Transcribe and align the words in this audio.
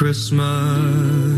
Christmas. 0.00 1.29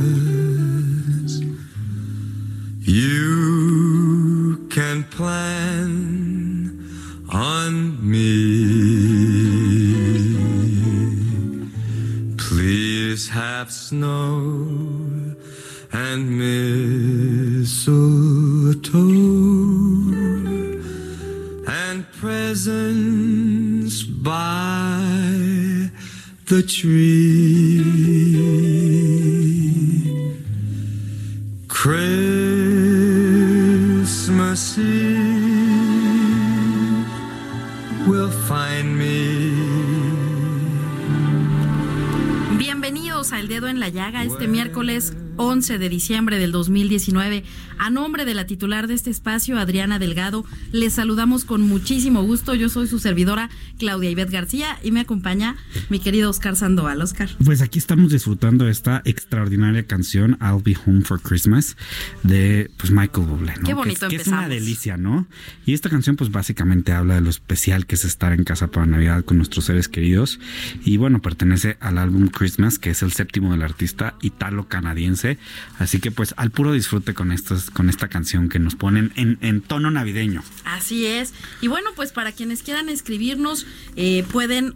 11 45.63 45.79
de 45.79 45.89
diciembre 45.89 46.39
del 46.41 46.51
2019. 46.51 47.45
A 47.85 47.91
nombre 47.91 48.25
de 48.25 48.35
la 48.35 48.47
titular 48.47 48.87
de 48.87 48.95
este 48.95 49.11
espacio, 49.11 49.59
Adriana 49.59 49.99
Delgado, 49.99 50.45
les 50.71 50.93
saludamos 50.93 51.45
con 51.45 51.63
muchísimo 51.63 52.23
gusto. 52.23 52.55
Yo 52.55 52.69
soy 52.69 52.87
su 52.87 53.01
servidora, 53.01 53.51
Claudia 53.77 54.09
Ivette 54.09 54.31
García, 54.31 54.79
y 54.85 54.93
me 54.93 55.01
acompaña 55.01 55.57
mi 55.89 55.99
querido 55.99 56.31
Oscar 56.31 56.55
Sandoval. 56.55 57.03
Oscar. 57.03 57.29
Pues 57.45 57.61
aquí 57.61 57.81
estamos 57.81 58.13
disfrutando 58.13 58.69
esta 58.69 59.03
extraordinaria 59.05 59.85
canción 59.85 60.39
I'll 60.41 60.63
Be 60.63 60.77
Home 60.87 61.01
for 61.01 61.21
Christmas 61.21 61.77
de 62.23 62.71
pues 62.77 62.93
Michael 62.93 63.27
Bublé, 63.27 63.55
¿no? 63.57 63.65
Qué 63.65 63.75
bonito 63.75 64.09
que 64.09 64.15
es, 64.15 64.23
que 64.23 64.23
es 64.23 64.29
una 64.29 64.45
empezamos. 64.45 64.65
delicia, 64.65 64.97
¿no? 64.97 65.27
Y 65.67 65.75
esta 65.75 65.91
canción 65.91 66.15
pues 66.15 66.31
básicamente 66.31 66.93
habla 66.93 67.17
de 67.17 67.23
lo 67.23 67.31
especial 67.31 67.87
que 67.87 67.97
es 67.97 68.05
estar 68.05 68.33
en 68.33 68.45
casa 68.45 68.69
para 68.69 68.87
Navidad 68.87 69.25
con 69.25 69.39
nuestros 69.39 69.65
seres 69.65 69.89
queridos 69.89 70.39
y 70.85 70.99
bueno, 70.99 71.21
pertenece 71.21 71.79
al 71.81 71.99
álbum 71.99 72.29
Christmas, 72.29 72.79
que 72.79 72.91
es 72.91 73.03
el 73.03 73.13
séptimo 73.13 73.51
del 73.51 73.63
artista 73.63 74.15
italo-canadiense, 74.23 75.39
así 75.81 75.99
que 75.99 76.13
pues 76.13 76.33
al 76.37 76.53
puro 76.53 76.73
disfrute 76.73 77.13
con 77.13 77.33
estos 77.33 77.72
con 77.73 77.89
esta 77.89 78.09
canción 78.09 78.49
que 78.49 78.59
nos 78.59 78.75
ponen 78.75 79.13
en, 79.17 79.61
tono 79.63 79.91
navideño. 79.91 80.43
Así 80.65 81.07
es. 81.07 81.33
Y 81.61 81.69
bueno, 81.69 81.91
pues 81.97 82.13
para 82.13 82.33
quienes 82.33 82.63
quieran 82.63 82.89
escribirnos, 82.89 83.67
eh, 83.97 84.25
pueden 84.31 84.75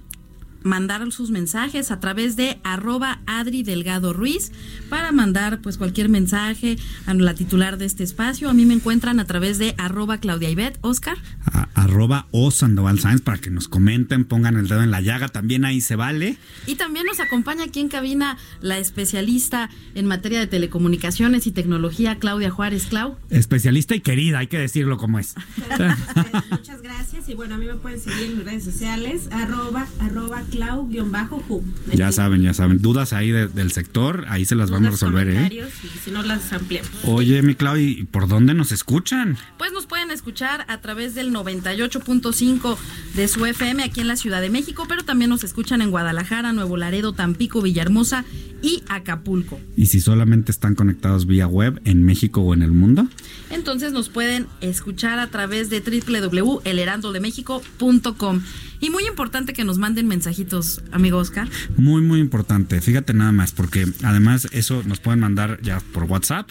mandar 0.66 0.96
sus 1.12 1.30
mensajes 1.30 1.90
a 1.90 2.00
través 2.00 2.36
de 2.36 2.58
arroba 2.64 3.20
Adri 3.26 3.62
Delgado 3.62 4.12
Ruiz 4.12 4.52
para 4.88 5.12
mandar 5.12 5.60
pues 5.60 5.78
cualquier 5.78 6.08
mensaje 6.08 6.76
a 7.06 7.14
la 7.14 7.34
titular 7.34 7.78
de 7.78 7.84
este 7.86 8.02
espacio. 8.04 8.50
A 8.50 8.54
mí 8.54 8.66
me 8.66 8.74
encuentran 8.74 9.20
a 9.20 9.24
través 9.24 9.58
de 9.58 9.74
arroba 9.78 10.18
Claudia 10.18 10.50
Ivette. 10.50 10.78
Oscar. 10.82 11.16
A- 11.46 11.68
arroba 11.74 12.26
o 12.32 12.50
Sandoval 12.50 12.98
Sáenz 12.98 13.20
para 13.22 13.38
que 13.38 13.50
nos 13.50 13.68
comenten, 13.68 14.24
pongan 14.24 14.56
el 14.56 14.66
dedo 14.68 14.82
en 14.82 14.90
la 14.90 15.00
llaga, 15.00 15.28
también 15.28 15.64
ahí 15.64 15.80
se 15.80 15.94
vale. 15.96 16.36
Y 16.66 16.74
también 16.76 17.06
nos 17.06 17.20
acompaña 17.20 17.64
aquí 17.64 17.80
en 17.80 17.88
cabina 17.88 18.36
la 18.60 18.78
especialista 18.78 19.70
en 19.94 20.06
materia 20.06 20.40
de 20.40 20.46
telecomunicaciones 20.46 21.46
y 21.46 21.52
tecnología, 21.52 22.18
Claudia 22.18 22.50
Juárez. 22.50 22.86
Clau. 22.86 23.16
Especialista 23.30 23.94
y 23.94 24.00
querida, 24.00 24.38
hay 24.40 24.46
que 24.48 24.58
decirlo 24.58 24.96
como 24.96 25.18
es. 25.18 25.34
Muchas 26.50 26.82
gracias 26.82 27.28
y 27.28 27.34
bueno, 27.34 27.54
a 27.54 27.58
mí 27.58 27.66
me 27.66 27.74
pueden 27.74 28.00
seguir 28.00 28.24
en 28.30 28.36
mis 28.38 28.44
redes 28.44 28.64
sociales, 28.64 29.28
arroba, 29.30 29.86
arroba 30.00 30.42
clau-ju. 30.56 31.62
Ya 31.94 32.12
saben, 32.12 32.42
ya 32.42 32.54
saben. 32.54 32.80
Dudas 32.80 33.12
ahí 33.12 33.30
de- 33.30 33.48
del 33.48 33.72
sector, 33.72 34.24
ahí 34.28 34.44
se 34.44 34.54
las 34.54 34.70
vamos 34.70 34.88
a 34.88 34.90
resolver, 34.92 35.28
¿eh? 35.28 35.34
comentarios 35.34 35.70
Y 35.84 35.98
si 35.98 36.10
no 36.10 36.22
las 36.22 36.52
ampliamos. 36.52 36.90
Oye, 37.04 37.42
mi 37.42 37.54
Clau, 37.54 37.76
¿y 37.76 38.04
por 38.04 38.28
dónde 38.28 38.54
nos 38.54 38.72
escuchan? 38.72 39.36
Pues 39.58 39.72
nos 39.72 39.86
pueden 39.86 40.10
escuchar 40.10 40.64
a 40.68 40.80
través 40.80 41.14
del 41.14 41.32
98.5 41.32 42.76
de 43.14 43.28
su 43.28 43.44
FM 43.46 43.82
aquí 43.82 44.00
en 44.00 44.08
la 44.08 44.16
Ciudad 44.16 44.40
de 44.40 44.50
México, 44.50 44.84
pero 44.88 45.04
también 45.04 45.30
nos 45.30 45.44
escuchan 45.44 45.80
en 45.82 45.90
Guadalajara, 45.90 46.52
Nuevo 46.52 46.76
Laredo, 46.76 47.12
Tampico, 47.12 47.62
Villahermosa 47.62 48.24
y 48.62 48.82
Acapulco. 48.88 49.60
Y 49.76 49.86
si 49.86 50.00
solamente 50.00 50.50
están 50.50 50.74
conectados 50.74 51.26
vía 51.26 51.46
web 51.46 51.80
en 51.84 52.02
México 52.04 52.40
o 52.40 52.54
en 52.54 52.62
el 52.62 52.72
mundo, 52.72 53.06
Entonces 53.50 53.92
nos 53.92 54.08
pueden 54.08 54.46
escuchar 54.60 55.18
a 55.20 55.28
través 55.28 55.70
de 55.70 55.80
www.elheraldodemexico.com. 55.80 58.40
Y 58.80 58.90
muy 58.90 59.06
importante 59.06 59.52
que 59.52 59.64
nos 59.64 59.78
manden 59.78 60.06
mensajitos, 60.06 60.82
amigo 60.92 61.18
Oscar. 61.18 61.48
muy, 61.76 62.02
muy 62.02 62.20
importante. 62.20 62.80
Fíjate 62.80 63.14
nada 63.14 63.32
más, 63.32 63.52
porque 63.52 63.86
además 64.02 64.48
eso 64.52 64.82
nos 64.84 65.00
pueden 65.00 65.20
mandar 65.20 65.60
ya 65.62 65.80
por 65.92 66.04
WhatsApp 66.04 66.48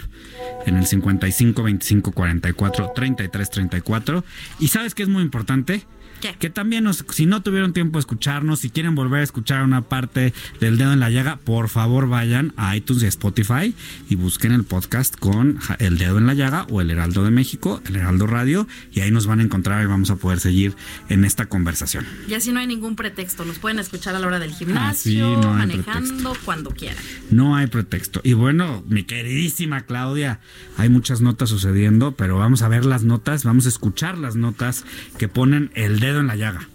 en 0.65 0.77
el 0.77 0.85
55 0.85 1.63
25 1.63 2.11
44 2.11 2.91
33 2.95 3.49
34. 3.49 4.23
Y 4.59 4.67
sabes 4.69 4.95
que 4.95 5.03
es 5.03 5.09
muy 5.09 5.21
importante. 5.21 5.85
¿Qué? 6.21 6.35
Que 6.39 6.49
también, 6.49 6.83
nos, 6.83 7.03
si 7.09 7.25
no 7.25 7.41
tuvieron 7.41 7.73
tiempo 7.73 7.97
de 7.97 8.01
escucharnos, 8.01 8.59
si 8.59 8.69
quieren 8.69 8.95
volver 8.95 9.21
a 9.21 9.23
escuchar 9.23 9.63
una 9.63 9.81
parte 9.81 10.33
del 10.59 10.77
dedo 10.77 10.93
en 10.93 10.99
la 10.99 11.09
llaga, 11.09 11.37
por 11.37 11.69
favor 11.69 12.07
vayan 12.07 12.53
a 12.57 12.75
iTunes 12.75 13.03
y 13.03 13.07
Spotify 13.07 13.73
y 14.09 14.15
busquen 14.15 14.51
el 14.51 14.63
podcast 14.63 15.15
con 15.17 15.59
El 15.79 15.97
Dedo 15.97 16.17
en 16.17 16.27
la 16.27 16.33
Llaga 16.33 16.65
o 16.69 16.81
El 16.81 16.91
Heraldo 16.91 17.23
de 17.23 17.31
México, 17.31 17.81
El 17.85 17.97
Heraldo 17.97 18.27
Radio, 18.27 18.67
y 18.91 19.01
ahí 19.01 19.11
nos 19.11 19.27
van 19.27 19.39
a 19.39 19.43
encontrar 19.43 19.83
y 19.83 19.87
vamos 19.87 20.09
a 20.09 20.15
poder 20.15 20.39
seguir 20.39 20.75
en 21.09 21.25
esta 21.25 21.47
conversación. 21.47 22.05
Y 22.27 22.33
así 22.33 22.51
no 22.51 22.59
hay 22.59 22.67
ningún 22.67 22.95
pretexto. 22.95 23.43
Nos 23.45 23.59
pueden 23.59 23.79
escuchar 23.79 24.15
a 24.15 24.19
la 24.19 24.27
hora 24.27 24.39
del 24.39 24.53
gimnasio, 24.53 25.27
Así 25.35 25.41
no 25.41 25.51
hay 25.51 25.57
manejando, 25.57 26.13
pretexto. 26.31 26.45
cuando 26.45 26.69
quieran. 26.71 27.03
No 27.31 27.55
hay 27.55 27.67
pretexto. 27.67 28.21
Y 28.23 28.33
bueno, 28.33 28.83
mi 28.87 29.03
queridísima 29.03 29.81
Claudia, 29.81 30.39
hay 30.77 30.89
muchas 30.89 31.21
notas 31.21 31.49
sucediendo, 31.49 32.13
pero 32.13 32.37
vamos 32.37 32.61
a 32.61 32.67
ver 32.67 32.85
las 32.85 33.03
notas, 33.03 33.43
vamos 33.43 33.65
a 33.65 33.69
escuchar 33.69 34.17
las 34.17 34.35
notas 34.35 34.85
que 35.17 35.27
ponen 35.27 35.71
el 35.75 35.99
dedo 35.99 36.04
en 36.09 36.27
la 36.27 36.35
llaga. 36.35 36.67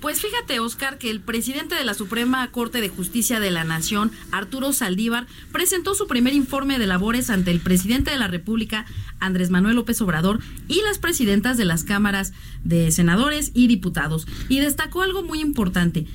Pues 0.00 0.20
fíjate, 0.20 0.60
Oscar, 0.60 0.98
que 0.98 1.10
el 1.10 1.20
presidente 1.20 1.74
de 1.74 1.84
la 1.84 1.94
Suprema 1.94 2.46
Corte 2.50 2.80
de 2.80 2.90
Justicia 2.90 3.40
de 3.40 3.50
la 3.50 3.64
Nación, 3.64 4.12
Arturo 4.30 4.72
Saldívar, 4.72 5.26
presentó 5.52 5.94
su 5.94 6.06
primer 6.06 6.34
informe 6.34 6.78
de 6.78 6.86
labores 6.86 7.30
ante 7.30 7.50
el 7.50 7.60
presidente 7.60 8.10
de 8.10 8.18
la 8.18 8.28
República, 8.28 8.84
Andrés 9.20 9.48
Manuel 9.48 9.76
López 9.76 10.00
Obrador, 10.02 10.40
y 10.68 10.82
las 10.82 10.98
presidentas 10.98 11.56
de 11.56 11.64
las 11.64 11.82
cámaras 11.82 12.34
de 12.62 12.90
senadores 12.90 13.52
y 13.54 13.68
diputados. 13.68 14.26
Y 14.50 14.60
destacó 14.60 15.02
algo 15.02 15.22
muy 15.22 15.40
importante. 15.40 16.06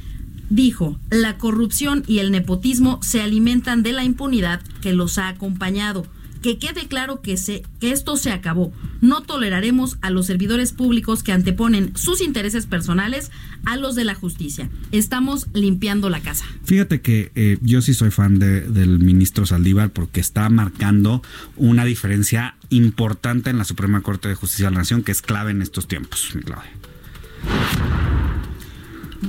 Dijo, 0.52 1.00
la 1.10 1.38
corrupción 1.38 2.04
y 2.08 2.20
el 2.20 2.32
nepotismo 2.32 3.02
se 3.02 3.22
alimentan 3.22 3.84
de 3.84 3.94
la 3.94 4.04
impunidad 4.04 4.62
que 4.82 4.94
los 4.94 5.18
ha 5.18 5.28
acompañado. 5.28 6.06
Que 6.42 6.58
quede 6.58 6.88
claro 6.88 7.22
que, 7.22 7.38
se, 7.38 7.64
que 7.80 7.92
esto 7.92 8.18
se 8.18 8.32
acabó. 8.32 8.74
No 9.00 9.22
toleraremos 9.22 9.98
a 10.02 10.10
los 10.10 10.26
servidores 10.26 10.74
públicos 10.74 11.22
que 11.22 11.32
anteponen 11.32 11.96
sus 11.96 12.20
intereses 12.22 12.66
personales 12.66 13.30
a 13.66 13.78
los 13.78 13.94
de 13.96 14.06
la 14.06 14.16
justicia. 14.16 14.70
Estamos 14.92 15.48
limpiando 15.54 16.10
la 16.10 16.20
casa. 16.20 16.46
Fíjate 16.64 17.02
que 17.02 17.32
eh, 17.36 17.58
yo 17.62 17.82
sí 17.84 17.94
soy 17.94 18.10
fan 18.10 18.40
de- 18.40 18.62
del 18.62 18.98
ministro 19.00 19.46
Saldívar 19.46 19.92
porque 19.92 20.20
está 20.20 20.50
marcando 20.50 21.22
una 21.58 21.86
diferencia 21.86 22.56
importante 22.70 23.52
en 23.52 23.58
la 23.60 23.64
Suprema 23.64 24.02
Corte 24.02 24.28
de 24.30 24.36
Justicia 24.36 24.66
de 24.68 24.72
la 24.72 24.80
Nación 24.80 25.04
que 25.04 25.12
es 25.12 25.22
clave 25.22 25.52
en 25.52 25.62
estos 25.62 25.88
tiempos, 25.88 26.32
mi 26.34 26.42
Claudia. 26.42 26.72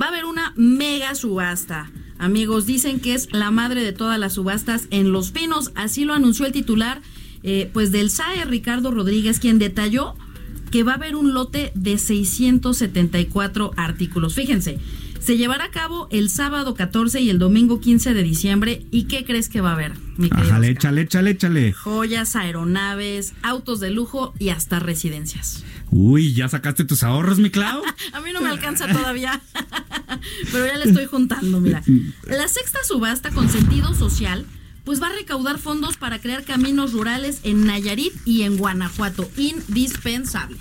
Va 0.01 0.07
a 0.07 0.09
haber 0.09 0.25
una 0.25 0.53
mega 0.55 1.13
subasta. 1.13 1.91
Amigos, 2.17 2.65
dicen 2.65 2.99
que 2.99 3.13
es 3.13 3.31
la 3.31 3.51
madre 3.51 3.83
de 3.83 3.93
todas 3.93 4.19
las 4.19 4.33
subastas 4.33 4.87
en 4.91 5.11
Los 5.11 5.31
Pinos. 5.31 5.71
Así 5.75 6.05
lo 6.05 6.13
anunció 6.13 6.45
el 6.45 6.51
titular 6.51 7.01
eh, 7.43 7.69
pues 7.73 7.91
del 7.91 8.09
SAE, 8.09 8.45
Ricardo 8.45 8.91
Rodríguez, 8.91 9.39
quien 9.39 9.59
detalló 9.59 10.15
que 10.73 10.81
va 10.81 10.93
a 10.93 10.95
haber 10.95 11.15
un 11.15 11.35
lote 11.35 11.71
de 11.75 11.99
674 11.99 13.73
artículos. 13.77 14.33
Fíjense, 14.33 14.79
Se 15.19 15.37
llevará 15.37 15.65
a 15.65 15.69
cabo 15.69 16.07
el 16.11 16.31
sábado 16.31 16.73
14 16.73 17.21
y 17.21 17.29
el 17.29 17.37
domingo 17.37 17.79
15 17.79 18.15
de 18.15 18.23
diciembre. 18.23 18.81
¿Y 18.89 19.03
qué 19.03 19.23
crees 19.23 19.49
que 19.49 19.61
va 19.61 19.69
a 19.69 19.73
haber? 19.73 19.93
Mi 20.17 20.29
Ajá, 20.31 20.57
échale, 20.65 21.01
échale, 21.01 21.31
échale. 21.31 21.73
Joyas, 21.73 22.35
aeronaves, 22.35 23.33
autos 23.43 23.79
de 23.79 23.91
lujo 23.91 24.33
y 24.39 24.49
hasta 24.49 24.79
residencias. 24.79 25.63
Uy, 25.91 26.33
¿ya 26.33 26.49
sacaste 26.49 26.85
tus 26.85 27.03
ahorros, 27.03 27.37
mi 27.37 27.51
Clau? 27.51 27.83
a 28.11 28.21
mí 28.21 28.31
no 28.33 28.41
me 28.41 28.49
alcanza 28.49 28.87
todavía, 28.87 29.39
pero 30.51 30.65
ya 30.65 30.77
le 30.77 30.85
estoy 30.85 31.05
juntando, 31.05 31.61
mira. 31.61 31.83
La 32.27 32.47
sexta 32.47 32.79
subasta 32.83 33.29
con 33.29 33.47
sentido 33.47 33.93
social 33.93 34.47
pues 34.83 35.01
va 35.01 35.07
a 35.07 35.13
recaudar 35.13 35.59
fondos 35.59 35.97
para 35.97 36.19
crear 36.19 36.43
caminos 36.43 36.93
rurales 36.93 37.39
en 37.43 37.65
Nayarit 37.65 38.13
y 38.25 38.43
en 38.43 38.57
Guanajuato. 38.57 39.29
Indispensable. 39.37 40.57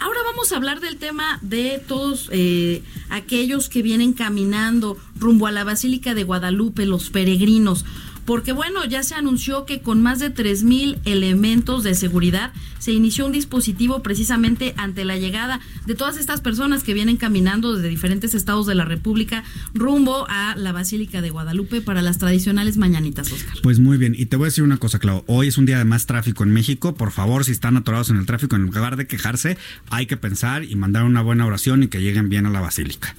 Ahora 0.00 0.20
vamos 0.24 0.52
a 0.52 0.56
hablar 0.56 0.80
del 0.80 0.96
tema 0.96 1.38
de 1.40 1.82
todos 1.86 2.28
eh, 2.32 2.82
aquellos 3.08 3.68
que 3.68 3.82
vienen 3.82 4.12
caminando 4.12 4.98
rumbo 5.18 5.46
a 5.46 5.52
la 5.52 5.64
Basílica 5.64 6.14
de 6.14 6.24
Guadalupe, 6.24 6.84
los 6.84 7.10
peregrinos 7.10 7.84
porque 8.24 8.52
bueno, 8.52 8.84
ya 8.84 9.02
se 9.02 9.14
anunció 9.14 9.66
que 9.66 9.80
con 9.80 10.02
más 10.02 10.18
de 10.18 10.34
3.000 10.34 10.98
elementos 11.04 11.82
de 11.82 11.94
seguridad 11.94 12.52
se 12.78 12.92
inició 12.92 13.26
un 13.26 13.32
dispositivo 13.32 14.02
precisamente 14.02 14.74
ante 14.76 15.04
la 15.04 15.16
llegada 15.16 15.60
de 15.86 15.94
todas 15.94 16.16
estas 16.16 16.40
personas 16.40 16.82
que 16.82 16.94
vienen 16.94 17.16
caminando 17.16 17.74
desde 17.74 17.88
diferentes 17.88 18.34
estados 18.34 18.66
de 18.66 18.74
la 18.74 18.84
República 18.84 19.44
rumbo 19.72 20.26
a 20.28 20.54
la 20.56 20.72
Basílica 20.72 21.22
de 21.22 21.30
Guadalupe 21.30 21.80
para 21.80 22.02
las 22.02 22.18
tradicionales 22.18 22.76
mañanitas, 22.76 23.32
Oscar. 23.32 23.56
Pues 23.62 23.78
muy 23.78 23.96
bien, 23.96 24.14
y 24.16 24.26
te 24.26 24.36
voy 24.36 24.44
a 24.44 24.48
decir 24.48 24.64
una 24.64 24.76
cosa, 24.76 24.98
Clau, 24.98 25.24
hoy 25.26 25.48
es 25.48 25.58
un 25.58 25.66
día 25.66 25.78
de 25.78 25.84
más 25.84 26.06
tráfico 26.06 26.44
en 26.44 26.50
México, 26.50 26.94
por 26.94 27.10
favor, 27.10 27.44
si 27.44 27.52
están 27.52 27.76
atorados 27.76 28.10
en 28.10 28.16
el 28.16 28.26
tráfico, 28.26 28.56
en 28.56 28.62
lugar 28.62 28.96
de 28.96 29.06
quejarse, 29.06 29.56
hay 29.90 30.06
que 30.06 30.16
pensar 30.16 30.64
y 30.64 30.74
mandar 30.76 31.04
una 31.04 31.22
buena 31.22 31.46
oración 31.46 31.82
y 31.82 31.88
que 31.88 32.00
lleguen 32.00 32.28
bien 32.28 32.46
a 32.46 32.50
la 32.50 32.60
Basílica. 32.60 33.14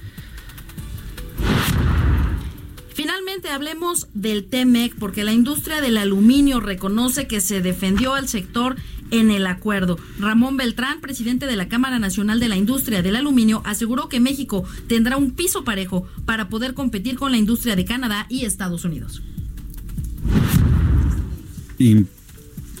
Finalmente 2.96 3.50
hablemos 3.50 4.08
del 4.14 4.46
TEMEC 4.46 4.94
porque 4.98 5.22
la 5.22 5.34
industria 5.34 5.82
del 5.82 5.98
aluminio 5.98 6.60
reconoce 6.60 7.26
que 7.26 7.42
se 7.42 7.60
defendió 7.60 8.14
al 8.14 8.26
sector 8.26 8.76
en 9.10 9.30
el 9.30 9.46
acuerdo. 9.46 9.98
Ramón 10.18 10.56
Beltrán, 10.56 11.02
presidente 11.02 11.46
de 11.46 11.56
la 11.56 11.68
Cámara 11.68 11.98
Nacional 11.98 12.40
de 12.40 12.48
la 12.48 12.56
Industria 12.56 13.02
del 13.02 13.16
Aluminio, 13.16 13.60
aseguró 13.66 14.08
que 14.08 14.18
México 14.18 14.64
tendrá 14.88 15.18
un 15.18 15.32
piso 15.32 15.62
parejo 15.62 16.06
para 16.24 16.48
poder 16.48 16.72
competir 16.72 17.16
con 17.16 17.32
la 17.32 17.36
industria 17.36 17.76
de 17.76 17.84
Canadá 17.84 18.24
y 18.30 18.46
Estados 18.46 18.86
Unidos 18.86 19.20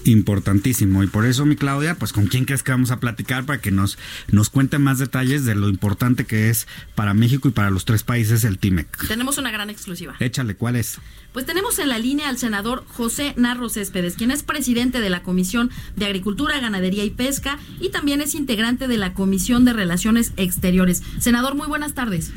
importantísimo. 0.06 1.02
Y 1.02 1.06
por 1.06 1.26
eso, 1.26 1.44
mi 1.46 1.56
Claudia, 1.56 1.96
pues 1.96 2.12
con 2.12 2.26
quién 2.26 2.44
crees 2.44 2.62
que 2.62 2.72
vamos 2.72 2.90
a 2.90 3.00
platicar 3.00 3.44
para 3.44 3.60
que 3.60 3.70
nos, 3.70 3.98
nos 4.30 4.50
cuente 4.50 4.78
más 4.78 4.98
detalles 4.98 5.44
de 5.44 5.54
lo 5.54 5.68
importante 5.68 6.24
que 6.24 6.48
es 6.48 6.66
para 6.94 7.14
México 7.14 7.48
y 7.48 7.50
para 7.50 7.70
los 7.70 7.84
tres 7.84 8.02
países 8.02 8.44
el 8.44 8.58
TIMEC. 8.58 9.08
Tenemos 9.08 9.38
una 9.38 9.50
gran 9.50 9.70
exclusiva. 9.70 10.14
Échale, 10.20 10.54
¿cuál 10.54 10.76
es? 10.76 10.98
Pues 11.32 11.44
tenemos 11.44 11.78
en 11.78 11.88
la 11.88 11.98
línea 11.98 12.28
al 12.28 12.38
senador 12.38 12.84
José 12.88 13.34
Narro 13.36 13.68
Céspedes, 13.68 14.16
quien 14.16 14.30
es 14.30 14.42
presidente 14.42 15.00
de 15.00 15.10
la 15.10 15.22
Comisión 15.22 15.70
de 15.94 16.06
Agricultura, 16.06 16.58
Ganadería 16.60 17.04
y 17.04 17.10
Pesca 17.10 17.58
y 17.80 17.90
también 17.90 18.20
es 18.20 18.34
integrante 18.34 18.88
de 18.88 18.96
la 18.96 19.12
Comisión 19.12 19.64
de 19.64 19.72
Relaciones 19.72 20.32
Exteriores. 20.36 21.02
Senador, 21.18 21.54
muy 21.54 21.66
buenas 21.66 21.94
tardes. 21.94 22.32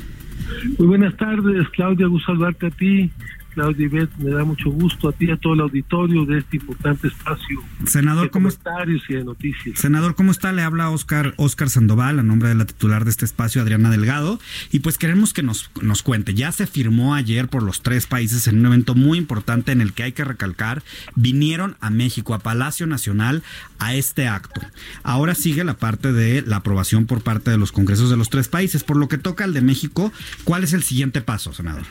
Muy 0.78 0.88
buenas 0.88 1.16
tardes, 1.16 1.68
Claudia, 1.70 2.08
gusto 2.08 2.34
saludarte 2.34 2.68
a 2.68 2.72
ti 2.72 3.12
Claudia 3.60 3.88
Ibet, 3.88 4.10
me 4.20 4.32
da 4.32 4.46
mucho 4.46 4.70
gusto 4.70 5.10
a 5.10 5.12
ti 5.12 5.26
y 5.26 5.32
a 5.32 5.36
todo 5.36 5.54
el 5.54 5.60
auditorio 5.60 6.26
de 6.26 6.38
este 6.38 6.56
importante 6.56 7.10
espacio 7.10 7.62
Senador, 7.86 8.24
de 8.24 8.30
comentarios 8.30 9.04
y 9.10 9.16
de 9.16 9.26
noticias. 9.26 9.78
Senador, 9.78 10.16
¿cómo 10.16 10.32
está? 10.32 10.54
Le 10.54 10.62
habla 10.62 10.90
Oscar, 10.90 11.34
Oscar 11.36 11.70
Sandoval, 11.70 12.20
a 12.20 12.24
nombre 12.24 12.48
de 12.48 12.56
la 12.56 12.64
titular 12.64 13.04
de 13.04 13.12
este 13.12 13.26
espacio, 13.26 13.62
Adriana 13.62 13.90
Delgado, 13.90 14.40
y 14.72 14.80
pues 14.80 14.98
queremos 14.98 15.34
que 15.34 15.44
nos, 15.44 15.72
nos 15.82 16.04
cuente. 16.04 16.34
Ya 16.36 16.54
se 16.54 16.68
firmó 16.68 17.16
ayer 17.16 17.50
por 17.50 17.62
los 17.62 17.82
tres 17.82 18.08
países 18.08 18.48
en 18.48 18.60
un 18.60 18.68
evento 18.68 18.96
muy 18.96 19.18
importante 19.18 19.74
en 19.74 19.82
el 19.82 19.92
que 19.92 20.04
hay 20.04 20.14
que 20.14 20.24
recalcar, 20.24 20.82
vinieron 21.16 21.76
a 21.82 21.90
México, 21.90 22.34
a 22.34 22.40
Palacio 22.40 22.88
Nacional, 22.88 23.44
a 23.78 23.94
este 23.94 24.30
acto. 24.30 24.62
Ahora 25.04 25.36
sigue 25.36 25.66
la 25.66 25.74
parte 25.74 26.14
de 26.14 26.44
la 26.44 26.58
aprobación 26.58 27.08
por 27.08 27.24
parte 27.24 27.52
de 27.52 27.58
los 27.58 27.74
congresos 27.74 28.10
de 28.10 28.16
los 28.16 28.30
tres 28.30 28.48
países. 28.48 28.86
Por 28.86 28.96
lo 28.96 29.10
que 29.10 29.18
toca 29.18 29.44
al 29.44 29.54
de 29.54 29.60
México, 29.60 30.14
¿cuál 30.46 30.64
es 30.64 30.72
el 30.72 30.84
siguiente 30.84 31.20
paso, 31.20 31.52
senador? 31.52 31.84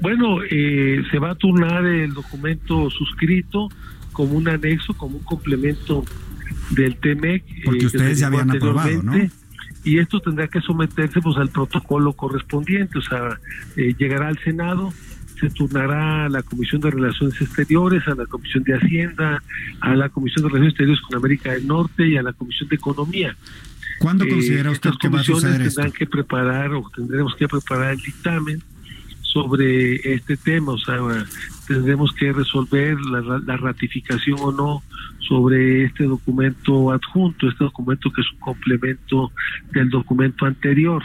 Bueno, 0.00 0.38
eh, 0.48 1.02
se 1.10 1.18
va 1.18 1.32
a 1.32 1.34
turnar 1.34 1.84
el 1.84 2.14
documento 2.14 2.90
suscrito 2.90 3.68
como 4.12 4.34
un 4.34 4.48
anexo, 4.48 4.94
como 4.94 5.18
un 5.18 5.24
complemento 5.24 6.04
del 6.70 6.96
TEMEC. 6.96 7.44
Porque 7.64 7.84
eh, 7.84 7.86
ustedes 7.86 8.18
ya 8.18 8.28
habían 8.28 8.50
aprobado, 8.50 9.02
¿no? 9.02 9.14
Y 9.82 9.98
esto 9.98 10.20
tendrá 10.20 10.48
que 10.48 10.60
someterse 10.60 11.20
pues 11.20 11.36
al 11.38 11.48
protocolo 11.48 12.12
correspondiente, 12.12 12.98
o 12.98 13.02
sea, 13.02 13.38
eh, 13.76 13.94
llegará 13.98 14.28
al 14.28 14.38
Senado, 14.40 14.92
se 15.40 15.48
turnará 15.48 16.26
a 16.26 16.28
la 16.28 16.42
Comisión 16.42 16.82
de 16.82 16.90
Relaciones 16.90 17.40
Exteriores, 17.40 18.06
a 18.06 18.14
la 18.14 18.26
Comisión 18.26 18.62
de 18.64 18.74
Hacienda, 18.74 19.42
a 19.80 19.94
la 19.94 20.10
Comisión 20.10 20.44
de 20.44 20.48
Relaciones 20.50 20.72
Exteriores 20.72 21.00
con 21.02 21.16
América 21.16 21.52
del 21.52 21.66
Norte 21.66 22.06
y 22.06 22.16
a 22.18 22.22
la 22.22 22.34
Comisión 22.34 22.68
de 22.68 22.76
Economía. 22.76 23.36
¿Cuándo 24.00 24.28
considera 24.28 24.70
usted 24.70 24.90
que 25.00 25.08
va 25.08 25.20
a 25.20 25.24
suceder 25.24 25.62
esto? 25.62 25.80
tendrán 25.80 25.92
que 25.92 26.06
preparar 26.06 26.72
o 26.72 26.90
tendremos 26.94 27.34
que 27.36 27.48
preparar 27.48 27.92
el 27.92 28.00
dictamen 28.00 28.62
sobre 29.32 30.14
este 30.14 30.36
tema, 30.36 30.72
o 30.72 30.78
sea, 30.78 30.98
tendremos 31.66 32.12
que 32.14 32.32
resolver 32.32 32.98
la, 33.00 33.56
ratificación 33.56 34.38
o 34.40 34.52
no 34.52 34.82
sobre 35.20 35.84
este 35.84 36.04
documento 36.04 36.90
adjunto, 36.90 37.48
este 37.48 37.64
documento 37.64 38.10
que 38.12 38.22
es 38.22 38.32
un 38.32 38.40
complemento 38.40 39.32
del 39.72 39.88
documento 39.90 40.46
anterior. 40.46 41.02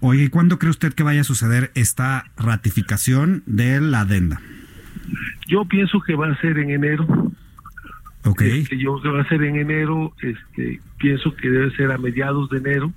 Oye, 0.00 0.24
¿y 0.24 0.28
cuándo 0.28 0.58
cree 0.58 0.70
usted 0.70 0.92
que 0.92 1.02
vaya 1.02 1.22
a 1.22 1.24
suceder 1.24 1.72
esta 1.74 2.26
ratificación 2.36 3.42
de 3.46 3.80
la 3.80 4.00
adenda? 4.00 4.40
Yo 5.48 5.64
pienso 5.64 6.00
que 6.00 6.14
va 6.14 6.28
a 6.28 6.40
ser 6.40 6.58
en 6.58 6.70
enero. 6.70 7.32
Ok. 8.24 8.42
Este, 8.42 8.78
yo 8.78 9.00
que 9.00 9.08
va 9.08 9.22
a 9.22 9.28
ser 9.28 9.42
en 9.42 9.56
enero, 9.56 10.14
este, 10.20 10.80
pienso 10.98 11.34
que 11.34 11.48
debe 11.48 11.74
ser 11.76 11.90
a 11.90 11.98
mediados 11.98 12.50
de 12.50 12.58
enero 12.58 12.92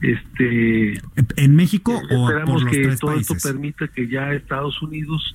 este 0.00 1.00
en 1.36 1.56
México 1.56 2.00
o 2.10 2.28
esperamos 2.28 2.64
que 2.66 2.96
todo 2.96 3.14
esto 3.14 3.34
permita 3.42 3.88
que 3.88 4.08
ya 4.08 4.32
Estados 4.32 4.82
Unidos 4.82 5.34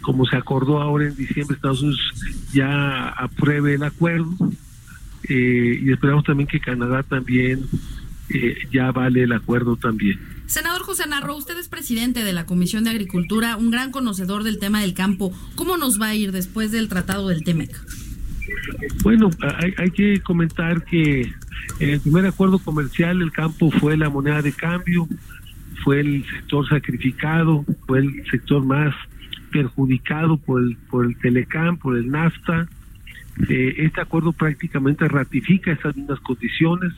como 0.00 0.26
se 0.26 0.36
acordó 0.36 0.80
ahora 0.80 1.06
en 1.06 1.14
diciembre 1.14 1.54
Estados 1.54 1.82
Unidos 1.82 2.00
ya 2.52 3.08
apruebe 3.08 3.74
el 3.74 3.82
acuerdo 3.84 4.34
eh, 5.28 5.80
y 5.82 5.92
esperamos 5.92 6.24
también 6.24 6.48
que 6.48 6.58
Canadá 6.58 7.02
también 7.02 7.66
eh, 8.28 8.56
ya 8.72 8.90
vale 8.92 9.24
el 9.24 9.32
acuerdo 9.32 9.76
también. 9.76 10.18
Senador 10.46 10.82
José 10.82 11.06
Narro, 11.06 11.36
usted 11.36 11.56
es 11.58 11.68
presidente 11.68 12.24
de 12.24 12.32
la 12.32 12.46
Comisión 12.46 12.84
de 12.84 12.90
Agricultura, 12.90 13.56
un 13.56 13.70
gran 13.70 13.90
conocedor 13.90 14.42
del 14.42 14.58
tema 14.58 14.80
del 14.80 14.94
campo. 14.94 15.32
¿Cómo 15.54 15.76
nos 15.76 16.00
va 16.00 16.08
a 16.08 16.14
ir 16.14 16.32
después 16.32 16.72
del 16.72 16.88
tratado 16.88 17.28
del 17.28 17.44
TEMEC? 17.44 17.74
Bueno, 19.02 19.30
hay, 19.58 19.74
hay 19.76 19.90
que 19.90 20.20
comentar 20.20 20.84
que 20.84 21.32
el 21.80 22.00
primer 22.00 22.26
acuerdo 22.26 22.58
comercial 22.58 23.22
el 23.22 23.32
campo 23.32 23.70
fue 23.70 23.96
la 23.96 24.10
moneda 24.10 24.42
de 24.42 24.52
cambio, 24.52 25.08
fue 25.82 26.00
el 26.00 26.24
sector 26.24 26.68
sacrificado, 26.68 27.64
fue 27.86 28.00
el 28.00 28.24
sector 28.30 28.64
más 28.64 28.94
perjudicado 29.50 30.36
por 30.38 30.62
el, 30.62 30.76
por 30.90 31.06
el 31.06 31.16
Telecam, 31.18 31.76
por 31.76 31.96
el 31.96 32.10
NAFTA. 32.10 32.68
Eh, 33.48 33.74
este 33.78 34.00
acuerdo 34.00 34.32
prácticamente 34.32 35.08
ratifica 35.08 35.72
esas 35.72 35.96
mismas 35.96 36.20
condiciones. 36.20 36.92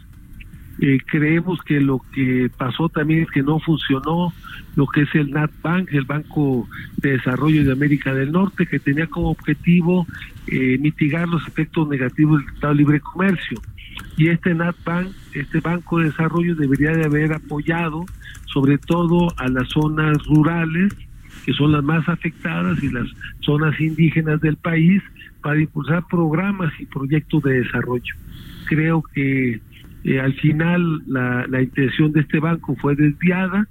Eh, 0.80 0.98
creemos 1.06 1.60
que 1.62 1.80
lo 1.80 2.00
que 2.12 2.50
pasó 2.56 2.88
también 2.88 3.22
es 3.22 3.30
que 3.30 3.42
no 3.42 3.60
funcionó 3.60 4.32
lo 4.74 4.86
que 4.88 5.02
es 5.02 5.14
el 5.14 5.30
NatBank, 5.30 5.92
el 5.92 6.04
Banco 6.04 6.68
de 6.96 7.12
Desarrollo 7.12 7.64
de 7.64 7.72
América 7.72 8.12
del 8.12 8.32
Norte, 8.32 8.66
que 8.66 8.80
tenía 8.80 9.06
como 9.06 9.30
objetivo 9.30 10.06
eh, 10.48 10.76
mitigar 10.78 11.28
los 11.28 11.46
efectos 11.46 11.88
negativos 11.88 12.42
del 12.44 12.60
de 12.60 12.74
Libre 12.74 13.00
Comercio 13.00 13.60
y 14.16 14.28
este 14.28 14.54
NatBank, 14.54 15.08
este 15.34 15.60
Banco 15.60 15.98
de 15.98 16.06
Desarrollo 16.06 16.54
debería 16.54 16.92
de 16.92 17.04
haber 17.04 17.32
apoyado 17.32 18.06
sobre 18.54 18.78
todo 18.78 19.28
a 19.36 19.48
las 19.48 19.68
zonas 19.68 20.16
rurales, 20.26 20.94
que 21.44 21.52
son 21.52 21.72
las 21.72 21.82
más 21.82 22.08
afectadas, 22.08 22.80
y 22.82 22.88
las 22.88 23.08
zonas 23.40 23.78
indígenas 23.80 24.40
del 24.40 24.56
país, 24.56 25.02
para 25.42 25.60
impulsar 25.60 26.04
programas 26.08 26.72
y 26.78 26.86
proyectos 26.86 27.42
de 27.42 27.60
desarrollo. 27.60 28.14
Creo 28.66 29.02
que 29.12 29.60
eh, 30.04 30.20
al 30.20 30.32
final 30.34 31.02
la, 31.06 31.46
la 31.48 31.62
intención 31.62 32.12
de 32.12 32.20
este 32.20 32.38
banco 32.38 32.76
fue 32.80 32.94
desviada, 32.94 33.66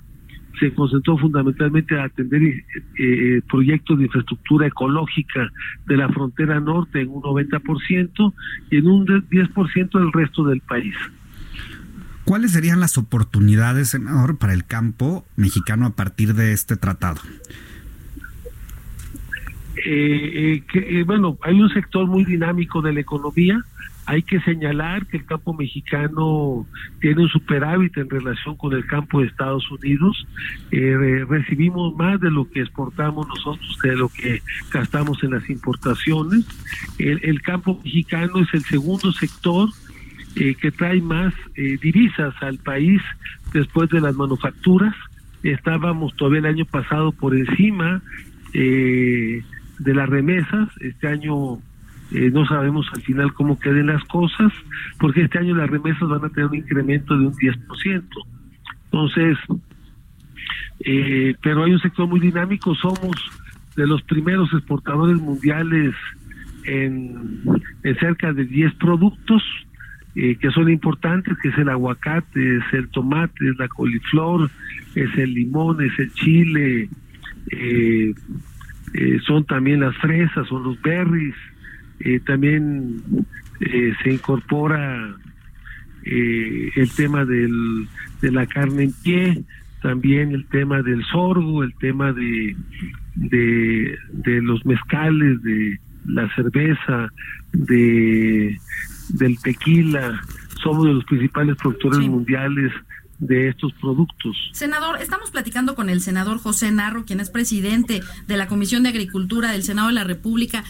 se 0.59 0.73
concentró 0.73 1.17
fundamentalmente 1.17 1.99
a 1.99 2.05
atender 2.05 2.41
eh, 2.43 2.65
eh, 2.99 3.41
proyectos 3.49 3.97
de 3.97 4.05
infraestructura 4.05 4.67
ecológica 4.67 5.49
de 5.87 5.97
la 5.97 6.09
frontera 6.09 6.59
norte 6.59 7.01
en 7.01 7.09
un 7.09 7.21
90% 7.21 8.33
y 8.69 8.77
en 8.77 8.87
un 8.87 9.05
10% 9.05 9.99
del 9.99 10.13
resto 10.13 10.43
del 10.43 10.61
país. 10.61 10.95
¿Cuáles 12.23 12.51
serían 12.51 12.79
las 12.79 12.97
oportunidades, 12.97 13.89
senador, 13.89 14.37
para 14.37 14.53
el 14.53 14.65
campo 14.65 15.25
mexicano 15.35 15.85
a 15.85 15.95
partir 15.95 16.33
de 16.35 16.53
este 16.53 16.77
tratado? 16.77 17.19
Eh, 19.75 20.61
que, 20.71 21.03
bueno, 21.03 21.37
hay 21.41 21.59
un 21.59 21.69
sector 21.69 22.07
muy 22.07 22.25
dinámico 22.25 22.81
de 22.81 22.93
la 22.93 22.99
economía 22.99 23.59
Hay 24.05 24.21
que 24.21 24.39
señalar 24.41 25.07
que 25.07 25.17
el 25.17 25.25
campo 25.25 25.53
mexicano 25.53 26.67
tiene 26.99 27.23
un 27.23 27.29
superávit 27.29 27.97
en 27.97 28.09
relación 28.09 28.55
con 28.55 28.73
el 28.73 28.85
campo 28.85 29.21
de 29.21 29.27
Estados 29.27 29.69
Unidos. 29.71 30.27
Eh, 30.71 31.25
recibimos 31.27 31.95
más 31.95 32.19
de 32.19 32.29
lo 32.29 32.49
que 32.49 32.61
exportamos 32.61 33.27
nosotros 33.27 33.77
que 33.81 33.89
de 33.89 33.95
lo 33.95 34.09
que 34.09 34.41
gastamos 34.71 35.23
en 35.23 35.31
las 35.31 35.49
importaciones. 35.49 36.45
El, 36.99 37.41
campo 37.41 37.79
mexicano 37.83 38.39
es 38.39 38.53
el 38.53 38.63
segundo 38.63 39.11
sector 39.13 39.69
eh, 40.35 40.55
que 40.55 40.71
trae 40.71 41.01
más 41.01 41.33
eh, 41.55 41.77
divisas 41.81 42.33
al 42.41 42.57
país 42.57 43.01
después 43.53 43.89
de 43.89 44.01
las 44.01 44.15
manufacturas. 44.15 44.93
Estábamos 45.43 46.15
todavía 46.15 46.39
el 46.39 46.45
año 46.45 46.65
pasado 46.65 47.11
por 47.11 47.35
encima 47.35 48.01
de 49.79 49.93
las 49.93 50.09
remesas. 50.09 50.69
Este 50.79 51.07
año 51.07 51.59
eh, 52.11 52.29
no 52.31 52.45
sabemos 52.45 52.85
al 52.93 53.01
final 53.01 53.33
cómo 53.33 53.59
queden 53.59 53.87
las 53.87 54.03
cosas, 54.03 54.51
porque 54.99 55.23
este 55.23 55.39
año 55.39 55.55
las 55.55 55.69
remesas 55.69 56.07
van 56.07 56.25
a 56.25 56.29
tener 56.29 56.49
un 56.49 56.55
incremento 56.55 57.17
de 57.17 57.27
un 57.27 57.33
10%. 57.33 58.03
Entonces, 58.85 59.37
eh, 60.85 61.35
pero 61.41 61.63
hay 61.63 61.73
un 61.73 61.79
sector 61.79 62.07
muy 62.07 62.19
dinámico, 62.19 62.75
somos 62.75 63.15
de 63.75 63.87
los 63.87 64.03
primeros 64.03 64.53
exportadores 64.53 65.17
mundiales 65.17 65.95
en, 66.65 67.41
cerca 67.99 68.31
de 68.31 68.45
10 68.45 68.75
productos 68.75 69.41
eh, 70.15 70.35
que 70.35 70.51
son 70.51 70.69
importantes, 70.69 71.35
que 71.41 71.49
es 71.49 71.57
el 71.57 71.69
aguacate, 71.69 72.57
es 72.57 72.73
el 72.73 72.89
tomate, 72.89 73.49
es 73.49 73.57
la 73.57 73.67
coliflor, 73.67 74.51
es 74.93 75.17
el 75.17 75.33
limón, 75.33 75.81
es 75.83 75.97
el 75.97 76.13
chile, 76.13 76.89
son 79.25 79.45
también 79.45 79.79
las 79.79 79.95
fresas, 79.97 80.47
son 80.47 80.63
los 80.63 80.81
berries, 80.81 81.35
eh, 81.99 82.19
también 82.25 83.01
eh, 83.61 83.93
se 84.03 84.13
incorpora 84.13 85.15
eh, 86.03 86.71
el 86.75 86.91
tema 86.91 87.23
del, 87.23 87.87
de 88.21 88.31
la 88.31 88.45
carne 88.45 88.83
en 88.83 88.93
pie, 89.03 89.43
también 89.81 90.33
el 90.33 90.45
tema 90.47 90.81
del 90.81 91.03
sorgo, 91.05 91.63
el 91.63 91.73
tema 91.75 92.11
de, 92.11 92.55
de, 93.15 93.97
de 94.11 94.41
los 94.41 94.65
mezcales, 94.65 95.41
de 95.43 95.79
la 96.05 96.33
cerveza, 96.35 97.09
de 97.53 98.57
del 99.09 99.37
tequila, 99.39 100.21
somos 100.61 100.85
de 100.85 100.93
los 100.93 101.05
principales 101.05 101.57
productores 101.57 101.99
mundiales 101.99 102.71
de 103.19 103.49
estos 103.49 103.73
productos. 103.73 104.35
Senador, 104.53 105.01
estamos 105.01 105.31
platicando 105.31 105.75
con 105.75 105.89
el 105.89 106.01
senador 106.01 106.39
José 106.39 106.71
Narro, 106.71 107.05
quien 107.05 107.19
es 107.19 107.29
presidente 107.29 108.01
de 108.27 108.37
la 108.37 108.47
Comisión 108.47 108.83
de 108.83 108.89
Agricultura 108.89 109.51
del 109.51 109.63
Senado 109.63 109.87
de 109.87 109.93
la 109.93 110.03
República. 110.03 110.63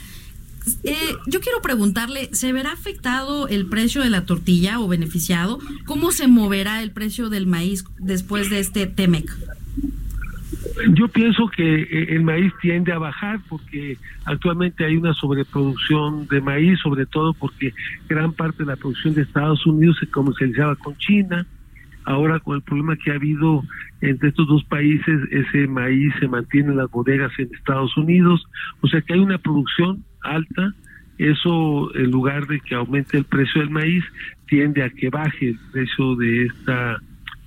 Eh, 0.84 0.96
yo 1.28 1.42
quiero 1.42 1.62
preguntarle, 1.62 2.30
¿se 2.32 2.54
verá 2.54 2.72
afectado 2.72 3.48
el 3.48 3.66
precio 3.66 4.02
de 4.02 4.10
la 4.10 4.26
tortilla 4.26 4.80
o 4.80 4.88
beneficiado? 4.88 5.60
¿Cómo 5.86 6.12
se 6.12 6.28
moverá 6.28 6.82
el 6.82 6.92
precio 6.92 7.30
del 7.30 7.48
maíz 7.48 7.84
después 8.00 8.50
de 8.50 8.60
este 8.60 8.88
TEMEC? 8.88 9.30
Yo 10.96 11.08
pienso 11.08 11.48
que 11.48 11.84
eh, 11.84 12.16
el 12.16 12.24
maíz 12.24 12.52
tiende 12.62 12.92
a 12.92 12.98
bajar 12.98 13.40
porque 13.48 13.98
actualmente 14.26 14.86
hay 14.86 14.96
una 14.96 15.14
sobreproducción 15.14 16.28
de 16.28 16.42
maíz, 16.42 16.80
sobre 16.80 17.06
todo 17.06 17.34
porque 17.34 17.74
gran 18.08 18.34
parte 18.34 18.64
de 18.64 18.68
la 18.68 18.76
producción 18.76 19.14
de 19.14 19.22
Estados 19.22 19.66
Unidos 19.66 19.98
se 20.00 20.08
comercializaba 20.08 20.76
con 20.76 20.98
China. 20.98 21.46
Ahora 22.05 22.39
con 22.39 22.57
el 22.57 22.62
problema 22.62 22.95
que 22.98 23.12
ha 23.12 23.15
habido 23.15 23.63
entre 24.01 24.29
estos 24.29 24.48
dos 24.48 24.63
países, 24.65 25.19
ese 25.31 25.67
maíz 25.67 26.13
se 26.19 26.27
mantiene 26.27 26.72
en 26.72 26.77
las 26.77 26.91
bodegas 26.91 27.31
en 27.38 27.50
Estados 27.53 27.95
Unidos. 27.98 28.45
O 28.81 28.88
sea 28.88 29.01
que 29.01 29.13
hay 29.13 29.19
una 29.19 29.38
producción 29.38 30.03
alta, 30.22 30.74
eso 31.17 31.95
en 31.95 32.12
lugar 32.12 32.48
de 32.48 32.60
que 32.60 32.75
aumente 32.75 33.17
el 33.17 33.25
precio 33.25 33.62
del 33.62 33.69
maíz, 33.69 34.03
tiende 34.48 34.83
a 34.83 34.89
que 34.89 35.10
baje 35.10 35.50
el 35.50 35.60
precio 35.72 36.15
de 36.15 36.45
esta 36.45 36.98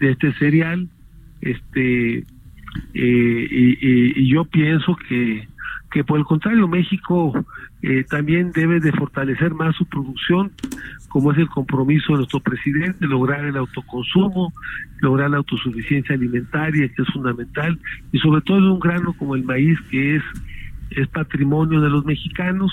de 0.01 0.11
este 0.11 0.33
cereal, 0.35 0.89
este 1.41 2.25
eh, 2.95 3.49
y, 4.15 4.29
yo 4.29 4.45
pienso 4.45 4.97
que 5.09 5.49
que 5.97 6.05
por 6.05 6.19
el 6.19 6.27
contrario 6.27 6.69
México 6.69 7.33
eh, 7.81 8.05
también 8.05 8.53
debe 8.53 8.81
de 8.81 8.93
fortalecer 8.93 9.55
más 9.55 9.75
su 9.77 9.87
producción, 9.87 10.53
como 11.09 11.33
es 11.33 11.39
el 11.39 11.49
compromiso 11.49 12.13
de 12.13 12.19
nuestro 12.19 12.41
presidente, 12.41 13.07
lograr 13.07 13.47
el 13.47 13.57
autoconsumo, 13.57 14.53
lograr 15.01 15.31
la 15.31 15.39
autosuficiencia 15.39 16.15
alimentaria, 16.15 16.87
que 16.89 17.01
es 17.01 17.09
fundamental, 17.09 17.79
y 18.13 18.19
sobre 18.19 18.43
todo 18.43 18.59
en 18.59 18.65
un 18.65 18.79
grano 18.79 19.15
como 19.15 19.37
el 19.37 19.45
maíz, 19.45 19.79
que 19.91 20.17
es 20.17 20.23
es 20.91 21.09
patrimonio 21.09 21.81
de 21.81 21.89
los 21.89 22.05
mexicanos 22.05 22.71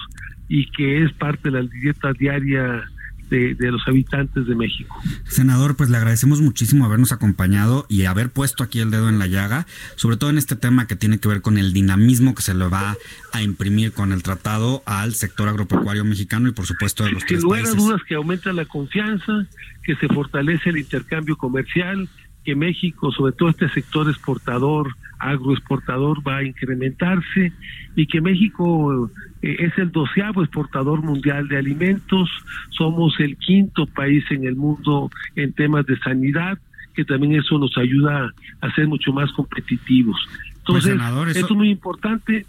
y 0.49 0.69
que 0.71 1.03
es 1.03 1.13
parte 1.13 1.49
de 1.49 1.63
la 1.63 1.69
dieta 1.69 2.11
diaria 2.11 2.83
de, 3.33 3.71
los 3.71 3.81
habitantes 3.87 4.45
de 4.45 4.55
México. 4.55 4.95
Senador, 5.25 5.75
pues 5.75 5.89
le 5.89 5.97
agradecemos 5.97 6.41
muchísimo 6.41 6.85
habernos 6.85 7.11
acompañado 7.11 7.85
y 7.89 8.05
haber 8.05 8.29
puesto 8.29 8.63
aquí 8.63 8.79
el 8.79 8.91
dedo 8.91 9.09
en 9.09 9.19
la 9.19 9.27
llaga, 9.27 9.65
sobre 9.95 10.17
todo 10.17 10.29
en 10.29 10.37
este 10.37 10.55
tema 10.55 10.87
que 10.87 10.95
tiene 10.95 11.19
que 11.19 11.27
ver 11.27 11.41
con 11.41 11.57
el 11.57 11.73
dinamismo 11.73 12.35
que 12.35 12.41
se 12.41 12.53
le 12.53 12.67
va 12.67 12.95
a 13.31 13.41
imprimir 13.41 13.93
con 13.93 14.11
el 14.11 14.21
tratado 14.23 14.83
al 14.85 15.13
sector 15.15 15.47
agropecuario 15.49 16.05
mexicano 16.05 16.49
y 16.49 16.51
por 16.51 16.65
supuesto 16.65 17.03
de 17.03 17.11
los 17.11 17.23
Sin 17.23 17.41
lugar 17.41 17.65
a 17.65 17.71
dudas 17.71 18.01
que 18.07 18.15
aumenta 18.15 18.53
la 18.53 18.65
confianza, 18.65 19.47
que 19.83 19.95
se 19.95 20.07
fortalece 20.07 20.69
el 20.69 20.77
intercambio 20.77 21.35
comercial, 21.35 22.07
que 22.43 22.55
México, 22.55 23.11
sobre 23.11 23.33
todo 23.33 23.49
este 23.49 23.69
sector 23.69 24.09
exportador, 24.09 24.95
agroexportador, 25.31 26.25
va 26.27 26.37
a 26.37 26.43
incrementarse 26.43 27.53
y 27.95 28.05
que 28.07 28.21
México 28.21 29.09
eh, 29.41 29.57
es 29.59 29.77
el 29.77 29.91
doceavo 29.91 30.43
exportador 30.43 31.01
mundial 31.01 31.47
de 31.47 31.57
alimentos, 31.57 32.29
somos 32.69 33.19
el 33.19 33.37
quinto 33.37 33.85
país 33.87 34.23
en 34.31 34.45
el 34.45 34.55
mundo 34.55 35.09
en 35.35 35.53
temas 35.53 35.85
de 35.85 35.97
sanidad, 35.99 36.57
que 36.93 37.05
también 37.05 37.35
eso 37.35 37.57
nos 37.57 37.77
ayuda 37.77 38.33
a 38.61 38.71
ser 38.73 38.87
mucho 38.87 39.11
más 39.11 39.31
competitivos. 39.33 40.17
Pues, 40.65 40.85
Entonces, 40.85 41.37
esto 41.37 41.53
es 41.53 41.57
muy 41.57 41.69
importante. 41.69 42.45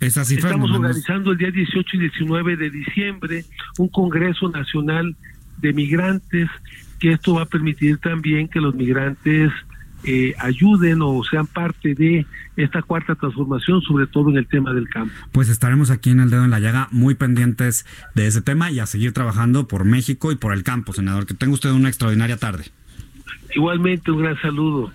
Estamos 0.00 0.70
organizando 0.70 1.32
el 1.32 1.38
día 1.38 1.50
18 1.50 1.96
y 1.96 1.98
19 2.00 2.56
de 2.56 2.70
diciembre 2.70 3.44
un 3.78 3.88
Congreso 3.88 4.48
Nacional 4.50 5.16
de 5.58 5.72
Migrantes 5.72 6.50
que 6.98 7.12
esto 7.12 7.34
va 7.34 7.42
a 7.42 7.46
permitir 7.46 7.98
también 7.98 8.48
que 8.48 8.60
los 8.60 8.74
migrantes 8.74 9.52
eh, 10.06 10.34
ayuden 10.38 11.02
o 11.02 11.22
sean 11.24 11.46
parte 11.46 11.94
de 11.94 12.24
esta 12.56 12.80
cuarta 12.82 13.14
transformación, 13.14 13.82
sobre 13.82 14.06
todo 14.06 14.30
en 14.30 14.38
el 14.38 14.46
tema 14.46 14.72
del 14.72 14.88
campo. 14.88 15.12
Pues 15.32 15.48
estaremos 15.48 15.90
aquí 15.90 16.10
en 16.10 16.20
el 16.20 16.30
dedo 16.30 16.44
en 16.44 16.50
la 16.50 16.60
llaga, 16.60 16.88
muy 16.92 17.14
pendientes 17.14 17.84
de 18.14 18.26
ese 18.26 18.40
tema 18.40 18.70
y 18.70 18.78
a 18.78 18.86
seguir 18.86 19.12
trabajando 19.12 19.68
por 19.68 19.84
México 19.84 20.32
y 20.32 20.36
por 20.36 20.52
el 20.52 20.62
campo, 20.62 20.92
senador. 20.92 21.26
Que 21.26 21.34
tenga 21.34 21.54
usted 21.54 21.70
una 21.70 21.88
extraordinaria 21.88 22.36
tarde. 22.36 22.64
Igualmente, 23.54 24.10
un 24.10 24.22
gran 24.22 24.40
saludo. 24.40 24.92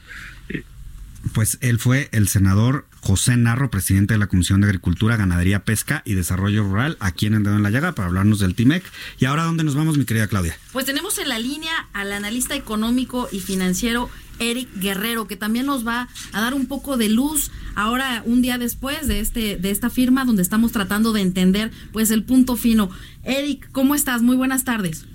Pues 1.34 1.58
él 1.62 1.77
fue 1.77 2.10
el 2.12 2.27
senador 2.27 2.86
José 3.01 3.36
Narro, 3.36 3.70
presidente 3.70 4.13
de 4.13 4.20
la 4.20 4.27
Comisión 4.27 4.62
de 4.62 4.67
Agricultura, 4.67 5.17
Ganadería, 5.17 5.65
Pesca 5.65 6.03
y 6.05 6.13
Desarrollo 6.13 6.63
Rural, 6.63 6.98
aquí 7.00 7.25
en 7.25 7.34
el 7.34 7.43
Dedo 7.43 7.55
en 7.55 7.63
la 7.63 7.72
Llaga, 7.72 7.93
para 7.93 8.08
hablarnos 8.08 8.39
del 8.39 8.55
TIMEC. 8.55 8.84
¿Y 9.20 9.25
ahora 9.25 9.43
dónde 9.43 9.63
nos 9.63 9.75
vamos, 9.75 9.98
mi 9.98 10.05
querida 10.05 10.27
Claudia? 10.27 10.55
Pues 10.72 10.86
tenemos 10.86 11.17
en 11.17 11.29
la 11.29 11.39
línea 11.39 11.72
al 11.93 12.13
analista 12.13 12.55
económico 12.55 13.27
y 13.31 13.39
financiero 13.39 14.10
Eric 14.39 14.70
Guerrero, 14.75 15.27
que 15.27 15.36
también 15.36 15.65
nos 15.65 15.86
va 15.86 16.10
a 16.31 16.41
dar 16.41 16.53
un 16.53 16.67
poco 16.67 16.98
de 16.98 17.10
luz 17.10 17.51
ahora 17.75 18.22
un 18.25 18.41
día 18.41 18.58
después 18.58 19.08
de 19.08 19.20
este 19.20 19.58
de 19.58 19.72
esta 19.72 19.89
firma 19.89 20.25
donde 20.25 20.41
estamos 20.41 20.72
tratando 20.72 21.13
de 21.13 21.22
entender 21.22 21.72
pues 21.91 22.12
el 22.12 22.24
punto 22.24 22.55
fino. 22.55 22.89
Eric, 23.24 23.70
¿cómo 23.72 23.96
estás? 23.96 24.22
Muy 24.22 24.36
buenas 24.36 24.63
tardes. 24.63 25.05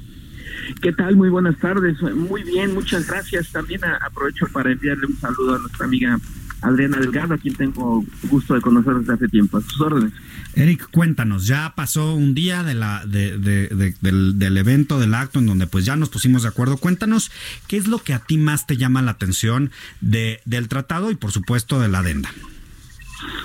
¿Qué 0.80 0.92
tal? 0.92 1.16
Muy 1.16 1.28
buenas 1.28 1.58
tardes. 1.58 2.00
Muy 2.00 2.42
bien, 2.42 2.74
muchas 2.74 3.06
gracias. 3.06 3.50
También 3.50 3.80
aprovecho 3.84 4.46
para 4.52 4.72
enviarle 4.72 5.06
un 5.06 5.18
saludo 5.18 5.56
a 5.56 5.58
nuestra 5.58 5.86
amiga 5.86 6.18
Adriana 6.62 6.98
Delgado, 6.98 7.34
a 7.34 7.38
quien 7.38 7.54
tengo 7.54 8.04
gusto 8.24 8.54
de 8.54 8.60
conocer 8.60 8.94
desde 8.94 9.12
hace 9.12 9.28
tiempo. 9.28 9.58
A 9.58 9.60
sus 9.60 9.80
órdenes. 9.80 10.12
Eric, 10.54 10.88
cuéntanos, 10.90 11.46
ya 11.46 11.74
pasó 11.76 12.14
un 12.14 12.34
día 12.34 12.62
de 12.62 12.74
la, 12.74 13.04
de, 13.04 13.38
del, 13.38 14.38
del, 14.38 14.56
evento, 14.56 14.98
del 14.98 15.14
acto, 15.14 15.38
en 15.38 15.46
donde 15.46 15.66
pues 15.66 15.84
ya 15.84 15.96
nos 15.96 16.08
pusimos 16.08 16.42
de 16.42 16.48
acuerdo. 16.48 16.78
Cuéntanos, 16.78 17.30
¿qué 17.68 17.76
es 17.76 17.88
lo 17.88 17.98
que 17.98 18.14
a 18.14 18.20
ti 18.20 18.38
más 18.38 18.66
te 18.66 18.76
llama 18.76 19.02
la 19.02 19.12
atención 19.12 19.70
de, 20.00 20.40
del 20.46 20.68
tratado 20.68 21.10
y 21.10 21.14
por 21.14 21.30
supuesto 21.30 21.78
de 21.78 21.88
la 21.88 21.98
adenda? 21.98 22.30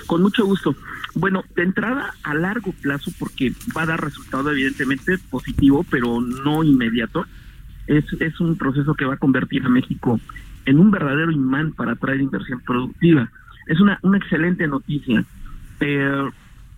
Con 0.06 0.22
mucho 0.22 0.44
gusto. 0.44 0.74
Bueno, 1.14 1.44
de 1.54 1.62
entrada 1.62 2.14
a 2.22 2.34
largo 2.34 2.72
plazo, 2.72 3.10
porque 3.18 3.52
va 3.76 3.82
a 3.82 3.86
dar 3.86 4.02
resultado 4.02 4.50
evidentemente 4.50 5.18
positivo, 5.18 5.84
pero 5.90 6.20
no 6.20 6.64
inmediato. 6.64 7.26
Es, 7.86 8.04
es 8.20 8.40
un 8.40 8.56
proceso 8.56 8.94
que 8.94 9.04
va 9.04 9.14
a 9.14 9.18
convertir 9.18 9.64
a 9.66 9.68
México 9.68 10.18
en 10.66 10.78
un 10.78 10.90
verdadero 10.90 11.30
imán 11.30 11.72
para 11.72 11.92
atraer 11.92 12.20
inversión 12.20 12.60
productiva. 12.60 13.28
Es 13.66 13.80
una, 13.80 13.98
una 14.02 14.18
excelente 14.18 14.66
noticia. 14.66 15.24
Pero 15.78 16.32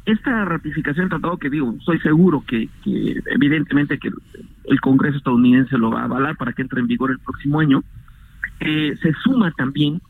esta 0.06 0.44
ratificación 0.44 1.06
de 1.06 1.10
tratado 1.10 1.38
que 1.38 1.50
digo, 1.50 1.74
soy 1.84 1.98
seguro 2.00 2.44
que, 2.46 2.68
que 2.82 3.20
evidentemente 3.26 3.98
que 3.98 4.10
el 4.64 4.80
Congreso 4.80 5.18
estadounidense 5.18 5.78
lo 5.78 5.90
va 5.90 6.02
a 6.02 6.04
avalar 6.04 6.36
para 6.36 6.52
que 6.52 6.62
entre 6.62 6.80
en 6.80 6.86
vigor 6.86 7.10
el 7.10 7.18
próximo 7.18 7.60
año, 7.60 7.82
eh, 8.60 8.96
se 9.02 9.12
suma 9.22 9.50
también 9.52 10.00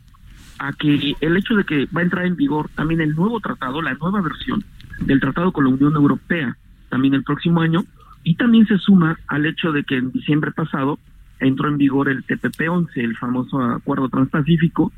a 0.59 0.73
que 0.73 1.15
el 1.19 1.37
hecho 1.37 1.55
de 1.55 1.63
que 1.65 1.87
va 1.87 2.01
a 2.01 2.03
entrar 2.03 2.25
en 2.25 2.35
vigor 2.35 2.69
también 2.75 3.01
el 3.01 3.15
nuevo 3.15 3.39
tratado, 3.39 3.81
la 3.81 3.93
nueva 3.93 4.21
versión 4.21 4.63
del 5.01 5.19
tratado 5.19 5.51
con 5.51 5.65
la 5.65 5.71
Unión 5.71 5.93
Europea, 5.95 6.57
también 6.89 7.13
el 7.13 7.23
próximo 7.23 7.61
año, 7.61 7.83
Y 8.27 8.35
también 8.35 8.65
se 8.65 8.79
suma 8.79 9.19
al 9.27 9.45
hecho 9.45 9.71
de 9.71 9.83
que 9.83 9.97
en 9.97 10.11
diciembre 10.11 10.51
pasado 10.51 10.97
entró 11.39 11.69
en 11.69 11.77
vigor 11.77 12.09
el 12.09 12.25
TPP-11, 12.25 12.89
el 12.95 13.17
famoso 13.17 13.61
Acuerdo 13.61 14.09
Transpacífico, 14.09 14.91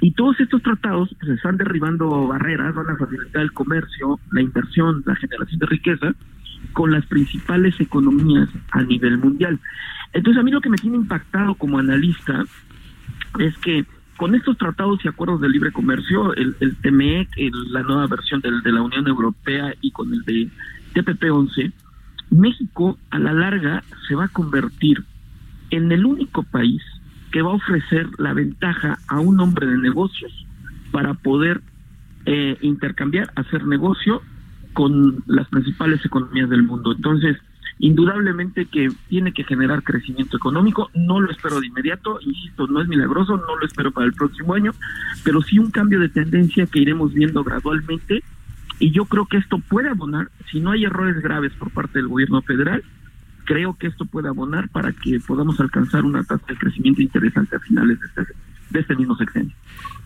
y 0.00 0.12
todos 0.12 0.38
estos 0.40 0.62
tratados 0.62 1.14
pues, 1.18 1.32
están 1.32 1.56
derribando 1.56 2.26
barreras, 2.28 2.74
van 2.74 2.90
a 2.90 2.96
facilitar 2.96 3.42
el 3.42 3.52
comercio, 3.52 4.18
la 4.32 4.42
inversión, 4.42 5.02
la 5.06 5.16
generación 5.16 5.58
de 5.58 5.66
riqueza 5.66 6.14
con 6.72 6.90
las 6.90 7.06
principales 7.06 7.78
economías 7.80 8.48
a 8.70 8.82
nivel 8.82 9.18
mundial. 9.18 9.58
Entonces 10.12 10.40
a 10.40 10.44
mí 10.44 10.50
lo 10.50 10.60
que 10.60 10.70
me 10.70 10.76
tiene 10.76 10.96
impactado 10.96 11.54
como 11.54 11.78
analista 11.78 12.44
es 13.38 13.56
que 13.58 13.84
con 14.16 14.34
estos 14.34 14.56
tratados 14.58 15.04
y 15.04 15.08
acuerdos 15.08 15.40
de 15.40 15.48
libre 15.48 15.72
comercio, 15.72 16.34
el, 16.34 16.54
el 16.60 16.76
TMEC, 16.76 17.28
la 17.70 17.82
nueva 17.82 18.06
versión 18.06 18.40
del, 18.40 18.62
de 18.62 18.72
la 18.72 18.82
Unión 18.82 19.06
Europea 19.08 19.74
y 19.80 19.90
con 19.90 20.12
el 20.12 20.22
de 20.22 20.48
TPP-11, 20.94 21.72
México 22.30 22.98
a 23.10 23.18
la 23.18 23.32
larga 23.32 23.82
se 24.08 24.14
va 24.14 24.24
a 24.24 24.28
convertir 24.28 25.04
en 25.76 25.90
el 25.92 26.04
único 26.04 26.42
país 26.42 26.82
que 27.32 27.42
va 27.42 27.50
a 27.50 27.54
ofrecer 27.54 28.08
la 28.18 28.32
ventaja 28.32 28.98
a 29.08 29.20
un 29.20 29.40
hombre 29.40 29.66
de 29.66 29.78
negocios 29.78 30.32
para 30.92 31.14
poder 31.14 31.60
eh, 32.26 32.56
intercambiar, 32.60 33.32
hacer 33.34 33.66
negocio 33.66 34.22
con 34.72 35.22
las 35.26 35.48
principales 35.48 36.04
economías 36.04 36.48
del 36.48 36.62
mundo. 36.62 36.92
Entonces, 36.92 37.36
indudablemente 37.78 38.66
que 38.66 38.88
tiene 39.08 39.32
que 39.32 39.44
generar 39.44 39.82
crecimiento 39.82 40.36
económico, 40.36 40.90
no 40.94 41.20
lo 41.20 41.30
espero 41.30 41.60
de 41.60 41.66
inmediato, 41.66 42.18
insisto, 42.20 42.66
no 42.66 42.80
es 42.80 42.88
milagroso, 42.88 43.36
no 43.36 43.56
lo 43.56 43.66
espero 43.66 43.90
para 43.90 44.06
el 44.06 44.12
próximo 44.12 44.54
año, 44.54 44.72
pero 45.24 45.42
sí 45.42 45.58
un 45.58 45.70
cambio 45.70 46.00
de 46.00 46.08
tendencia 46.08 46.66
que 46.66 46.80
iremos 46.80 47.12
viendo 47.12 47.42
gradualmente 47.42 48.22
y 48.78 48.90
yo 48.90 49.04
creo 49.06 49.26
que 49.26 49.38
esto 49.38 49.58
puede 49.58 49.88
abonar, 49.88 50.28
si 50.50 50.60
no 50.60 50.70
hay 50.70 50.84
errores 50.84 51.20
graves 51.22 51.52
por 51.58 51.70
parte 51.70 51.98
del 51.98 52.08
gobierno 52.08 52.42
federal, 52.42 52.82
creo 53.44 53.74
que 53.74 53.86
esto 53.86 54.06
puede 54.06 54.28
abonar 54.28 54.68
para 54.68 54.92
que 54.92 55.20
podamos 55.20 55.60
alcanzar 55.60 56.04
una 56.04 56.24
tasa 56.24 56.44
de 56.48 56.56
crecimiento 56.56 57.02
interesante 57.02 57.56
a 57.56 57.60
finales 57.60 57.98
de 58.00 58.06
este, 58.06 58.34
de 58.70 58.80
este 58.80 58.96
mismo 58.96 59.16
sexenio. 59.16 59.54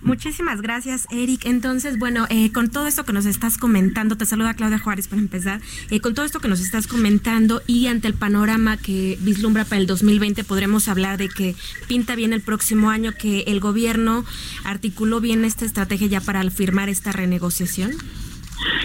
Muchísimas 0.03 0.63
gracias, 0.63 1.07
Eric. 1.11 1.45
Entonces, 1.45 1.99
bueno, 1.99 2.27
eh, 2.31 2.53
con 2.53 2.69
todo 2.69 2.87
esto 2.87 3.05
que 3.05 3.13
nos 3.13 3.27
estás 3.27 3.59
comentando, 3.59 4.17
te 4.17 4.27
saluda 4.27 4.55
Claudia 4.55 4.79
Juárez 4.79 5.09
para 5.09 5.21
empezar, 5.21 5.61
eh, 5.91 6.01
con 6.01 6.15
todo 6.15 6.25
esto 6.25 6.39
que 6.39 6.49
nos 6.49 6.61
estás 6.61 6.87
comentando 6.87 7.63
y 7.67 7.89
ante 7.89 8.07
el 8.07 8.15
panorama 8.15 8.77
que 8.77 9.19
vislumbra 9.23 9.65
para 9.65 9.81
el 9.81 9.87
2020, 9.87 10.45
podremos 10.45 10.89
hablar 10.89 11.19
de 11.19 11.29
que 11.29 11.57
pinta 11.89 12.15
bien 12.15 12.33
el 12.33 12.43
próximo 12.43 12.91
año, 12.91 13.13
que 13.13 13.41
el 13.49 13.59
gobierno 13.59 14.25
articuló 14.65 15.21
bien 15.21 15.45
esta 15.45 15.65
estrategia 15.65 16.07
ya 16.07 16.21
para 16.21 16.49
firmar 16.51 16.89
esta 16.89 17.11
renegociación. 17.11 17.91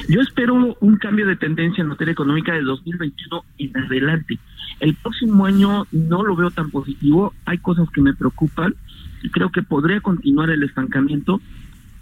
Yo 0.09 0.21
espero 0.21 0.75
un 0.79 0.97
cambio 0.97 1.27
de 1.27 1.35
tendencia 1.35 1.81
en 1.81 1.87
materia 1.87 2.11
económica 2.11 2.53
de 2.53 2.61
2021 2.61 3.43
en 3.57 3.77
adelante. 3.77 4.39
El 4.79 4.95
próximo 4.95 5.45
año 5.45 5.85
no 5.91 6.23
lo 6.23 6.35
veo 6.35 6.51
tan 6.51 6.69
positivo, 6.69 7.33
hay 7.45 7.57
cosas 7.59 7.89
que 7.91 8.01
me 8.01 8.13
preocupan 8.13 8.75
y 9.21 9.29
creo 9.29 9.51
que 9.51 9.63
podría 9.63 10.01
continuar 10.01 10.49
el 10.49 10.63
estancamiento. 10.63 11.41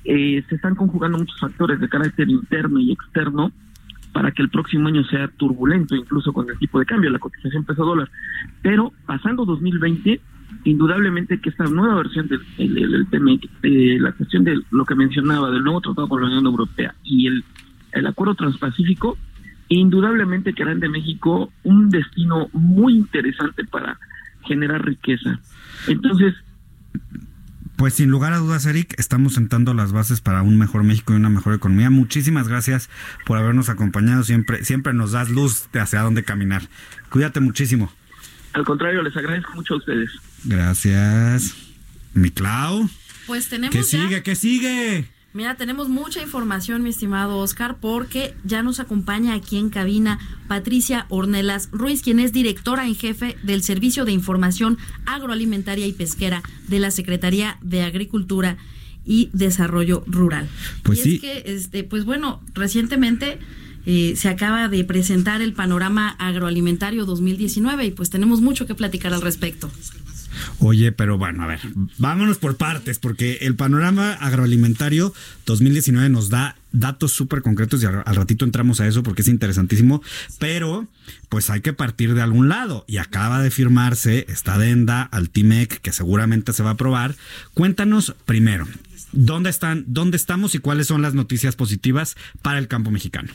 Eh, 0.04 0.44
se 0.50 0.56
están 0.56 0.76
conjugando 0.76 1.20
muchos 1.20 1.40
factores 1.40 1.80
de 1.80 1.90
carácter 1.90 2.28
interno 2.30 2.80
y 2.80 2.92
externo 2.92 3.52
para 4.14 4.32
que 4.32 4.42
el 4.42 4.50
próximo 4.50 4.88
año 4.88 5.04
sea 5.06 5.28
turbulento, 5.28 5.96
incluso 5.96 6.34
con 6.34 6.50
el 6.50 6.58
tipo 6.58 6.80
de 6.80 6.86
cambio, 6.86 7.10
la 7.12 7.20
cotización 7.20 7.64
peso 7.64 7.86
dólar. 7.86 8.10
Pero 8.62 8.92
pasando 9.06 9.46
2020, 9.46 10.20
indudablemente 10.66 11.40
que 11.40 11.50
esta 11.50 11.66
nueva 11.66 11.96
versión 11.96 12.28
del, 12.28 12.42
de 13.10 14.00
la 14.00 14.12
cuestión 14.12 14.44
de 14.44 14.60
lo 14.72 14.86
que 14.86 14.96
mencionaba, 14.96 15.50
del 15.52 15.64
nuevo 15.64 15.82
tratado 15.82 16.10
con 16.10 16.22
la 16.22 16.28
Unión 16.28 16.46
Europea 16.46 16.94
y 17.04 17.28
el, 17.28 17.44
el 17.92 18.08
acuerdo 18.08 18.36
transpacífico, 18.36 19.18
indudablemente 19.68 20.54
que 20.54 20.64
harán 20.64 20.80
de 20.80 20.90
México 20.90 21.52
un 21.64 21.90
destino 21.90 22.50
muy 22.54 22.96
interesante 22.96 23.64
para 23.66 24.00
generar 24.46 24.84
riqueza. 24.86 25.40
Entonces, 25.88 26.36
pues 27.82 27.96
sin 27.96 28.12
lugar 28.12 28.32
a 28.34 28.38
dudas, 28.38 28.66
Eric, 28.68 28.94
estamos 29.00 29.34
sentando 29.34 29.74
las 29.74 29.92
bases 29.92 30.22
para 30.22 30.44
un 30.44 30.56
mejor 30.58 30.84
México 30.84 31.14
y 31.14 31.16
una 31.16 31.30
mejor 31.30 31.56
economía. 31.56 31.90
Muchísimas 31.90 32.48
gracias 32.48 32.92
por 33.26 33.40
habernos 33.40 33.70
acompañado. 33.70 34.24
Siempre, 34.24 34.64
siempre 34.64 34.94
nos 34.94 35.14
das 35.14 35.32
luz 35.32 35.68
de 35.74 35.80
hacia 35.80 36.02
dónde 36.02 36.24
caminar. 36.24 36.62
Cuídate 37.10 37.40
muchísimo. 37.40 37.92
Al 38.54 38.66
contrario, 38.66 39.02
les 39.02 39.18
agradezco 39.18 39.54
mucho 39.56 39.74
a 39.74 39.78
ustedes. 39.78 40.12
Gracias. 40.44 41.56
Mi 42.14 42.30
Clau. 42.30 42.88
Pues 43.26 43.50
tenemos. 43.50 43.76
¿Qué 43.76 43.82
sigue? 43.82 44.22
¿Qué 44.22 44.36
sigue? 44.36 45.08
Mira, 45.34 45.56
tenemos 45.56 45.88
mucha 45.88 46.22
información, 46.22 46.84
mi 46.84 46.90
estimado 46.90 47.38
Oscar, 47.38 47.78
porque 47.80 48.34
ya 48.44 48.64
nos 48.64 48.82
acompaña 48.82 49.34
aquí 49.34 49.58
en 49.58 49.70
cabina 49.70 50.20
Patricia 50.50 51.06
Ornelas 51.08 51.70
Ruiz, 51.72 52.02
quien 52.02 52.20
es 52.20 52.34
directora 52.34 52.86
en 52.86 52.96
jefe 52.96 53.38
del 53.42 53.64
Servicio 53.64 54.04
de 54.04 54.12
Información 54.12 54.78
Agroalimentaria 55.06 55.88
y 55.88 55.94
Pesquera 55.94 56.44
de 56.68 56.80
la 56.80 56.92
Secretaría 56.92 57.58
de 57.62 57.84
Agricultura 57.84 58.58
y 59.06 59.30
Desarrollo 59.32 60.04
Rural. 60.06 60.50
Pues 60.84 61.00
y 61.00 61.04
sí. 61.04 61.16
Es 61.16 61.22
que, 61.22 61.44
este, 61.46 61.84
pues 61.86 62.04
bueno, 62.04 62.42
recientemente 62.54 63.40
eh, 63.86 64.14
se 64.18 64.28
acaba 64.28 64.68
de 64.68 64.84
presentar 64.84 65.42
el 65.42 65.54
panorama 65.54 66.10
agroalimentario 66.20 67.06
2019 67.06 67.86
y 67.86 67.92
pues 67.92 68.10
tenemos 68.10 68.42
mucho 68.42 68.68
que 68.68 68.76
platicar 68.76 69.14
al 69.14 69.22
respecto. 69.22 69.72
Oye, 70.60 70.92
pero 70.92 71.18
bueno, 71.18 71.44
a 71.44 71.48
ver, 71.48 71.60
vámonos 71.98 72.38
por 72.38 72.58
partes, 72.58 73.00
porque 73.00 73.40
el 73.42 73.56
panorama 73.56 74.14
agroalimentario 74.14 75.14
2019 75.46 76.10
nos 76.10 76.30
da 76.30 76.56
datos 76.72 77.12
súper 77.12 77.42
concretos 77.42 77.84
y 77.84 77.86
al, 77.86 78.04
ratito 78.04 78.46
entramos 78.46 78.80
a 78.80 78.88
eso 78.88 79.04
porque 79.04 79.22
es 79.22 79.28
interesantísimo, 79.28 80.02
pero 80.40 80.88
pues 81.30 81.50
hay 81.50 81.62
que 81.62 81.74
partir 81.74 82.14
de 82.14 82.22
algún 82.22 82.50
lado 82.50 82.86
y 82.88 82.98
acaba 82.98 83.42
de 83.42 83.52
firmarse 83.52 84.26
esta 84.30 84.54
adenda 84.56 85.04
al 85.04 85.30
TIMEC 85.30 85.82
que 85.82 85.92
seguramente 85.92 86.54
se 86.54 86.64
va 86.64 86.70
a 86.70 86.74
aprobar. 86.74 87.16
Cuéntanos 87.54 88.16
primero, 88.26 88.68
¿dónde 89.12 89.50
están, 89.50 89.84
dónde 89.88 90.18
estamos 90.18 90.56
y 90.56 90.60
cuáles 90.60 90.88
son 90.88 91.02
las 91.02 91.14
noticias 91.14 91.56
positivas 91.56 92.16
para 92.42 92.60
el 92.60 92.68
campo 92.68 92.92
mexicano? 92.92 93.32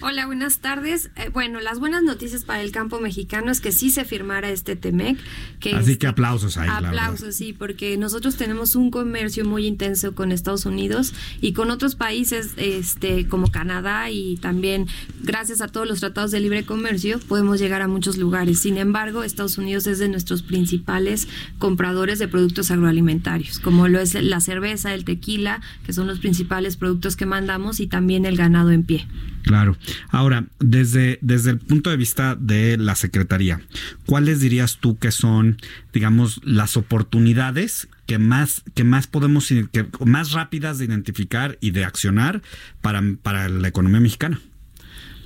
Hola, 0.00 0.26
buenas 0.26 0.58
tardes. 0.58 1.10
Eh, 1.16 1.30
bueno, 1.32 1.60
las 1.60 1.78
buenas 1.78 2.02
noticias 2.02 2.44
para 2.44 2.62
el 2.62 2.72
campo 2.72 3.00
mexicano 3.00 3.50
es 3.50 3.60
que 3.60 3.72
sí 3.72 3.90
se 3.90 4.04
firmara 4.04 4.50
este 4.50 4.76
TEMEC. 4.76 5.18
Que 5.60 5.70
Así 5.70 5.92
este, 5.92 5.98
que 5.98 6.06
aplausos 6.08 6.56
ahí. 6.56 6.68
Aplausos, 6.70 7.34
sí, 7.36 7.52
porque 7.52 7.96
nosotros 7.96 8.36
tenemos 8.36 8.76
un 8.76 8.90
comercio 8.90 9.44
muy 9.44 9.66
intenso 9.66 10.14
con 10.14 10.32
Estados 10.32 10.66
Unidos 10.66 11.14
y 11.40 11.52
con 11.52 11.70
otros 11.70 11.94
países 11.94 12.52
este, 12.56 13.28
como 13.28 13.50
Canadá 13.50 14.10
y 14.10 14.36
también 14.36 14.86
gracias 15.22 15.60
a 15.60 15.68
todos 15.68 15.86
los 15.86 16.00
tratados 16.00 16.30
de 16.30 16.40
libre 16.40 16.64
comercio 16.64 17.18
podemos 17.20 17.58
llegar 17.58 17.80
a 17.82 17.88
muchos 17.88 18.18
lugares. 18.18 18.60
Sin 18.60 18.76
embargo, 18.76 19.22
Estados 19.22 19.58
Unidos 19.58 19.86
es 19.86 19.98
de 19.98 20.08
nuestros 20.08 20.42
principales 20.42 21.28
compradores 21.58 22.18
de 22.18 22.28
productos 22.28 22.70
agroalimentarios, 22.70 23.58
como 23.58 23.88
lo 23.88 24.00
es 24.00 24.14
la 24.14 24.40
cerveza, 24.40 24.92
el 24.92 25.04
tequila, 25.04 25.60
que 25.86 25.92
son 25.92 26.06
los 26.06 26.18
principales 26.18 26.76
productos 26.76 27.16
que 27.16 27.26
mandamos 27.26 27.80
y 27.80 27.86
también 27.86 28.26
el 28.26 28.36
ganado 28.36 28.70
en 28.70 28.84
pie. 28.84 29.06
Claro. 29.44 29.76
Ahora, 30.08 30.46
desde, 30.58 31.18
desde 31.20 31.50
el 31.50 31.58
punto 31.58 31.90
de 31.90 31.96
vista 31.96 32.34
de 32.34 32.78
la 32.78 32.94
Secretaría, 32.94 33.60
¿cuáles 34.06 34.40
dirías 34.40 34.78
tú 34.78 34.98
que 34.98 35.10
son, 35.10 35.58
digamos, 35.92 36.40
las 36.44 36.78
oportunidades 36.78 37.88
que 38.06 38.18
más, 38.18 38.62
que 38.74 38.84
más 38.84 39.06
podemos, 39.06 39.48
que 39.48 39.86
más 40.04 40.32
rápidas 40.32 40.78
de 40.78 40.86
identificar 40.86 41.58
y 41.60 41.72
de 41.72 41.84
accionar 41.84 42.42
para, 42.80 43.02
para 43.22 43.48
la 43.50 43.68
economía 43.68 44.00
mexicana? 44.00 44.40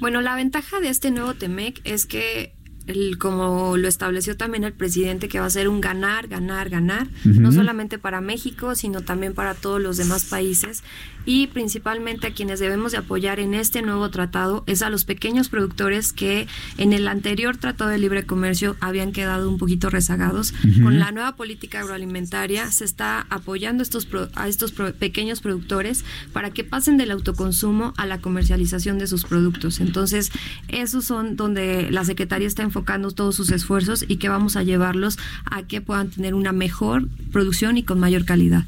Bueno, 0.00 0.20
la 0.20 0.35
ventaja 0.35 0.81
de 0.81 0.88
este 0.88 1.11
nuevo 1.11 1.35
TEMEC 1.35 1.81
es 1.85 2.07
que 2.07 2.54
el, 2.88 3.18
como 3.18 3.77
lo 3.77 3.87
estableció 3.87 4.37
también 4.37 4.64
el 4.64 4.72
presidente, 4.72 5.29
que 5.29 5.38
va 5.38 5.46
a 5.46 5.51
ser 5.51 5.68
un 5.68 5.81
ganar, 5.81 6.27
ganar, 6.27 6.68
ganar, 6.70 7.07
uh 7.24 7.29
-huh. 7.29 7.35
no 7.37 7.53
solamente 7.53 7.98
para 7.98 8.20
México, 8.20 8.74
sino 8.74 9.03
también 9.03 9.35
para 9.35 9.55
todos 9.55 9.81
los 9.81 9.96
demás 9.96 10.24
países 10.24 10.83
y 11.29 11.48
principalmente 11.48 12.27
a 12.27 12.33
quienes 12.33 12.59
debemos 12.59 12.92
de 12.92 12.98
apoyar 12.98 13.38
en 13.38 13.53
este 13.53 13.83
nuevo 13.83 14.09
tratado 14.09 14.64
es 14.66 14.81
a 14.81 14.88
los 14.88 15.05
pequeños 15.05 15.51
productores 15.51 16.14
que 16.14 16.46
en 16.79 16.94
el 16.94 17.07
anterior 17.07 17.59
tratado 17.59 17.90
de 17.90 17.98
libre 17.98 18.24
comercio 18.24 18.77
habían 18.81 19.12
quedado 19.12 19.51
un 19.51 19.59
poquito 19.59 19.90
rezagados. 19.90 20.55
Uh 20.64 20.68
-huh. 20.68 20.85
Con 20.85 20.98
la 20.98 21.12
nueva 21.12 21.37
política 21.37 21.81
agroalimentaria 21.81 22.70
se 22.70 22.87
está 22.87 23.27
apoyando 23.29 23.83
estos 23.83 24.07
pro, 24.07 24.31
a 24.37 24.48
estos 24.48 24.72
pro, 24.72 24.94
pequeños 24.94 25.42
productores 25.42 26.03
para 26.33 26.48
que 26.51 26.64
pasen 26.64 26.96
del 26.96 27.11
autoconsumo 27.11 27.92
a 27.98 28.07
la 28.07 28.22
comercialización 28.22 28.98
de 28.98 29.07
sus 29.07 29.24
productos. 29.24 29.81
Entonces, 29.81 30.33
esos 30.68 31.05
son 31.05 31.37
donde 31.37 31.90
la 31.90 32.07
Secretaría 32.07 32.48
está 32.48 32.62
enfocando 32.78 33.10
todos 33.10 33.34
sus 33.34 33.50
esfuerzos 33.50 34.04
y 34.06 34.16
que 34.18 34.28
vamos 34.28 34.54
a 34.54 34.62
llevarlos 34.62 35.18
a 35.44 35.64
que 35.64 35.80
puedan 35.80 36.10
tener 36.10 36.34
una 36.34 36.52
mejor 36.52 37.08
producción 37.32 37.76
y 37.76 37.82
con 37.82 37.98
mayor 37.98 38.24
calidad. 38.24 38.66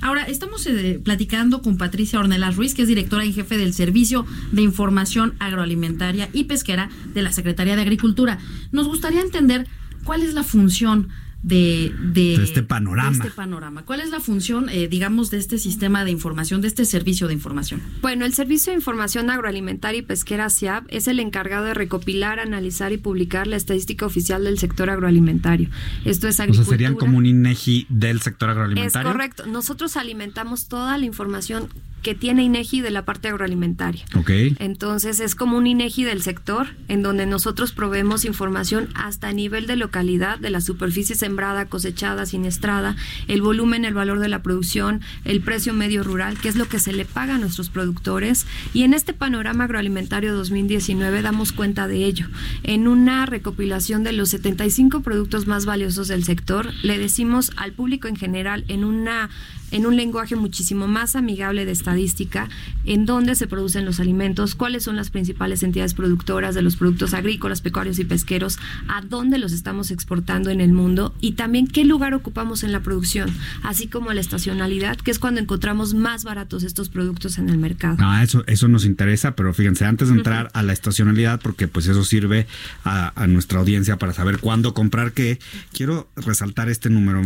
Ahora, 0.00 0.24
estamos 0.24 0.66
eh, 0.66 0.98
platicando 1.04 1.60
con 1.60 1.76
Patricia 1.76 2.18
Ornelas 2.18 2.56
Ruiz, 2.56 2.74
que 2.74 2.82
es 2.82 2.88
directora 2.88 3.22
en 3.22 3.34
jefe 3.34 3.58
del 3.58 3.74
Servicio 3.74 4.24
de 4.52 4.62
Información 4.62 5.34
Agroalimentaria 5.40 6.30
y 6.32 6.44
Pesquera 6.44 6.88
de 7.12 7.20
la 7.20 7.32
Secretaría 7.32 7.76
de 7.76 7.82
Agricultura. 7.82 8.38
Nos 8.72 8.88
gustaría 8.88 9.20
entender 9.20 9.66
cuál 10.04 10.22
es 10.22 10.32
la 10.32 10.42
función 10.42 11.08
de, 11.44 11.92
de, 12.00 12.42
este 12.42 12.62
panorama. 12.62 13.10
este 13.12 13.30
panorama. 13.30 13.84
¿Cuál 13.84 14.00
es 14.00 14.08
la 14.08 14.18
función, 14.18 14.70
eh, 14.70 14.88
digamos, 14.88 15.30
de 15.30 15.36
este 15.36 15.58
sistema 15.58 16.02
de 16.02 16.10
información, 16.10 16.62
de 16.62 16.68
este 16.68 16.86
servicio 16.86 17.28
de 17.28 17.34
información? 17.34 17.82
Bueno, 18.00 18.24
el 18.24 18.32
Servicio 18.32 18.72
de 18.72 18.78
Información 18.78 19.28
Agroalimentaria 19.28 19.98
y 19.98 20.02
Pesquera 20.02 20.48
SIAP 20.48 20.86
es 20.88 21.06
el 21.06 21.20
encargado 21.20 21.66
de 21.66 21.74
recopilar, 21.74 22.40
analizar 22.40 22.92
y 22.92 22.96
publicar 22.96 23.46
la 23.46 23.56
estadística 23.56 24.06
oficial 24.06 24.44
del 24.44 24.58
sector 24.58 24.88
agroalimentario. 24.88 25.68
Esto 26.06 26.28
es 26.28 26.40
agricultura. 26.40 26.62
O 26.62 26.64
sea, 26.64 26.78
serían 26.78 26.94
como 26.94 27.18
un 27.18 27.26
INEGI 27.26 27.86
del 27.90 28.22
sector 28.22 28.48
agroalimentario. 28.48 29.06
Es 29.06 29.12
correcto. 29.14 29.46
Nosotros 29.46 29.98
alimentamos 29.98 30.68
toda 30.68 30.96
la 30.96 31.04
información 31.04 31.68
que 32.04 32.14
tiene 32.14 32.44
INEGI 32.44 32.82
de 32.82 32.90
la 32.90 33.04
parte 33.04 33.28
agroalimentaria. 33.28 34.04
Ok. 34.14 34.30
Entonces 34.58 35.18
es 35.20 35.34
como 35.34 35.56
un 35.56 35.66
INEGI 35.66 36.04
del 36.04 36.22
sector 36.22 36.68
en 36.86 37.02
donde 37.02 37.24
nosotros 37.26 37.72
proveemos 37.72 38.26
información 38.26 38.90
hasta 38.94 39.32
nivel 39.32 39.66
de 39.66 39.76
localidad, 39.76 40.38
de 40.38 40.50
la 40.50 40.60
superficie 40.60 41.16
sembrada, 41.16 41.64
cosechada, 41.64 42.26
siniestrada, 42.26 42.94
el 43.26 43.40
volumen, 43.40 43.86
el 43.86 43.94
valor 43.94 44.20
de 44.20 44.28
la 44.28 44.42
producción, 44.42 45.00
el 45.24 45.40
precio 45.40 45.72
medio 45.72 46.04
rural, 46.04 46.38
que 46.38 46.48
es 46.48 46.56
lo 46.56 46.68
que 46.68 46.78
se 46.78 46.92
le 46.92 47.06
paga 47.06 47.36
a 47.36 47.38
nuestros 47.38 47.70
productores. 47.70 48.46
Y 48.74 48.82
en 48.82 48.92
este 48.92 49.14
panorama 49.14 49.64
agroalimentario 49.64 50.34
2019 50.34 51.22
damos 51.22 51.52
cuenta 51.52 51.88
de 51.88 52.04
ello. 52.04 52.28
En 52.64 52.86
una 52.86 53.24
recopilación 53.24 54.04
de 54.04 54.12
los 54.12 54.28
75 54.28 55.00
productos 55.00 55.46
más 55.46 55.64
valiosos 55.64 56.08
del 56.08 56.24
sector, 56.24 56.70
le 56.82 56.98
decimos 56.98 57.50
al 57.56 57.72
público 57.72 58.08
en 58.08 58.16
general 58.16 58.66
en 58.68 58.84
una 58.84 59.30
en 59.74 59.86
un 59.86 59.96
lenguaje 59.96 60.36
muchísimo 60.36 60.86
más 60.86 61.16
amigable 61.16 61.66
de 61.66 61.72
estadística, 61.72 62.48
en 62.84 63.06
dónde 63.06 63.34
se 63.34 63.48
producen 63.48 63.84
los 63.84 63.98
alimentos, 63.98 64.54
cuáles 64.54 64.84
son 64.84 64.94
las 64.94 65.10
principales 65.10 65.64
entidades 65.64 65.94
productoras 65.94 66.54
de 66.54 66.62
los 66.62 66.76
productos 66.76 67.12
agrícolas, 67.12 67.60
pecuarios 67.60 67.98
y 67.98 68.04
pesqueros, 68.04 68.58
a 68.86 69.02
dónde 69.02 69.36
los 69.38 69.52
estamos 69.52 69.90
exportando 69.90 70.50
en 70.50 70.60
el 70.60 70.72
mundo 70.72 71.12
y 71.20 71.32
también 71.32 71.66
qué 71.66 71.84
lugar 71.84 72.14
ocupamos 72.14 72.62
en 72.62 72.70
la 72.70 72.80
producción, 72.80 73.34
así 73.64 73.88
como 73.88 74.12
la 74.12 74.20
estacionalidad, 74.20 74.96
que 74.96 75.10
es 75.10 75.18
cuando 75.18 75.40
encontramos 75.40 75.92
más 75.92 76.22
baratos 76.22 76.62
estos 76.62 76.88
productos 76.88 77.38
en 77.38 77.48
el 77.48 77.58
mercado. 77.58 77.96
Ah, 77.98 78.22
eso, 78.22 78.44
eso 78.46 78.68
nos 78.68 78.84
interesa, 78.84 79.34
pero 79.34 79.52
fíjense, 79.52 79.84
antes 79.86 80.08
de 80.08 80.14
entrar 80.14 80.50
a 80.54 80.62
la 80.62 80.72
estacionalidad, 80.72 81.40
porque 81.40 81.66
pues 81.66 81.88
eso 81.88 82.04
sirve 82.04 82.46
a, 82.84 83.12
a 83.20 83.26
nuestra 83.26 83.58
audiencia 83.58 83.98
para 83.98 84.12
saber 84.12 84.38
cuándo 84.38 84.72
comprar 84.72 85.12
qué, 85.12 85.40
quiero 85.72 86.08
resaltar 86.14 86.68
este 86.68 86.90
número. 86.90 87.22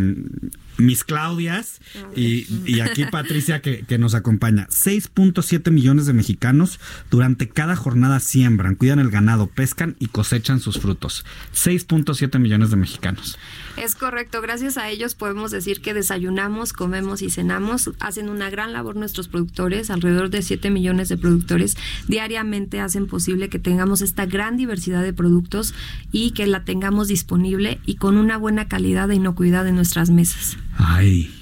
Mis 0.79 1.03
Claudias 1.03 1.81
y, 2.15 2.38
y 2.67 2.81
aquí 2.81 3.05
Patricia 3.05 3.61
que, 3.61 3.85
que 3.85 3.99
nos 3.99 4.15
acompaña. 4.15 4.67
6.7 4.69 5.71
millones 5.71 6.07
de 6.07 6.13
mexicanos 6.13 6.81
durante 7.11 7.49
cada 7.49 7.77
jornada 7.77 8.21
siembran, 8.21 8.75
cuidan 8.75 8.99
el 8.99 9.11
ganado, 9.11 9.47
pescan 9.47 9.97
y 9.99 10.07
cosechan 10.07 10.61
sus 10.61 10.79
frutos. 10.79 11.25
6.7 11.55 12.39
millones 12.39 12.71
de 12.71 12.77
mexicanos. 12.77 13.39
Es 13.77 13.95
correcto, 13.95 14.41
gracias 14.43 14.77
a 14.77 14.89
ellos 14.91 15.15
podemos 15.15 15.51
decir 15.51 15.81
que 15.81 15.95
desayunamos, 15.95 16.73
comemos 16.73 17.23
y 17.23 17.31
cenamos. 17.31 17.91
Hacen 18.01 18.29
una 18.29 18.51
gran 18.51 18.73
labor 18.73 18.97
nuestros 18.97 19.29
productores, 19.29 19.91
alrededor 19.91 20.31
de 20.31 20.43
7 20.43 20.71
millones 20.71 21.09
de 21.09 21.17
productores 21.17 21.77
diariamente 22.07 22.81
hacen 22.81 23.07
posible 23.07 23.49
que 23.49 23.59
tengamos 23.59 24.03
esta 24.03 24.27
gran 24.27 24.57
diversidad 24.57 25.03
de 25.03 25.13
productos 25.13 25.75
y 26.13 26.33
que 26.33 26.47
la 26.47 26.65
tengamos 26.65 27.09
disponible 27.09 27.81
y 27.87 27.97
con 27.97 28.17
una 28.17 28.37
buena 28.37 28.69
calidad 28.69 29.09
de 29.09 29.17
inocuidad 29.17 29.67
en 29.67 29.77
nuestras 29.77 30.11
mesas. 30.11 30.57
Ay. 30.77 31.38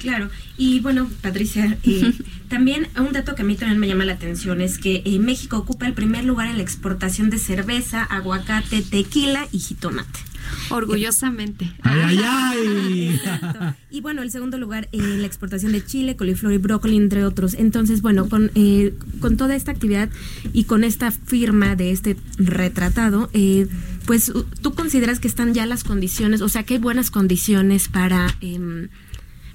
Claro, 0.00 0.30
y 0.56 0.80
bueno, 0.80 1.10
Patricia, 1.20 1.76
eh, 1.84 2.12
también 2.48 2.88
un 2.98 3.12
dato 3.12 3.34
que 3.34 3.42
a 3.42 3.44
mí 3.44 3.54
también 3.54 3.78
me 3.78 3.86
llama 3.86 4.06
la 4.06 4.14
atención 4.14 4.62
es 4.62 4.78
que 4.78 5.02
eh, 5.04 5.18
México 5.18 5.58
ocupa 5.58 5.86
el 5.86 5.92
primer 5.92 6.24
lugar 6.24 6.48
en 6.48 6.56
la 6.56 6.62
exportación 6.62 7.28
de 7.28 7.38
cerveza, 7.38 8.02
aguacate, 8.02 8.80
tequila 8.80 9.46
y 9.52 9.58
jitomate. 9.58 10.30
Orgullosamente. 10.70 11.70
Ay, 11.82 12.18
ay, 12.18 12.24
ay. 12.24 13.08
Exacto. 13.14 13.74
Y 13.90 14.00
bueno, 14.00 14.22
el 14.22 14.30
segundo 14.30 14.58
lugar 14.58 14.88
en 14.92 15.20
la 15.20 15.26
exportación 15.26 15.72
de 15.72 15.84
chile, 15.84 16.16
coliflor 16.16 16.52
y 16.52 16.58
brócoli, 16.58 16.96
entre 16.96 17.24
otros. 17.24 17.54
Entonces, 17.54 18.02
bueno, 18.02 18.28
con, 18.28 18.50
eh, 18.54 18.94
con 19.20 19.36
toda 19.36 19.54
esta 19.54 19.72
actividad 19.72 20.08
y 20.52 20.64
con 20.64 20.82
esta 20.82 21.10
firma 21.10 21.76
de 21.76 21.90
este 21.90 22.16
retratado, 22.38 23.30
eh, 23.32 23.68
pues 24.06 24.32
tú 24.62 24.74
consideras 24.74 25.20
que 25.20 25.28
están 25.28 25.54
ya 25.54 25.66
las 25.66 25.84
condiciones, 25.84 26.40
o 26.40 26.48
sea, 26.48 26.62
que 26.62 26.74
hay 26.74 26.80
buenas 26.80 27.10
condiciones 27.10 27.88
para... 27.88 28.36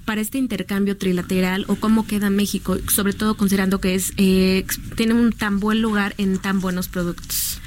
para 0.05 0.21
este 0.21 0.37
intercambio 0.37 0.97
trilateral 0.97 1.65
o 1.67 1.75
cómo 1.75 2.05
queda 2.07 2.29
México, 2.29 2.77
sobre 2.89 3.13
todo 3.13 3.35
considerando 3.35 3.79
que 3.81 3.95
es 3.95 4.13
eh, 4.17 4.65
tiene 4.95 5.13
un 5.13 5.31
tan 5.31 5.59
buen 5.59 5.81
lugar 5.81 6.13
en 6.17 6.37
tan 6.37 6.61
buenos 6.61 6.87
productos. 6.87 7.59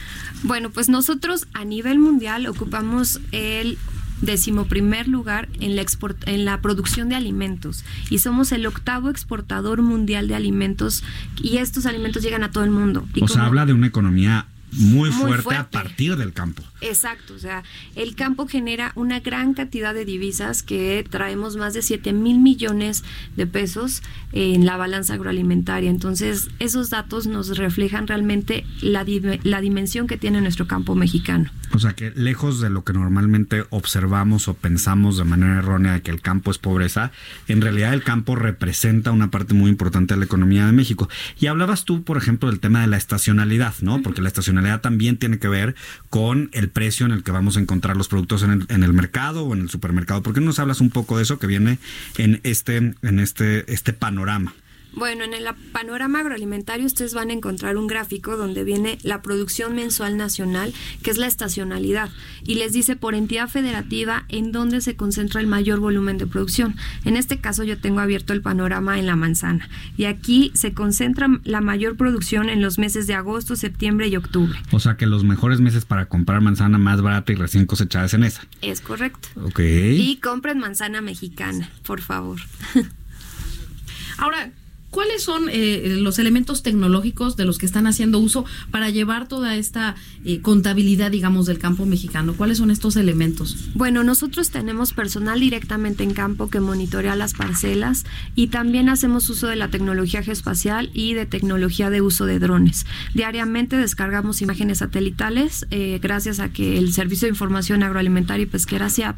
Bueno, 0.44 0.70
pues 0.70 0.88
nosotros 0.88 1.46
a 1.52 1.64
nivel 1.64 1.98
mundial 1.98 2.46
ocupamos 2.46 3.20
el 3.32 3.76
decimoprimer 4.22 5.06
lugar 5.08 5.48
en 5.60 5.76
la, 5.76 5.82
export- 5.82 6.26
en 6.26 6.44
la 6.44 6.60
producción 6.60 7.08
de 7.08 7.14
alimentos 7.14 7.84
y 8.10 8.18
somos 8.18 8.50
el 8.52 8.66
octavo 8.66 9.10
exportador 9.10 9.82
mundial 9.82 10.26
de 10.28 10.34
alimentos 10.34 11.04
y 11.40 11.58
estos 11.58 11.86
alimentos 11.86 12.22
llegan 12.22 12.42
a 12.42 12.50
todo 12.50 12.64
el 12.64 12.70
mundo. 12.70 13.06
Y 13.14 13.22
O 13.22 13.28
sea, 13.28 13.46
habla 13.46 13.64
de 13.66 13.72
una 13.74 13.86
economía 13.86 14.46
muy, 14.72 15.10
Muy 15.10 15.32
fuerte, 15.32 15.54
a 15.54 15.70
partir 15.70 16.16
del 16.16 16.32
campo. 16.32 16.62
Exacto, 16.80 17.34
o 17.34 17.38
sea, 17.38 17.64
el 17.96 18.14
campo 18.14 18.46
genera 18.46 18.92
una 18.94 19.20
gran 19.20 19.54
cantidad 19.54 19.94
de 19.94 20.04
divisas 20.04 20.62
que 20.62 21.04
traemos 21.08 21.56
más 21.56 21.74
de 21.74 21.82
7 21.82 22.12
mil 22.12 22.38
millones 22.38 23.02
de 23.36 23.46
pesos 23.46 24.02
en 24.32 24.66
la 24.66 24.76
balanza 24.76 25.14
agroalimentaria. 25.14 25.90
Entonces, 25.90 26.48
esos 26.58 26.90
datos 26.90 27.26
nos 27.26 27.56
reflejan 27.56 28.06
realmente 28.06 28.64
la, 28.80 29.04
la 29.42 29.60
dimensión 29.60 30.06
que 30.06 30.16
tiene 30.16 30.40
nuestro 30.40 30.66
campo 30.66 30.94
mexicano. 30.94 31.50
O 31.72 31.78
sea 31.78 31.94
que 31.94 32.10
lejos 32.12 32.60
de 32.60 32.70
lo 32.70 32.84
que 32.84 32.92
normalmente 32.92 33.64
observamos 33.70 34.48
o 34.48 34.54
pensamos 34.54 35.18
de 35.18 35.24
manera 35.24 35.58
errónea 35.58 35.94
de 35.94 36.02
que 36.02 36.10
el 36.10 36.20
campo 36.20 36.50
es 36.50 36.58
pobreza, 36.58 37.12
en 37.46 37.60
realidad 37.60 37.92
el 37.92 38.02
campo 38.02 38.36
representa 38.36 39.12
una 39.12 39.30
parte 39.30 39.54
muy 39.54 39.70
importante 39.70 40.14
de 40.14 40.18
la 40.18 40.26
economía 40.26 40.66
de 40.66 40.72
México. 40.72 41.08
Y 41.38 41.46
hablabas 41.46 41.84
tú, 41.84 42.04
por 42.04 42.16
ejemplo, 42.16 42.50
del 42.50 42.60
tema 42.60 42.80
de 42.80 42.86
la 42.86 42.96
estacionalidad, 42.96 43.74
¿no? 43.80 44.02
Porque 44.02 44.22
la 44.22 44.28
estacionalidad 44.28 44.57
también 44.80 45.16
tiene 45.16 45.38
que 45.38 45.48
ver 45.48 45.74
con 46.10 46.50
el 46.52 46.68
precio 46.68 47.06
en 47.06 47.12
el 47.12 47.22
que 47.22 47.30
vamos 47.30 47.56
a 47.56 47.60
encontrar 47.60 47.96
los 47.96 48.08
productos 48.08 48.42
en 48.42 48.50
el, 48.50 48.66
en 48.68 48.82
el 48.82 48.92
mercado 48.92 49.44
o 49.44 49.54
en 49.54 49.62
el 49.62 49.70
supermercado. 49.70 50.22
¿Por 50.22 50.34
qué 50.34 50.40
no 50.40 50.46
nos 50.46 50.58
hablas 50.58 50.80
un 50.80 50.90
poco 50.90 51.16
de 51.16 51.22
eso 51.22 51.38
que 51.38 51.46
viene 51.46 51.78
en 52.16 52.40
este, 52.44 52.76
en 52.76 53.18
este, 53.20 53.72
este 53.72 53.92
panorama? 53.92 54.54
Bueno, 54.98 55.22
en 55.22 55.32
el 55.32 55.44
panorama 55.72 56.18
agroalimentario 56.18 56.84
ustedes 56.84 57.14
van 57.14 57.30
a 57.30 57.32
encontrar 57.32 57.76
un 57.76 57.86
gráfico 57.86 58.36
donde 58.36 58.64
viene 58.64 58.98
la 59.04 59.22
producción 59.22 59.76
mensual 59.76 60.16
nacional, 60.16 60.74
que 61.04 61.12
es 61.12 61.18
la 61.18 61.28
estacionalidad, 61.28 62.10
y 62.42 62.56
les 62.56 62.72
dice 62.72 62.96
por 62.96 63.14
entidad 63.14 63.48
federativa 63.48 64.24
en 64.28 64.50
dónde 64.50 64.80
se 64.80 64.96
concentra 64.96 65.40
el 65.40 65.46
mayor 65.46 65.78
volumen 65.78 66.18
de 66.18 66.26
producción. 66.26 66.74
En 67.04 67.16
este 67.16 67.38
caso 67.38 67.62
yo 67.62 67.78
tengo 67.78 68.00
abierto 68.00 68.32
el 68.32 68.42
panorama 68.42 68.98
en 68.98 69.06
la 69.06 69.14
manzana, 69.14 69.68
y 69.96 70.06
aquí 70.06 70.50
se 70.54 70.74
concentra 70.74 71.28
la 71.44 71.60
mayor 71.60 71.96
producción 71.96 72.48
en 72.48 72.60
los 72.60 72.80
meses 72.80 73.06
de 73.06 73.14
agosto, 73.14 73.54
septiembre 73.54 74.08
y 74.08 74.16
octubre. 74.16 74.58
O 74.72 74.80
sea 74.80 74.96
que 74.96 75.06
los 75.06 75.22
mejores 75.22 75.60
meses 75.60 75.84
para 75.84 76.06
comprar 76.06 76.40
manzana 76.40 76.76
más 76.76 77.02
barata 77.02 77.30
y 77.30 77.36
recién 77.36 77.66
cosechada 77.66 78.06
es 78.06 78.14
en 78.14 78.24
esa. 78.24 78.42
Es 78.62 78.80
correcto. 78.80 79.28
Ok. 79.44 79.60
Y 79.60 80.18
compren 80.20 80.58
manzana 80.58 81.00
mexicana, 81.00 81.70
por 81.84 82.00
favor. 82.00 82.40
Ahora, 84.18 84.50
¿cuáles 84.90 85.22
son 85.22 85.48
eh, 85.50 85.96
los 85.98 86.18
elementos 86.18 86.62
tecnológicos 86.62 87.36
de 87.36 87.44
los 87.44 87.58
que 87.58 87.66
están 87.66 87.86
haciendo 87.86 88.18
uso 88.18 88.44
para 88.70 88.90
llevar 88.90 89.28
toda 89.28 89.56
esta 89.56 89.96
eh, 90.24 90.40
contabilidad, 90.40 91.10
digamos, 91.10 91.46
del 91.46 91.58
campo 91.58 91.86
mexicano? 91.86 92.34
¿Cuáles 92.36 92.58
son 92.58 92.70
estos 92.70 92.96
elementos? 92.96 93.56
Bueno, 93.74 94.02
nosotros 94.04 94.50
tenemos 94.50 94.92
personal 94.92 95.40
directamente 95.40 96.04
en 96.04 96.14
campo 96.14 96.48
que 96.50 96.60
monitorea 96.60 97.16
las 97.16 97.34
parcelas 97.34 98.04
y 98.34 98.48
también 98.48 98.88
hacemos 98.88 99.28
uso 99.30 99.46
de 99.46 99.56
la 99.56 99.68
tecnología 99.68 100.22
geoespacial 100.22 100.90
y 100.94 101.14
de 101.14 101.26
tecnología 101.26 101.90
de 101.90 102.00
uso 102.00 102.26
de 102.26 102.38
drones. 102.38 102.86
Diariamente 103.14 103.76
descargamos 103.76 104.42
imágenes 104.42 104.78
satelitales 104.78 105.66
eh, 105.70 105.98
gracias 106.02 106.40
a 106.40 106.50
que 106.50 106.78
el 106.78 106.92
Servicio 106.92 107.26
de 107.26 107.30
Información 107.30 107.82
Agroalimentaria 107.82 108.44
y 108.44 108.46
Pesquera 108.46 108.90
SIAP 108.90 109.16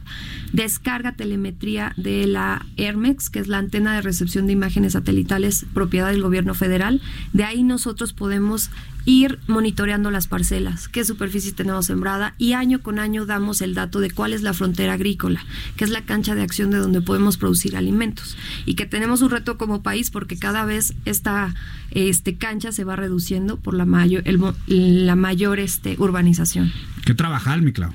descarga 0.52 1.12
telemetría 1.12 1.92
de 1.96 2.26
la 2.26 2.66
ERMEX, 2.76 3.30
que 3.30 3.38
es 3.38 3.48
la 3.48 3.58
antena 3.58 3.94
de 3.94 4.02
recepción 4.02 4.46
de 4.46 4.52
imágenes 4.52 4.94
satelitales 4.94 5.59
propiedad 5.72 6.10
del 6.10 6.22
gobierno 6.22 6.54
federal. 6.54 7.00
De 7.32 7.44
ahí 7.44 7.62
nosotros 7.62 8.12
podemos 8.12 8.70
ir 9.04 9.38
monitoreando 9.46 10.10
las 10.10 10.26
parcelas, 10.26 10.88
qué 10.88 11.04
superficie 11.04 11.52
tenemos 11.52 11.86
sembrada 11.86 12.34
y 12.38 12.52
año 12.52 12.82
con 12.82 12.98
año 12.98 13.26
damos 13.26 13.62
el 13.62 13.74
dato 13.74 14.00
de 14.00 14.10
cuál 14.10 14.32
es 14.32 14.42
la 14.42 14.52
frontera 14.52 14.94
agrícola, 14.94 15.44
que 15.76 15.84
es 15.84 15.90
la 15.90 16.02
cancha 16.02 16.34
de 16.34 16.42
acción 16.42 16.70
de 16.70 16.78
donde 16.78 17.00
podemos 17.00 17.38
producir 17.38 17.76
alimentos 17.76 18.36
y 18.66 18.74
que 18.74 18.86
tenemos 18.86 19.22
un 19.22 19.30
reto 19.30 19.56
como 19.56 19.82
país 19.82 20.10
porque 20.10 20.38
cada 20.38 20.64
vez 20.64 20.94
esta 21.04 21.54
este 21.92 22.36
cancha 22.36 22.72
se 22.72 22.84
va 22.84 22.94
reduciendo 22.96 23.56
por 23.56 23.74
la 23.74 23.86
mayor 23.86 24.22
el 24.26 24.40
la 24.66 25.16
mayor 25.16 25.60
este 25.60 25.96
urbanización. 25.98 26.72
¿Qué 27.04 27.14
trabajar, 27.14 27.62
mi 27.62 27.72
Clau? 27.72 27.92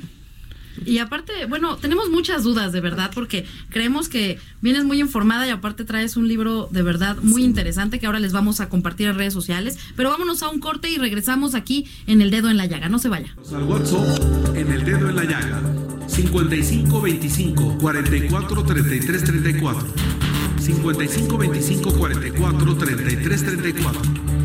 Y 0.85 0.97
aparte, 0.99 1.45
bueno, 1.47 1.77
tenemos 1.77 2.09
muchas 2.09 2.43
dudas 2.43 2.71
de 2.71 2.81
verdad 2.81 3.11
porque 3.13 3.45
creemos 3.69 4.09
que 4.09 4.39
vienes 4.61 4.83
muy 4.83 4.99
informada 4.99 5.47
y 5.47 5.49
aparte 5.49 5.85
traes 5.85 6.17
un 6.17 6.27
libro 6.27 6.67
de 6.71 6.81
verdad 6.81 7.17
muy 7.21 7.43
interesante 7.43 7.99
que 7.99 8.05
ahora 8.05 8.19
les 8.19 8.33
vamos 8.33 8.59
a 8.59 8.69
compartir 8.69 9.07
en 9.07 9.15
redes 9.15 9.33
sociales. 9.33 9.77
Pero 9.95 10.09
vámonos 10.09 10.43
a 10.43 10.49
un 10.49 10.59
corte 10.59 10.89
y 10.89 10.97
regresamos 10.97 11.55
aquí 11.55 11.87
en 12.07 12.21
El 12.21 12.31
Dedo 12.31 12.49
en 12.49 12.57
la 12.57 12.65
Llaga. 12.65 12.89
No 12.89 12.99
se 12.99 13.09
vaya. 13.09 13.35
Al 13.53 13.63
WhatsApp 13.63 14.55
en 14.55 14.71
el 14.71 14.83
dedo 14.83 15.09
en 15.09 15.15
la 15.15 15.23
llaga. 15.23 15.61
5525 16.07 17.77
44 17.77 18.63
33 18.63 19.23
34. 19.23 19.87
5525 20.59 21.93
44 21.93 22.75
33 22.75 23.45
34. 23.45 24.44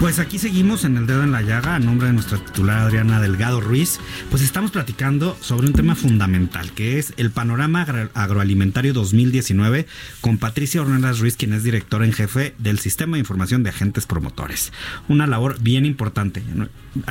Pues 0.00 0.20
aquí 0.20 0.38
seguimos 0.38 0.84
en 0.84 0.96
el 0.96 1.08
dedo 1.08 1.24
en 1.24 1.32
la 1.32 1.42
llaga 1.42 1.74
a 1.74 1.78
nombre 1.80 2.06
de 2.06 2.12
nuestra 2.12 2.38
titular 2.38 2.78
Adriana 2.78 3.20
Delgado 3.20 3.60
Ruiz. 3.60 3.98
Pues 4.30 4.42
estamos 4.42 4.70
platicando 4.70 5.36
sobre 5.40 5.66
un 5.66 5.72
tema 5.72 5.96
fundamental 5.96 6.70
que 6.70 7.00
es 7.00 7.12
el 7.16 7.32
panorama 7.32 7.82
agro- 7.82 8.08
agroalimentario 8.14 8.92
2019 8.94 9.86
con 10.20 10.38
Patricia 10.38 10.82
Ornelas 10.82 11.18
Ruiz, 11.18 11.36
quien 11.36 11.52
es 11.52 11.64
directora 11.64 12.04
en 12.04 12.12
jefe 12.12 12.54
del 12.58 12.78
Sistema 12.78 13.16
de 13.16 13.20
Información 13.20 13.64
de 13.64 13.70
Agentes 13.70 14.06
Promotores. 14.06 14.72
Una 15.08 15.26
labor 15.26 15.58
bien 15.60 15.84
importante. 15.84 16.44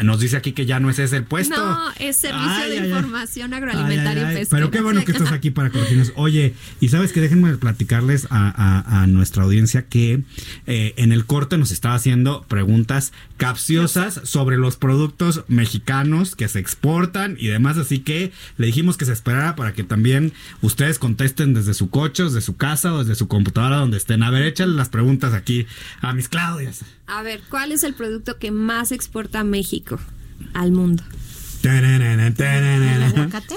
Nos 0.01 0.19
dice 0.21 0.37
aquí 0.37 0.53
que 0.53 0.65
ya 0.65 0.79
no 0.79 0.89
es 0.89 0.97
ese 0.97 1.17
el 1.17 1.23
puesto. 1.25 1.57
No, 1.57 1.91
es 1.99 2.15
Servicio 2.15 2.47
Ay, 2.49 2.71
de 2.71 2.79
ay. 2.79 2.87
Información 2.87 3.53
Agroalimentaria 3.53 4.21
Ay, 4.29 4.29
ay, 4.29 4.35
y 4.35 4.39
Pesquera. 4.39 4.59
Pero 4.59 4.71
qué 4.71 4.81
bueno 4.81 5.03
que 5.03 5.11
estás 5.11 5.33
aquí 5.33 5.51
para 5.51 5.71
corregirnos. 5.71 6.13
Oye, 6.15 6.53
y 6.79 6.87
sabes 6.87 7.11
que 7.11 7.19
déjenme 7.19 7.57
platicarles 7.57 8.27
a, 8.29 8.47
a- 8.49 9.01
a 9.03 9.07
nuestra 9.07 9.43
audiencia 9.43 9.85
que 9.87 10.23
eh, 10.67 10.93
en 10.95 11.11
el 11.11 11.25
corte 11.25 11.57
nos 11.57 11.71
estaba 11.71 11.93
haciendo 11.95 12.43
preguntas 12.47 12.76
capciosas 13.37 14.21
sobre 14.23 14.57
los 14.57 14.77
productos 14.77 15.43
mexicanos 15.47 16.35
que 16.35 16.47
se 16.47 16.59
exportan 16.59 17.35
y 17.39 17.47
demás. 17.47 17.77
Así 17.77 17.99
que 17.99 18.31
le 18.57 18.67
dijimos 18.67 18.97
que 18.97 19.05
se 19.05 19.13
esperara 19.13 19.55
para 19.55 19.73
que 19.73 19.83
también 19.83 20.33
ustedes 20.61 20.99
contesten 20.99 21.53
desde 21.53 21.73
su 21.73 21.89
coche, 21.89 22.23
desde 22.23 22.41
su 22.41 22.55
casa 22.57 22.93
o 22.93 22.99
desde 22.99 23.15
su 23.15 23.27
computadora 23.27 23.77
donde 23.77 23.97
estén. 23.97 24.23
A 24.23 24.31
ver, 24.31 24.43
échale 24.43 24.73
las 24.73 24.89
preguntas 24.89 25.33
aquí 25.33 25.65
a 26.01 26.13
mis 26.13 26.29
Claudias. 26.29 26.81
A 27.07 27.21
ver, 27.23 27.41
¿cuál 27.49 27.71
es 27.71 27.83
el 27.83 27.93
producto 27.93 28.37
que 28.37 28.51
más 28.51 28.91
exporta 28.91 29.43
México 29.43 29.99
al 30.53 30.71
mundo? 30.71 31.03
¿Aguacate? 33.07 33.55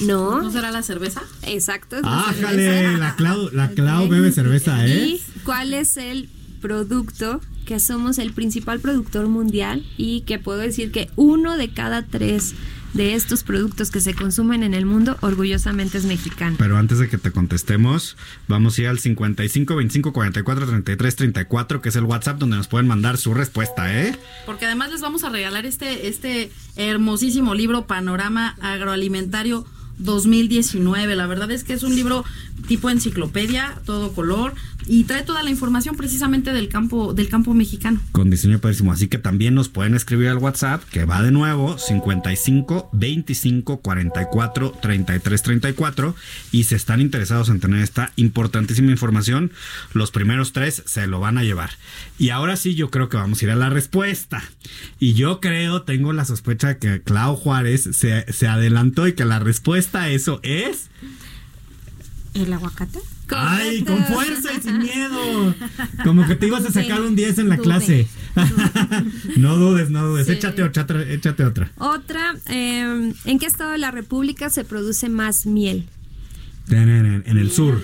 No, 0.00 0.42
¿No 0.42 0.50
será 0.50 0.70
la 0.70 0.82
cerveza? 0.82 1.22
exacto. 1.42 1.96
es 1.96 2.02
la 2.02 2.28
Ájale, 2.28 2.98
la 2.98 3.14
Clau, 3.14 3.50
la 3.52 3.70
Clau 3.70 4.08
bebe 4.08 4.32
cerveza, 4.32 4.84
¿eh? 4.86 5.06
¿Y 5.06 5.22
cuál 5.44 5.74
es 5.74 5.96
el 5.96 6.28
producto 6.60 7.40
que 7.62 7.80
somos 7.80 8.18
el 8.18 8.32
principal 8.32 8.80
productor 8.80 9.28
mundial 9.28 9.84
y 9.96 10.22
que 10.22 10.38
puedo 10.38 10.58
decir 10.58 10.92
que 10.92 11.10
uno 11.16 11.56
de 11.56 11.70
cada 11.70 12.04
tres 12.04 12.54
de 12.94 13.14
estos 13.14 13.42
productos 13.42 13.90
que 13.90 14.00
se 14.00 14.14
consumen 14.14 14.62
en 14.62 14.74
el 14.74 14.84
mundo 14.84 15.16
orgullosamente 15.20 15.98
es 15.98 16.04
mexicano? 16.04 16.56
Pero 16.58 16.76
antes 16.76 16.98
de 16.98 17.08
que 17.08 17.18
te 17.18 17.30
contestemos, 17.30 18.16
vamos 18.48 18.78
a 18.78 18.82
ir 18.82 18.88
al 18.88 18.98
55 18.98 19.74
25 19.74 20.12
44 20.12 20.66
33 20.66 21.16
34, 21.16 21.80
que 21.80 21.88
es 21.88 21.96
el 21.96 22.04
WhatsApp 22.04 22.38
donde 22.38 22.56
nos 22.56 22.68
pueden 22.68 22.86
mandar 22.86 23.16
su 23.16 23.34
respuesta, 23.34 23.92
¿eh? 23.98 24.16
Porque 24.46 24.66
además 24.66 24.90
les 24.90 25.00
vamos 25.00 25.24
a 25.24 25.30
regalar 25.30 25.66
este, 25.66 26.08
este 26.08 26.50
hermosísimo 26.76 27.54
libro 27.54 27.86
Panorama 27.86 28.56
Agroalimentario 28.60 29.66
2019. 29.98 31.16
La 31.16 31.26
verdad 31.26 31.50
es 31.50 31.64
que 31.64 31.72
es 31.72 31.82
un 31.82 31.94
libro 31.94 32.24
tipo 32.66 32.90
enciclopedia, 32.90 33.80
todo 33.84 34.12
color, 34.12 34.54
y 34.86 35.04
trae 35.04 35.22
toda 35.22 35.42
la 35.42 35.50
información 35.50 35.96
precisamente 35.96 36.52
del 36.52 36.68
campo, 36.68 37.14
del 37.14 37.28
campo 37.28 37.54
mexicano. 37.54 38.00
Con 38.12 38.30
diseño 38.30 38.58
padrísimo. 38.58 38.92
Así 38.92 39.08
que 39.08 39.18
también 39.18 39.54
nos 39.54 39.68
pueden 39.68 39.94
escribir 39.94 40.28
al 40.28 40.38
WhatsApp, 40.38 40.82
que 40.84 41.04
va 41.04 41.22
de 41.22 41.30
nuevo 41.30 41.78
55 41.78 42.90
25 42.92 43.80
44 43.80 44.70
33 44.80 45.42
34. 45.42 46.14
Y 46.50 46.64
si 46.64 46.74
están 46.74 47.00
interesados 47.00 47.48
en 47.48 47.60
tener 47.60 47.82
esta 47.82 48.12
importantísima 48.16 48.90
información, 48.90 49.52
los 49.92 50.10
primeros 50.10 50.52
tres 50.52 50.82
se 50.86 51.06
lo 51.06 51.20
van 51.20 51.38
a 51.38 51.44
llevar. 51.44 51.70
Y 52.18 52.30
ahora 52.30 52.56
sí, 52.56 52.74
yo 52.74 52.90
creo 52.90 53.08
que 53.08 53.16
vamos 53.16 53.40
a 53.40 53.44
ir 53.44 53.50
a 53.50 53.56
la 53.56 53.70
respuesta. 53.70 54.42
Y 54.98 55.14
yo 55.14 55.40
creo, 55.40 55.82
tengo 55.82 56.12
la 56.12 56.24
sospecha 56.24 56.68
de 56.68 56.78
que 56.78 57.02
Clau 57.02 57.36
Juárez 57.36 57.88
se, 57.92 58.32
se 58.32 58.48
adelantó 58.48 59.06
y 59.06 59.14
que 59.14 59.24
la 59.24 59.38
respuesta 59.38 60.02
a 60.02 60.10
eso 60.10 60.40
es. 60.42 60.88
¿El 62.34 62.52
aguacate? 62.52 63.00
¡Ay, 63.34 63.82
con 63.82 64.04
fuerza 64.04 64.50
y 64.52 64.60
sin 64.60 64.78
miedo! 64.78 65.54
Como 66.04 66.26
que 66.26 66.36
te 66.36 66.46
ibas 66.46 66.64
a 66.64 66.72
sacar 66.72 67.00
un 67.00 67.16
10 67.16 67.38
en 67.38 67.48
la 67.48 67.56
clase. 67.58 68.06
no 69.36 69.56
dudes, 69.56 69.90
no 69.90 70.06
dudes. 70.06 70.26
Sí. 70.26 70.32
Échate 70.32 70.62
otra, 70.62 71.02
échate 71.02 71.44
otra. 71.44 71.70
Otra, 71.78 72.34
eh, 72.46 73.12
¿en 73.24 73.38
qué 73.38 73.46
estado 73.46 73.70
de 73.72 73.78
la 73.78 73.90
República 73.90 74.50
se 74.50 74.64
produce 74.64 75.08
más 75.08 75.46
miel? 75.46 75.86
En 76.70 77.38
el 77.38 77.50
sur. 77.50 77.80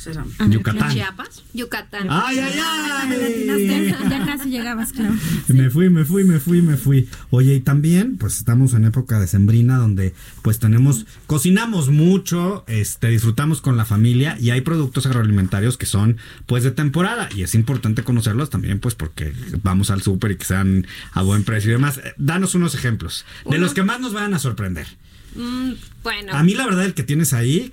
¿Será? 0.00 0.24
A 0.38 0.44
ver, 0.44 0.50
Yucatán. 0.50 0.90
¿Chiapas? 0.92 1.42
Yucatán. 1.52 2.06
¡Ay, 2.08 2.38
ay, 2.38 2.52
Ya, 2.56 3.02
ay! 3.02 3.94
ya 4.10 4.24
casi 4.24 4.48
llegabas, 4.48 4.92
claro. 4.94 5.14
Me 5.48 5.68
fui, 5.68 5.90
me 5.90 6.06
fui, 6.06 6.24
me 6.24 6.40
fui, 6.40 6.62
me 6.62 6.78
fui. 6.78 7.06
Oye, 7.28 7.56
y 7.56 7.60
también, 7.60 8.16
pues 8.16 8.38
estamos 8.38 8.72
en 8.72 8.86
época 8.86 9.20
de 9.20 9.26
sembrina 9.26 9.76
donde 9.76 10.14
pues 10.40 10.58
tenemos, 10.58 11.04
cocinamos 11.26 11.90
mucho, 11.90 12.64
este, 12.66 13.08
disfrutamos 13.08 13.60
con 13.60 13.76
la 13.76 13.84
familia 13.84 14.38
y 14.40 14.48
hay 14.50 14.62
productos 14.62 15.04
agroalimentarios 15.04 15.76
que 15.76 15.84
son 15.84 16.16
pues 16.46 16.64
de 16.64 16.70
temporada 16.70 17.28
y 17.36 17.42
es 17.42 17.54
importante 17.54 18.02
conocerlos 18.02 18.48
también 18.48 18.80
pues 18.80 18.94
porque 18.94 19.34
vamos 19.62 19.90
al 19.90 20.00
súper 20.00 20.30
y 20.30 20.36
que 20.36 20.46
sean 20.46 20.86
a 21.12 21.20
buen 21.20 21.44
precio 21.44 21.68
y 21.70 21.72
demás. 21.74 22.00
Danos 22.16 22.54
unos 22.54 22.74
ejemplos 22.74 23.26
de 23.50 23.58
los 23.58 23.74
que 23.74 23.82
más 23.82 24.00
nos 24.00 24.14
van 24.14 24.32
a 24.32 24.38
sorprender. 24.38 24.86
Mm, 25.34 25.72
bueno, 26.02 26.32
A 26.32 26.42
mí 26.42 26.54
la 26.54 26.64
verdad 26.64 26.86
el 26.86 26.94
que 26.94 27.02
tienes 27.02 27.34
ahí, 27.34 27.72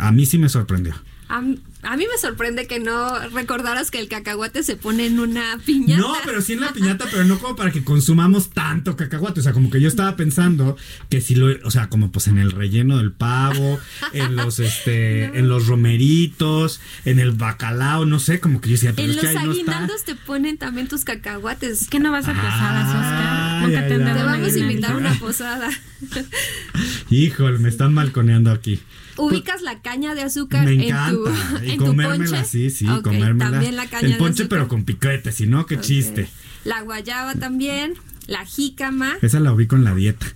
a 0.00 0.10
mí 0.10 0.26
sí 0.26 0.38
me 0.38 0.48
sorprendió. 0.48 0.94
A, 1.28 1.38
a 1.38 1.96
mí 1.96 2.04
me 2.10 2.18
sorprende 2.20 2.66
que 2.66 2.78
no 2.80 3.18
recordaras 3.28 3.90
que 3.90 4.00
el 4.00 4.08
cacahuate 4.08 4.62
se 4.62 4.76
pone 4.76 5.06
en 5.06 5.20
una 5.20 5.58
piñata. 5.64 6.00
No, 6.00 6.14
pero 6.24 6.40
sí 6.42 6.54
en 6.54 6.60
la 6.60 6.72
piñata, 6.72 7.06
pero 7.10 7.24
no 7.24 7.38
como 7.38 7.54
para 7.54 7.70
que 7.70 7.84
consumamos 7.84 8.50
tanto 8.50 8.96
cacahuate. 8.96 9.40
O 9.40 9.42
sea, 9.42 9.52
como 9.52 9.70
que 9.70 9.80
yo 9.80 9.88
estaba 9.88 10.16
pensando 10.16 10.76
que 11.08 11.20
si 11.20 11.34
lo, 11.34 11.48
o 11.66 11.70
sea, 11.70 11.88
como 11.88 12.10
pues 12.10 12.26
en 12.28 12.38
el 12.38 12.50
relleno 12.52 12.98
del 12.98 13.12
pavo, 13.12 13.78
en 14.12 14.36
los 14.36 14.58
este, 14.58 15.24
en 15.38 15.48
los 15.48 15.66
romeritos, 15.66 16.80
en 17.04 17.18
el 17.18 17.32
bacalao, 17.32 18.06
no 18.06 18.18
sé, 18.18 18.40
como 18.40 18.60
que 18.60 18.70
yo 18.70 18.72
decía, 18.74 18.92
pero 18.94 19.04
En 19.04 19.10
es 19.10 19.16
los 19.16 19.24
que 19.24 19.28
ahí 19.28 19.34
no 19.44 19.52
está. 19.52 19.72
aguinaldos 19.72 20.04
te 20.04 20.14
ponen 20.14 20.58
también 20.58 20.88
tus 20.88 21.04
cacahuates. 21.04 21.82
Es 21.82 21.88
que 21.88 22.00
no 22.00 22.10
vas 22.10 22.26
a 22.26 22.34
posadas, 22.34 22.88
Oscar. 22.88 23.62
Nunca 23.62 23.80
ay, 23.80 23.88
te. 23.88 23.98
Te 23.98 24.24
vamos 24.24 24.54
a 24.54 24.58
invitar 24.58 24.92
a 24.92 24.96
una 24.96 25.14
posada. 25.18 25.70
Híjole, 27.10 27.58
me 27.58 27.68
están 27.68 27.92
malconeando 27.94 28.50
aquí. 28.50 28.80
Ubicas 29.18 29.62
la 29.62 29.80
caña 29.82 30.14
de 30.14 30.22
azúcar 30.22 30.64
Me 30.64 30.72
en 30.74 30.80
encanta. 30.82 31.12
tu, 31.12 31.64
y 31.64 31.70
en 31.72 31.78
tu 31.78 31.84
comérmela, 31.86 32.36
ponche. 32.38 32.44
sí, 32.48 32.70
sí, 32.70 32.88
Ok, 32.88 33.02
comérmela. 33.02 33.50
También 33.50 33.76
la 33.76 33.86
caña 33.86 34.06
El 34.06 34.12
de 34.12 34.18
ponche, 34.18 34.42
azúcar. 34.44 34.48
pero 34.60 34.68
con 34.68 34.84
piquete, 34.84 35.32
si 35.32 35.46
no, 35.46 35.66
qué 35.66 35.76
Ok. 35.76 35.80
chiste. 35.82 36.28
La 36.64 36.82
guayaba 36.82 37.34
también, 37.34 37.94
la 38.26 38.44
jícama, 38.44 39.16
Esa 39.22 39.40
la 39.40 39.52
ubico 39.52 39.76
en 39.76 39.84
la 39.84 39.94
dieta. 39.94 40.26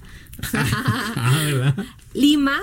ah, 0.52 1.40
¿verdad? 1.44 1.76
lima, 2.14 2.58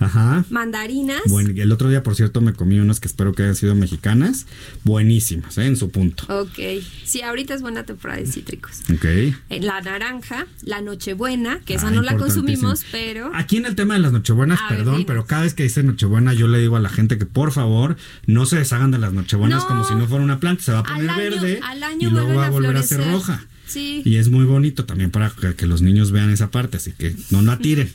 Ajá. 0.00 0.44
mandarinas. 0.50 1.20
Bueno, 1.28 1.50
el 1.54 1.70
otro 1.72 1.88
día, 1.88 2.02
por 2.02 2.14
cierto, 2.16 2.40
me 2.40 2.52
comí 2.52 2.78
unas 2.80 2.98
que 3.00 3.06
espero 3.08 3.32
que 3.32 3.42
hayan 3.44 3.54
sido 3.54 3.74
mexicanas. 3.74 4.46
Buenísimas, 4.84 5.56
¿eh? 5.58 5.66
En 5.66 5.76
su 5.76 5.90
punto. 5.90 6.24
Ok. 6.28 6.58
Sí, 7.04 7.22
ahorita 7.22 7.54
es 7.54 7.62
buena 7.62 7.84
temporada 7.84 8.18
de 8.20 8.26
cítricos. 8.26 8.80
Ok. 8.92 9.04
Eh, 9.04 9.34
La 9.60 9.80
naranja, 9.80 10.46
la 10.62 10.80
nochebuena, 10.80 11.60
que 11.60 11.74
esa 11.74 11.88
Ah, 11.88 11.90
no 11.90 12.02
la 12.02 12.16
consumimos, 12.16 12.84
pero 12.90 13.30
Aquí 13.34 13.56
en 13.58 13.66
el 13.66 13.74
tema 13.76 13.94
de 13.94 14.00
las 14.00 14.12
nochebuenas, 14.12 14.58
A 14.60 14.68
perdón, 14.68 15.04
pero 15.06 15.26
cada 15.26 15.42
vez 15.42 15.54
que 15.54 15.62
dice 15.64 15.82
nochebuena 15.82 16.32
yo 16.34 16.48
le 16.48 16.58
digo 16.58 16.76
a 16.76 16.80
la 16.80 16.88
gente 16.88 17.18
que 17.18 17.26
por 17.26 17.52
favor 17.52 17.96
no 18.26 18.46
se 18.46 18.56
deshagan 18.56 18.90
de 18.90 18.98
las 18.98 19.12
nochebuenas 19.12 19.62
No. 19.62 19.68
como 19.68 19.84
si 19.84 19.94
no 19.94 20.06
fuera 20.06 20.24
una 20.24 20.40
planta, 20.40 20.62
se 20.62 20.72
va 20.72 20.78
a 20.78 20.80
Al 20.82 20.86
poner 21.06 21.10
año- 21.10 21.18
verde 21.20 21.60
al 21.62 21.82
año 21.82 22.08
y 22.08 22.10
luego 22.10 22.34
va 22.34 22.46
a 22.46 22.50
volver 22.50 22.76
a 22.76 22.82
ser 22.82 23.04
roja. 23.04 23.44
Sí. 23.70 24.02
Y 24.04 24.16
es 24.16 24.28
muy 24.28 24.44
bonito 24.44 24.84
también 24.84 25.12
para 25.12 25.30
que, 25.30 25.54
que 25.54 25.66
los 25.66 25.80
niños 25.80 26.10
vean 26.10 26.30
esa 26.30 26.50
parte, 26.50 26.78
así 26.78 26.90
que 26.92 27.14
no 27.30 27.40
la 27.40 27.56
tiren. 27.62 27.92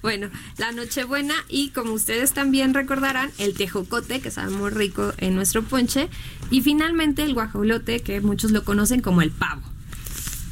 bueno, 0.00 0.30
la 0.58 0.70
Nochebuena 0.70 1.34
y 1.48 1.70
como 1.70 1.92
ustedes 1.92 2.32
también 2.32 2.72
recordarán, 2.72 3.30
el 3.38 3.54
tejocote, 3.54 4.20
que 4.20 4.30
sabe 4.30 4.50
muy 4.50 4.70
rico 4.70 5.12
en 5.18 5.34
nuestro 5.34 5.62
ponche, 5.64 6.08
y 6.50 6.62
finalmente 6.62 7.24
el 7.24 7.34
guajolote, 7.34 8.00
que 8.00 8.20
muchos 8.20 8.52
lo 8.52 8.64
conocen 8.64 9.00
como 9.00 9.22
el 9.22 9.32
pavo. 9.32 9.62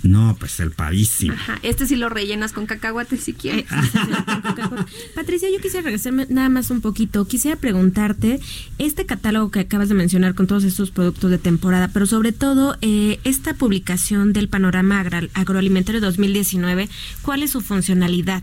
No, 0.07 0.37
pues 0.38 0.61
el 0.61 0.71
pavísimo. 0.73 1.35
Ajá, 1.35 1.59
este 1.62 1.87
sí 1.87 1.97
lo 1.97 2.09
rellenas 2.09 2.53
con 2.53 2.66
cacahuate 2.66 3.16
si 3.16 3.33
quieres. 3.33 3.66
Patricia, 5.14 5.49
yo 5.51 5.61
quisiera 5.61 5.85
regresarme 5.85 6.27
nada 6.29 6.49
más 6.49 6.71
un 6.71 6.81
poquito. 6.81 7.27
Quisiera 7.27 7.57
preguntarte, 7.59 8.40
este 8.79 9.07
catálogo 9.07 9.51
que 9.51 9.61
acabas 9.61 9.88
de 9.88 9.95
mencionar 9.95 10.35
con 10.35 10.47
todos 10.47 10.64
estos 10.64 10.90
productos 10.90 11.31
de 11.31 11.38
temporada, 11.38 11.88
pero 11.92 12.07
sobre 12.07 12.33
todo 12.33 12.77
eh, 12.81 13.19
esta 13.25 13.55
publicación 13.55 14.33
del 14.33 14.49
panorama 14.49 15.01
agro- 15.01 15.29
agroalimentario 15.35 16.01
2019, 16.01 16.88
¿cuál 17.23 17.42
es 17.42 17.51
su 17.51 17.61
funcionalidad? 17.61 18.42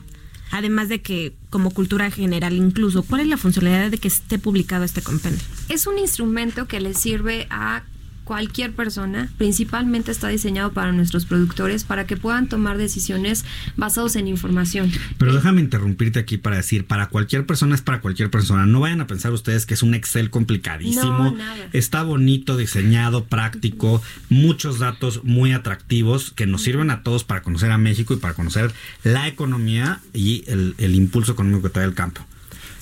Además 0.51 0.87
de 0.87 1.01
que, 1.01 1.33
como 1.49 1.71
cultura 1.71 2.11
general 2.11 2.53
incluso, 2.53 3.01
¿cuál 3.03 3.21
es 3.21 3.27
la 3.27 3.37
funcionalidad 3.37 3.89
de 3.89 3.97
que 3.97 4.07
esté 4.07 4.37
publicado 4.37 4.83
este 4.83 5.01
compendio? 5.01 5.41
Es 5.69 5.87
un 5.87 5.97
instrumento 5.97 6.67
que 6.67 6.79
le 6.79 6.93
sirve 6.93 7.47
a 7.49 7.81
cualquier 8.23 8.73
persona, 8.73 9.29
principalmente 9.37 10.11
está 10.11 10.29
diseñado 10.29 10.71
para 10.73 10.91
nuestros 10.91 11.25
productores 11.25 11.83
para 11.83 12.05
que 12.05 12.17
puedan 12.17 12.47
tomar 12.47 12.77
decisiones 12.77 13.45
basados 13.75 14.15
en 14.15 14.27
información. 14.27 14.91
Pero 15.17 15.33
déjame 15.33 15.61
interrumpirte 15.61 16.19
aquí 16.19 16.37
para 16.37 16.57
decir, 16.57 16.85
para 16.85 17.07
cualquier 17.07 17.45
persona 17.45 17.75
es 17.75 17.81
para 17.81 18.01
cualquier 18.01 18.29
persona. 18.29 18.65
No 18.65 18.79
vayan 18.79 19.01
a 19.01 19.07
pensar 19.07 19.31
ustedes 19.33 19.65
que 19.65 19.73
es 19.73 19.83
un 19.83 19.93
Excel 19.93 20.29
complicadísimo. 20.29 21.05
No, 21.05 21.31
nada. 21.31 21.69
Está 21.73 22.03
bonito, 22.03 22.57
diseñado, 22.57 23.25
práctico, 23.25 24.01
muchos 24.29 24.79
datos 24.79 25.23
muy 25.23 25.51
atractivos 25.51 26.31
que 26.31 26.45
nos 26.45 26.63
sirven 26.63 26.89
a 26.91 27.03
todos 27.03 27.23
para 27.23 27.41
conocer 27.41 27.71
a 27.71 27.77
México 27.77 28.13
y 28.13 28.17
para 28.17 28.33
conocer 28.33 28.71
la 29.03 29.27
economía 29.27 30.01
y 30.13 30.43
el, 30.47 30.75
el 30.77 30.95
impulso 30.95 31.33
económico 31.33 31.63
que 31.63 31.69
trae 31.69 31.85
el 31.85 31.93
campo. 31.93 32.25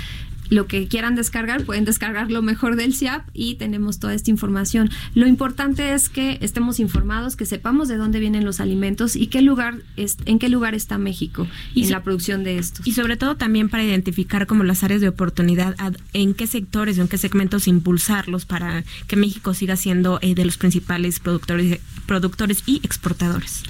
lo 0.50 0.66
que 0.66 0.88
quieran 0.88 1.14
descargar, 1.14 1.64
pueden 1.64 1.84
descargar 1.84 2.30
lo 2.30 2.42
mejor 2.42 2.76
del 2.76 2.94
CIAP 2.94 3.26
y 3.32 3.54
tenemos 3.56 3.98
toda 3.98 4.14
esta 4.14 4.30
información. 4.30 4.90
Lo 5.14 5.26
importante 5.26 5.92
es 5.92 6.08
que 6.08 6.38
estemos 6.40 6.80
informados, 6.80 7.36
que 7.36 7.46
sepamos 7.46 7.88
de 7.88 7.96
dónde 7.96 8.20
vienen 8.20 8.44
los 8.44 8.60
alimentos 8.60 9.16
y 9.16 9.26
qué 9.28 9.42
lugar 9.42 9.76
es, 9.96 10.16
en 10.26 10.38
qué 10.38 10.48
lugar 10.48 10.74
está 10.74 10.98
México 10.98 11.46
Y 11.74 11.84
en 11.84 11.90
la 11.90 12.02
producción 12.02 12.44
de 12.44 12.58
estos. 12.58 12.86
Y 12.86 12.92
sobre 12.92 13.16
todo 13.16 13.36
también 13.36 13.68
para 13.68 13.84
identificar 13.84 14.46
como 14.46 14.64
las 14.64 14.82
áreas 14.84 15.00
de 15.00 15.08
oportunidad, 15.08 15.74
ad- 15.78 15.96
en 16.12 16.34
qué 16.34 16.46
sectores 16.46 16.98
o 16.98 17.02
en 17.02 17.08
qué 17.08 17.18
segmentos 17.18 17.68
impulsarlos 17.68 18.44
para 18.46 18.84
que 19.06 19.16
México 19.16 19.54
siga 19.54 19.76
siendo 19.76 20.18
eh, 20.22 20.34
de 20.34 20.44
los 20.44 20.56
principales 20.56 21.20
productores, 21.20 21.80
productores 22.06 22.62
y 22.66 22.80
exportadores. 22.82 23.62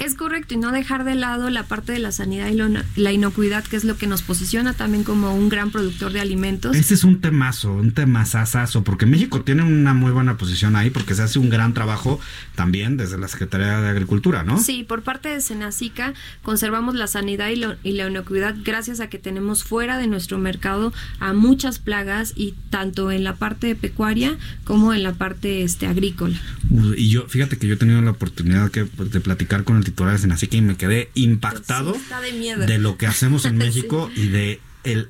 Es 0.00 0.14
correcto, 0.14 0.54
y 0.54 0.56
no 0.56 0.72
dejar 0.72 1.04
de 1.04 1.14
lado 1.14 1.50
la 1.50 1.64
parte 1.64 1.92
de 1.92 1.98
la 1.98 2.12
sanidad 2.12 2.48
y 2.48 2.54
lo- 2.54 2.68
la 2.96 3.12
inocuidad, 3.12 3.64
que 3.64 3.76
es 3.76 3.84
lo 3.84 3.96
que 3.96 4.06
nos 4.06 4.22
posiciona 4.22 4.72
también 4.72 5.04
como 5.04 5.34
un 5.34 5.48
gran 5.48 5.70
productor 5.70 6.12
de 6.12 6.20
alimentos. 6.20 6.76
Este 6.76 6.94
es 6.94 7.04
un 7.04 7.20
temazo, 7.20 7.72
un 7.72 7.92
temazazazo, 7.92 8.84
porque 8.84 9.06
México 9.06 9.42
tiene 9.42 9.62
una 9.64 9.94
muy 9.94 10.10
buena 10.12 10.36
posición 10.36 10.76
ahí 10.76 10.90
porque 10.90 11.14
se 11.14 11.22
hace 11.22 11.38
un 11.38 11.50
gran 11.50 11.74
trabajo 11.74 12.20
también 12.54 12.96
desde 12.96 13.18
la 13.18 13.28
Secretaría 13.28 13.80
de 13.80 13.88
Agricultura, 13.88 14.42
¿no? 14.44 14.58
Sí, 14.58 14.84
por 14.84 15.02
parte 15.02 15.28
de 15.28 15.40
Senacica 15.40 16.14
conservamos 16.42 16.94
la 16.94 17.06
sanidad 17.06 17.48
y, 17.48 17.56
lo- 17.56 17.76
y 17.82 17.92
la 17.92 18.08
inocuidad 18.08 18.54
gracias 18.64 19.00
a 19.00 19.08
que 19.08 19.18
tenemos 19.18 19.64
fuera 19.64 19.98
de 19.98 20.06
nuestro 20.06 20.38
mercado 20.38 20.92
a 21.20 21.32
muchas 21.32 21.78
plagas 21.78 22.32
y 22.36 22.54
tanto 22.70 23.10
en 23.10 23.24
la 23.24 23.34
parte 23.36 23.74
pecuaria 23.74 24.36
como 24.64 24.92
en 24.94 25.02
la 25.02 25.12
parte 25.14 25.62
este 25.62 25.86
agrícola. 25.86 26.38
Y 26.96 27.08
yo, 27.10 27.26
fíjate 27.28 27.56
que 27.58 27.66
yo 27.66 27.74
he 27.74 27.76
tenido 27.78 28.00
la 28.02 28.10
oportunidad 28.12 28.70
que, 28.70 28.84
pues, 28.84 29.10
de 29.10 29.20
platicar 29.20 29.64
con 29.64 29.76
el 29.76 29.84
titular 29.90 30.12
de 30.14 30.18
Senacica 30.18 30.56
y 30.56 30.60
me 30.62 30.76
quedé 30.76 31.10
impactado 31.14 31.94
Sí, 31.94 32.00
de 32.66 32.78
lo 32.78 32.96
que 32.96 33.06
hacemos 33.06 33.44
en 33.44 33.52
Sí. 33.58 33.58
México 33.58 34.10
y 34.16 34.28
de 34.28 34.60
el, 34.84 35.08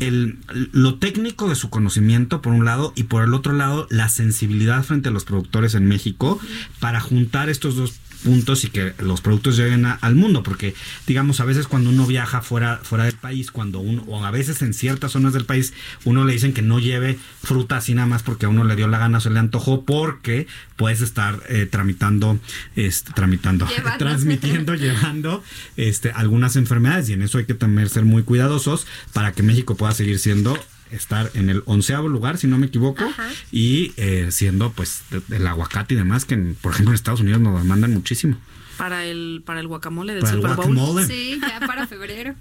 el- 0.00 0.38
lo 0.72 0.96
técnico 0.98 1.48
de 1.48 1.54
su 1.54 1.70
conocimiento 1.70 2.42
por 2.42 2.52
un 2.52 2.64
lado 2.64 2.92
y 2.94 3.04
por 3.04 3.24
el 3.24 3.34
otro 3.34 3.52
lado 3.52 3.86
la 3.90 4.08
sensibilidad 4.08 4.82
frente 4.84 5.08
a 5.08 5.12
los 5.12 5.24
productores 5.24 5.74
en 5.74 5.86
México 5.86 6.38
para 6.78 7.00
juntar 7.00 7.48
estos 7.48 7.74
dos 7.76 7.94
puntos 8.24 8.64
y 8.64 8.70
que 8.70 8.94
los 8.98 9.20
productos 9.20 9.56
lleguen 9.56 9.84
a- 9.86 9.94
al 9.94 10.14
mundo 10.14 10.42
porque 10.42 10.74
digamos 11.06 11.40
a 11.40 11.44
veces 11.44 11.66
cuando 11.66 11.90
uno 11.90 12.06
viaja 12.06 12.40
fuera 12.42 12.78
fuera 12.82 13.04
del 13.04 13.14
país 13.14 13.50
cuando 13.50 13.80
uno 13.80 14.02
o 14.06 14.24
a 14.24 14.30
veces 14.30 14.62
en 14.62 14.74
ciertas 14.74 15.12
zonas 15.12 15.32
del 15.32 15.44
país 15.44 15.72
uno 16.04 16.24
le 16.24 16.32
dicen 16.32 16.52
que 16.52 16.62
no 16.62 16.78
lleve 16.78 17.18
fruta 17.42 17.76
así 17.76 17.94
nada 17.94 18.06
más 18.06 18.22
porque 18.22 18.46
a 18.46 18.48
uno 18.48 18.64
le 18.64 18.76
dio 18.76 18.88
la 18.88 18.98
gana 18.98 19.18
o 19.18 19.20
se 19.20 19.30
le 19.30 19.38
antojó 19.38 19.84
porque 19.84 20.46
puedes 20.76 21.00
estar 21.00 21.40
eh, 21.48 21.66
tramitando 21.70 22.38
este 22.76 23.12
tramitando 23.12 23.66
Llevando. 23.76 23.98
transmitiendo 23.98 24.74
llevando 24.74 25.42
este 25.76 26.10
algunas 26.12 26.56
enfermedades 26.56 27.08
y 27.08 27.14
en 27.14 27.22
eso 27.22 27.38
hay 27.38 27.44
que 27.46 27.54
también 27.54 27.88
ser 27.88 28.04
muy 28.04 28.22
cuidadosos 28.22 28.86
para 29.12 29.32
que 29.32 29.42
México 29.42 29.76
pueda 29.76 29.92
seguir 29.92 30.18
siendo 30.18 30.56
estar 30.92 31.30
en 31.34 31.50
el 31.50 31.62
onceavo 31.66 32.08
lugar 32.08 32.38
si 32.38 32.46
no 32.46 32.58
me 32.58 32.66
equivoco 32.66 33.04
Ajá. 33.04 33.28
y 33.50 33.92
eh, 33.96 34.28
siendo 34.30 34.72
pues 34.72 35.02
el 35.30 35.46
aguacate 35.46 35.94
y 35.94 35.96
demás 35.96 36.24
que 36.24 36.34
en- 36.34 36.56
por 36.60 36.72
ejemplo 36.72 36.92
en 36.92 36.94
Estados 36.94 37.20
Unidos 37.20 37.40
nos 37.40 37.60
demandan 37.60 37.92
muchísimo 37.92 38.36
Para 38.76 39.04
el, 39.04 39.42
para 39.44 39.60
el 39.60 39.66
guacamole 39.68 40.12
del 40.14 40.22
Para 40.22 40.34
el 40.34 40.40
Super 40.42 40.56
Bowl. 40.56 40.74
guacamole. 40.74 41.06
Sí, 41.06 41.40
ya 41.40 41.66
para 41.66 41.86
febrero. 41.86 42.34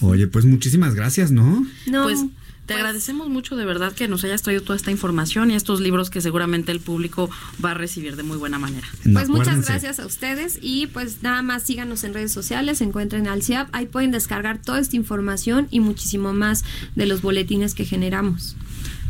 oye 0.00 0.26
pues 0.26 0.44
muchísimas 0.44 0.94
gracias 0.94 1.30
no 1.32 1.66
No, 1.86 2.02
Pues 2.04 2.20
te 2.66 2.74
agradecemos 2.74 3.28
mucho 3.28 3.56
de 3.56 3.64
verdad 3.64 3.92
que 3.92 4.06
nos 4.06 4.22
hayas 4.22 4.42
traído 4.42 4.62
toda 4.62 4.76
esta 4.76 4.90
información 4.92 5.50
y 5.50 5.54
estos 5.56 5.80
libros 5.80 6.08
que 6.08 6.20
seguramente 6.20 6.70
el 6.70 6.78
público 6.80 7.28
va 7.64 7.72
a 7.72 7.74
recibir 7.74 8.14
de 8.16 8.22
muy 8.22 8.36
buena 8.36 8.58
manera. 8.60 8.86
No, 9.04 9.14
Pues 9.14 9.28
muchas 9.28 9.48
acuérdense. 9.48 9.72
gracias 9.72 9.98
a 10.00 10.06
ustedes 10.06 10.58
y 10.62 10.86
pues 10.86 11.22
nada 11.22 11.42
más 11.42 11.64
síganos 11.64 12.04
en 12.04 12.14
redes 12.14 12.32
sociales, 12.32 12.80
encuentren 12.80 13.26
al 13.26 13.42
CIAP, 13.42 13.68
ahí 13.72 13.86
pueden 13.86 14.12
descargar 14.12 14.58
toda 14.62 14.78
esta 14.78 14.94
información 14.96 15.66
y 15.70 15.80
muchísimo 15.80 16.32
más 16.32 16.64
de 16.94 17.06
los 17.06 17.22
boletines 17.22 17.74
que 17.74 17.84
generamos. 17.84 18.56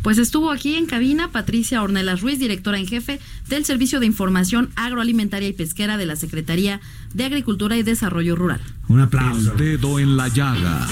Pues 0.01 0.17
estuvo 0.17 0.49
aquí 0.49 0.75
en 0.77 0.87
cabina 0.87 1.31
Patricia 1.31 1.83
Ornelas 1.83 2.21
Ruiz, 2.21 2.39
directora 2.39 2.79
en 2.79 2.87
jefe 2.87 3.19
del 3.47 3.65
Servicio 3.65 3.99
de 3.99 4.07
Información 4.07 4.71
Agroalimentaria 4.75 5.47
y 5.47 5.53
Pesquera 5.53 5.97
de 5.97 6.07
la 6.07 6.15
Secretaría 6.15 6.81
de 7.13 7.25
Agricultura 7.25 7.77
y 7.77 7.83
Desarrollo 7.83 8.35
Rural. 8.35 8.61
un 8.87 8.99
aplauso 9.01 9.51
El 9.51 9.57
dedo 9.57 9.99
en 9.99 10.17
la 10.17 10.27
llaga. 10.29 10.87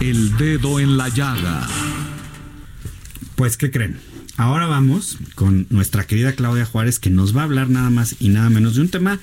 El 0.00 0.36
dedo 0.36 0.80
en 0.80 0.96
la 0.96 1.08
llaga. 1.08 1.68
Pues, 3.36 3.56
¿qué 3.56 3.70
creen? 3.70 3.98
Ahora 4.36 4.66
vamos 4.66 5.18
con 5.34 5.66
nuestra 5.68 6.04
querida 6.04 6.32
Claudia 6.32 6.64
Juárez 6.64 6.98
que 6.98 7.10
nos 7.10 7.36
va 7.36 7.42
a 7.42 7.44
hablar 7.44 7.68
nada 7.68 7.90
más 7.90 8.16
y 8.18 8.30
nada 8.30 8.48
menos 8.48 8.74
de 8.74 8.80
un 8.80 8.88
tema 8.88 9.20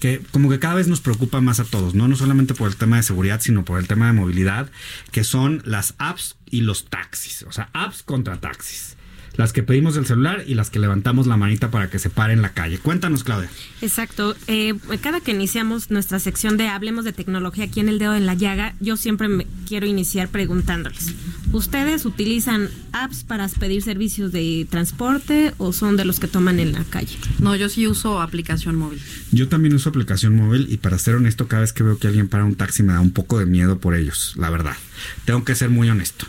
que 0.00 0.20
como 0.32 0.50
que 0.50 0.58
cada 0.58 0.74
vez 0.74 0.86
nos 0.86 1.00
preocupa 1.00 1.40
más 1.40 1.60
a 1.60 1.64
todos, 1.64 1.94
¿no? 1.94 2.08
No 2.08 2.16
solamente 2.16 2.54
por 2.54 2.68
el 2.68 2.76
tema 2.76 2.96
de 2.96 3.02
seguridad, 3.02 3.40
sino 3.40 3.64
por 3.64 3.78
el 3.78 3.88
tema 3.88 4.06
de 4.06 4.12
movilidad, 4.12 4.70
que 5.12 5.24
son 5.24 5.62
las 5.64 5.94
apps 5.98 6.36
y 6.50 6.60
los 6.60 6.84
taxis, 6.84 7.44
o 7.48 7.52
sea, 7.52 7.70
apps 7.72 8.02
contra 8.02 8.38
taxis. 8.38 8.96
Las 9.36 9.52
que 9.52 9.62
pedimos 9.62 9.94
del 9.94 10.06
celular 10.06 10.44
y 10.46 10.54
las 10.54 10.70
que 10.70 10.78
levantamos 10.78 11.26
la 11.26 11.36
manita 11.36 11.70
para 11.70 11.88
que 11.88 11.98
se 11.98 12.10
pare 12.10 12.32
en 12.32 12.42
la 12.42 12.52
calle. 12.52 12.78
Cuéntanos, 12.78 13.24
Claudia. 13.24 13.50
Exacto. 13.80 14.34
Eh, 14.46 14.74
cada 15.00 15.20
que 15.20 15.30
iniciamos 15.30 15.90
nuestra 15.90 16.18
sección 16.18 16.56
de 16.56 16.68
Hablemos 16.68 17.04
de 17.04 17.12
Tecnología 17.12 17.64
aquí 17.64 17.80
en 17.80 17.88
el 17.88 17.98
dedo 17.98 18.14
en 18.14 18.26
la 18.26 18.34
llaga, 18.34 18.74
yo 18.80 18.96
siempre 18.96 19.28
me 19.28 19.46
quiero 19.66 19.86
iniciar 19.86 20.28
preguntándoles, 20.28 21.14
¿Ustedes 21.52 22.04
utilizan 22.06 22.70
apps 22.92 23.24
para 23.24 23.48
pedir 23.48 23.82
servicios 23.82 24.30
de 24.30 24.68
transporte 24.70 25.52
o 25.58 25.72
son 25.72 25.96
de 25.96 26.04
los 26.04 26.20
que 26.20 26.28
toman 26.28 26.60
en 26.60 26.72
la 26.72 26.84
calle? 26.84 27.16
No, 27.40 27.56
yo 27.56 27.68
sí 27.68 27.88
uso 27.88 28.20
aplicación 28.20 28.76
móvil. 28.76 29.00
Yo 29.32 29.48
también 29.48 29.74
uso 29.74 29.88
aplicación 29.88 30.36
móvil 30.36 30.68
y 30.70 30.76
para 30.76 30.96
ser 30.98 31.16
honesto, 31.16 31.48
cada 31.48 31.62
vez 31.62 31.72
que 31.72 31.82
veo 31.82 31.98
que 31.98 32.06
alguien 32.06 32.28
para 32.28 32.44
un 32.44 32.54
taxi 32.54 32.84
me 32.84 32.92
da 32.92 33.00
un 33.00 33.10
poco 33.10 33.40
de 33.40 33.46
miedo 33.46 33.80
por 33.80 33.96
ellos, 33.96 34.34
la 34.36 34.48
verdad. 34.48 34.76
Tengo 35.24 35.44
que 35.44 35.56
ser 35.56 35.70
muy 35.70 35.90
honesto. 35.90 36.26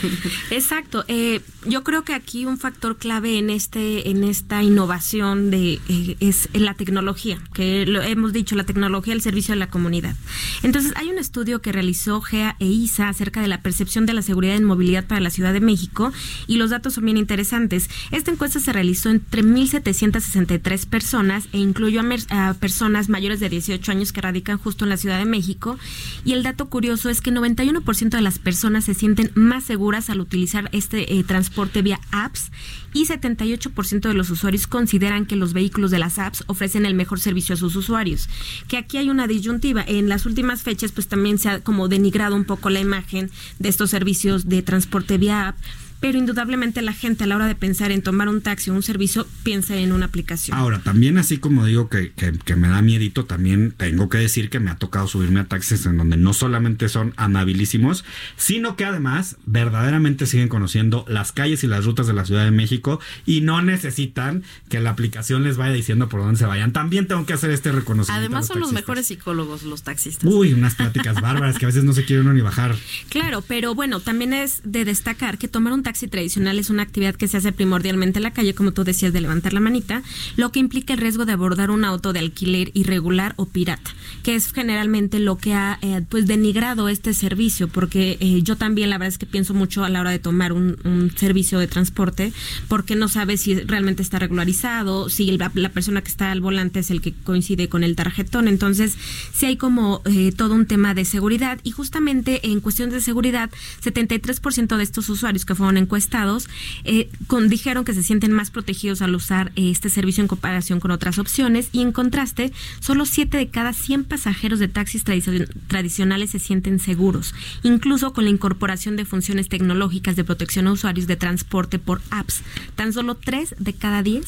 Exacto. 0.50 1.04
Eh, 1.06 1.40
yo 1.66 1.84
creo 1.84 2.02
que 2.02 2.14
aquí 2.14 2.44
un 2.44 2.53
factor 2.58 2.96
clave 2.96 3.38
en 3.38 3.50
este, 3.50 4.10
en 4.10 4.24
esta 4.24 4.62
innovación 4.62 5.50
de 5.50 5.80
eh, 5.88 6.16
es 6.20 6.48
la 6.52 6.74
tecnología, 6.74 7.38
que 7.52 7.86
lo 7.86 8.02
hemos 8.02 8.32
dicho, 8.32 8.56
la 8.56 8.64
tecnología 8.64 9.14
al 9.14 9.20
servicio 9.20 9.54
de 9.54 9.58
la 9.58 9.70
comunidad. 9.70 10.16
Entonces, 10.62 10.92
hay 10.96 11.08
un 11.08 11.18
estudio 11.18 11.60
que 11.60 11.72
realizó 11.72 12.20
GEA 12.20 12.56
e 12.58 12.66
ISA 12.66 13.08
acerca 13.08 13.40
de 13.40 13.48
la 13.48 13.62
percepción 13.62 14.06
de 14.06 14.14
la 14.14 14.22
seguridad 14.22 14.56
en 14.56 14.64
movilidad 14.64 15.06
para 15.06 15.20
la 15.20 15.30
Ciudad 15.30 15.52
de 15.52 15.60
México 15.60 16.12
y 16.46 16.56
los 16.56 16.70
datos 16.70 16.94
son 16.94 17.04
bien 17.04 17.16
interesantes. 17.16 17.88
Esta 18.10 18.30
encuesta 18.30 18.60
se 18.60 18.72
realizó 18.72 19.10
entre 19.10 19.42
1.763 19.42 20.86
personas 20.86 21.48
e 21.52 21.58
incluyó 21.58 22.02
a, 22.30 22.54
personas 22.54 23.08
mayores 23.08 23.40
de 23.40 23.48
18 23.48 23.92
años 23.92 24.12
que 24.12 24.20
radican 24.20 24.58
justo 24.58 24.84
en 24.84 24.90
la 24.90 24.96
Ciudad 24.96 25.18
de 25.18 25.24
México 25.24 25.78
y 26.24 26.32
el 26.32 26.42
dato 26.42 26.68
curioso 26.68 27.10
es 27.10 27.20
que 27.20 27.30
91% 27.30 28.08
de 28.10 28.20
las 28.20 28.38
personas 28.38 28.84
se 28.84 28.94
sienten 28.94 29.30
más 29.34 29.64
seguras 29.64 30.10
al 30.10 30.20
utilizar 30.20 30.68
este 30.72 31.14
eh, 31.14 31.24
transporte 31.24 31.82
vía 31.82 32.00
apps 32.34 32.50
y 32.92 33.06
78% 33.06 34.00
de 34.00 34.14
los 34.14 34.30
usuarios 34.30 34.66
consideran 34.66 35.26
que 35.26 35.36
los 35.36 35.52
vehículos 35.52 35.90
de 35.90 35.98
las 35.98 36.18
apps 36.18 36.44
ofrecen 36.46 36.86
el 36.86 36.94
mejor 36.94 37.20
servicio 37.20 37.54
a 37.54 37.58
sus 37.58 37.74
usuarios. 37.76 38.28
Que 38.68 38.76
aquí 38.76 38.98
hay 38.98 39.10
una 39.10 39.26
disyuntiva. 39.26 39.84
En 39.86 40.08
las 40.08 40.26
últimas 40.26 40.62
fechas 40.62 40.92
pues 40.92 41.08
también 41.08 41.38
se 41.38 41.48
ha 41.48 41.60
como 41.60 41.88
denigrado 41.88 42.36
un 42.36 42.44
poco 42.44 42.70
la 42.70 42.80
imagen 42.80 43.30
de 43.58 43.68
estos 43.68 43.90
servicios 43.90 44.48
de 44.48 44.62
transporte 44.62 45.18
vía 45.18 45.48
app 45.48 45.56
pero 46.04 46.18
indudablemente 46.18 46.82
la 46.82 46.92
gente 46.92 47.24
a 47.24 47.26
la 47.26 47.36
hora 47.36 47.46
de 47.46 47.54
pensar 47.54 47.90
en 47.90 48.02
tomar 48.02 48.28
un 48.28 48.42
taxi 48.42 48.68
o 48.68 48.74
un 48.74 48.82
servicio 48.82 49.26
piensa 49.42 49.74
en 49.74 49.90
una 49.90 50.04
aplicación. 50.04 50.54
Ahora, 50.54 50.80
también 50.80 51.16
así 51.16 51.38
como 51.38 51.64
digo 51.64 51.88
que, 51.88 52.12
que, 52.12 52.56
me 52.56 52.68
da 52.68 52.82
miedito, 52.82 53.24
también 53.24 53.72
tengo 53.74 54.10
que 54.10 54.18
decir 54.18 54.50
que 54.50 54.60
me 54.60 54.70
ha 54.70 54.76
tocado 54.76 55.08
subirme 55.08 55.40
a 55.40 55.44
taxis 55.46 55.86
en 55.86 55.96
donde 55.96 56.18
no 56.18 56.34
solamente 56.34 56.90
son 56.90 57.14
amabilísimos, 57.16 58.04
sino 58.36 58.76
que 58.76 58.84
además 58.84 59.38
verdaderamente 59.46 60.26
siguen 60.26 60.48
conociendo 60.48 61.06
las 61.08 61.32
calles 61.32 61.64
y 61.64 61.68
las 61.68 61.86
rutas 61.86 62.06
de 62.06 62.12
la 62.12 62.26
Ciudad 62.26 62.44
de 62.44 62.50
México 62.50 63.00
y 63.24 63.40
no 63.40 63.62
necesitan 63.62 64.42
que 64.68 64.80
la 64.80 64.90
aplicación 64.90 65.42
les 65.42 65.56
vaya 65.56 65.72
diciendo 65.72 66.10
por 66.10 66.20
dónde 66.20 66.38
se 66.38 66.44
vayan. 66.44 66.74
También 66.74 67.06
tengo 67.06 67.24
que 67.24 67.32
hacer 67.32 67.50
este 67.50 67.72
reconocimiento. 67.72 68.20
Además 68.20 68.46
son 68.46 68.60
los 68.60 68.72
mejores 68.72 69.06
psicólogos 69.06 69.62
los 69.62 69.84
taxistas. 69.84 70.30
Uy, 70.30 70.52
unas 70.52 70.74
pláticas 70.74 71.18
bárbaras 71.22 71.56
que 71.58 71.64
a 71.64 71.68
veces 71.68 71.84
no 71.84 71.94
se 71.94 72.04
quiere 72.04 72.20
uno 72.20 72.34
ni 72.34 72.42
bajar. 72.42 72.76
Claro, 73.08 73.40
pero 73.40 73.74
bueno, 73.74 74.00
también 74.00 74.34
es 74.34 74.60
de 74.64 74.84
destacar 74.84 75.38
que 75.38 75.48
tomar 75.48 75.72
un 75.72 75.82
taxi 75.82 75.93
taxi 75.94 76.08
tradicional 76.08 76.58
es 76.58 76.70
una 76.70 76.82
actividad 76.82 77.14
que 77.14 77.28
se 77.28 77.36
hace 77.36 77.52
primordialmente 77.52 78.18
en 78.18 78.24
la 78.24 78.32
calle, 78.32 78.52
como 78.52 78.72
tú 78.72 78.82
decías, 78.82 79.12
de 79.12 79.20
levantar 79.20 79.52
la 79.52 79.60
manita, 79.60 80.02
lo 80.34 80.50
que 80.50 80.58
implica 80.58 80.92
el 80.92 80.98
riesgo 80.98 81.24
de 81.24 81.30
abordar 81.30 81.70
un 81.70 81.84
auto 81.84 82.12
de 82.12 82.18
alquiler 82.18 82.72
irregular 82.74 83.34
o 83.36 83.46
pirata, 83.46 83.92
que 84.24 84.34
es 84.34 84.52
generalmente 84.52 85.20
lo 85.20 85.38
que 85.38 85.54
ha 85.54 85.78
eh, 85.82 86.02
pues 86.08 86.26
denigrado 86.26 86.88
este 86.88 87.14
servicio, 87.14 87.68
porque 87.68 88.16
eh, 88.18 88.42
yo 88.42 88.56
también 88.56 88.90
la 88.90 88.98
verdad 88.98 89.10
es 89.10 89.18
que 89.18 89.26
pienso 89.26 89.54
mucho 89.54 89.84
a 89.84 89.88
la 89.88 90.00
hora 90.00 90.10
de 90.10 90.18
tomar 90.18 90.52
un, 90.52 90.74
servicio 91.14 91.60
de 91.60 91.68
transporte, 91.68 92.32
porque 92.66 92.96
no 92.96 93.06
sabes 93.06 93.42
si 93.42 93.54
realmente 93.54 94.02
está 94.02 94.18
regularizado, 94.18 95.08
si 95.08 95.30
la, 95.36 95.50
persona 95.50 96.02
que 96.02 96.08
está 96.08 96.32
al 96.32 96.40
volante 96.40 96.80
es 96.80 96.90
el 96.90 97.00
que 97.00 97.12
coincide 97.12 97.68
con 97.68 97.84
el 97.84 97.94
tarjetón, 97.94 98.48
entonces 98.48 98.96
si 99.32 99.46
hay 99.46 99.56
como 99.56 100.02
eh, 100.06 100.32
todo 100.32 100.54
un 100.54 100.66
tema 100.66 100.92
de 100.94 101.04
seguridad 101.04 101.60
y 101.62 101.70
justamente 101.70 102.48
en 102.48 102.60
cuestión 102.60 102.90
de 102.90 103.00
seguridad, 103.00 103.50
73% 103.84 104.76
de 104.76 104.82
estos 104.82 105.08
usuarios 105.08 105.44
que 105.44 105.54
fueron 105.54 105.73
encuestados 105.76 106.48
eh, 106.84 107.08
con, 107.26 107.48
dijeron 107.48 107.84
que 107.84 107.94
se 107.94 108.02
sienten 108.02 108.32
más 108.32 108.50
protegidos 108.50 109.02
al 109.02 109.14
usar 109.14 109.52
eh, 109.56 109.70
este 109.70 109.90
servicio 109.90 110.22
en 110.22 110.28
comparación 110.28 110.80
con 110.80 110.90
otras 110.90 111.18
opciones 111.18 111.68
y 111.72 111.82
en 111.82 111.92
contraste, 111.92 112.52
solo 112.80 113.06
7 113.06 113.36
de 113.36 113.48
cada 113.48 113.72
100 113.72 114.04
pasajeros 114.04 114.58
de 114.58 114.68
taxis 114.68 115.04
tradicionales 115.04 116.30
se 116.30 116.38
sienten 116.38 116.78
seguros, 116.78 117.34
incluso 117.62 118.12
con 118.12 118.24
la 118.24 118.30
incorporación 118.30 118.96
de 118.96 119.04
funciones 119.04 119.48
tecnológicas 119.48 120.16
de 120.16 120.24
protección 120.24 120.66
a 120.66 120.72
usuarios 120.72 121.06
de 121.06 121.16
transporte 121.16 121.78
por 121.78 122.00
apps. 122.10 122.42
Tan 122.74 122.92
solo 122.92 123.14
3 123.14 123.56
de 123.58 123.72
cada 123.72 124.02
10 124.02 124.24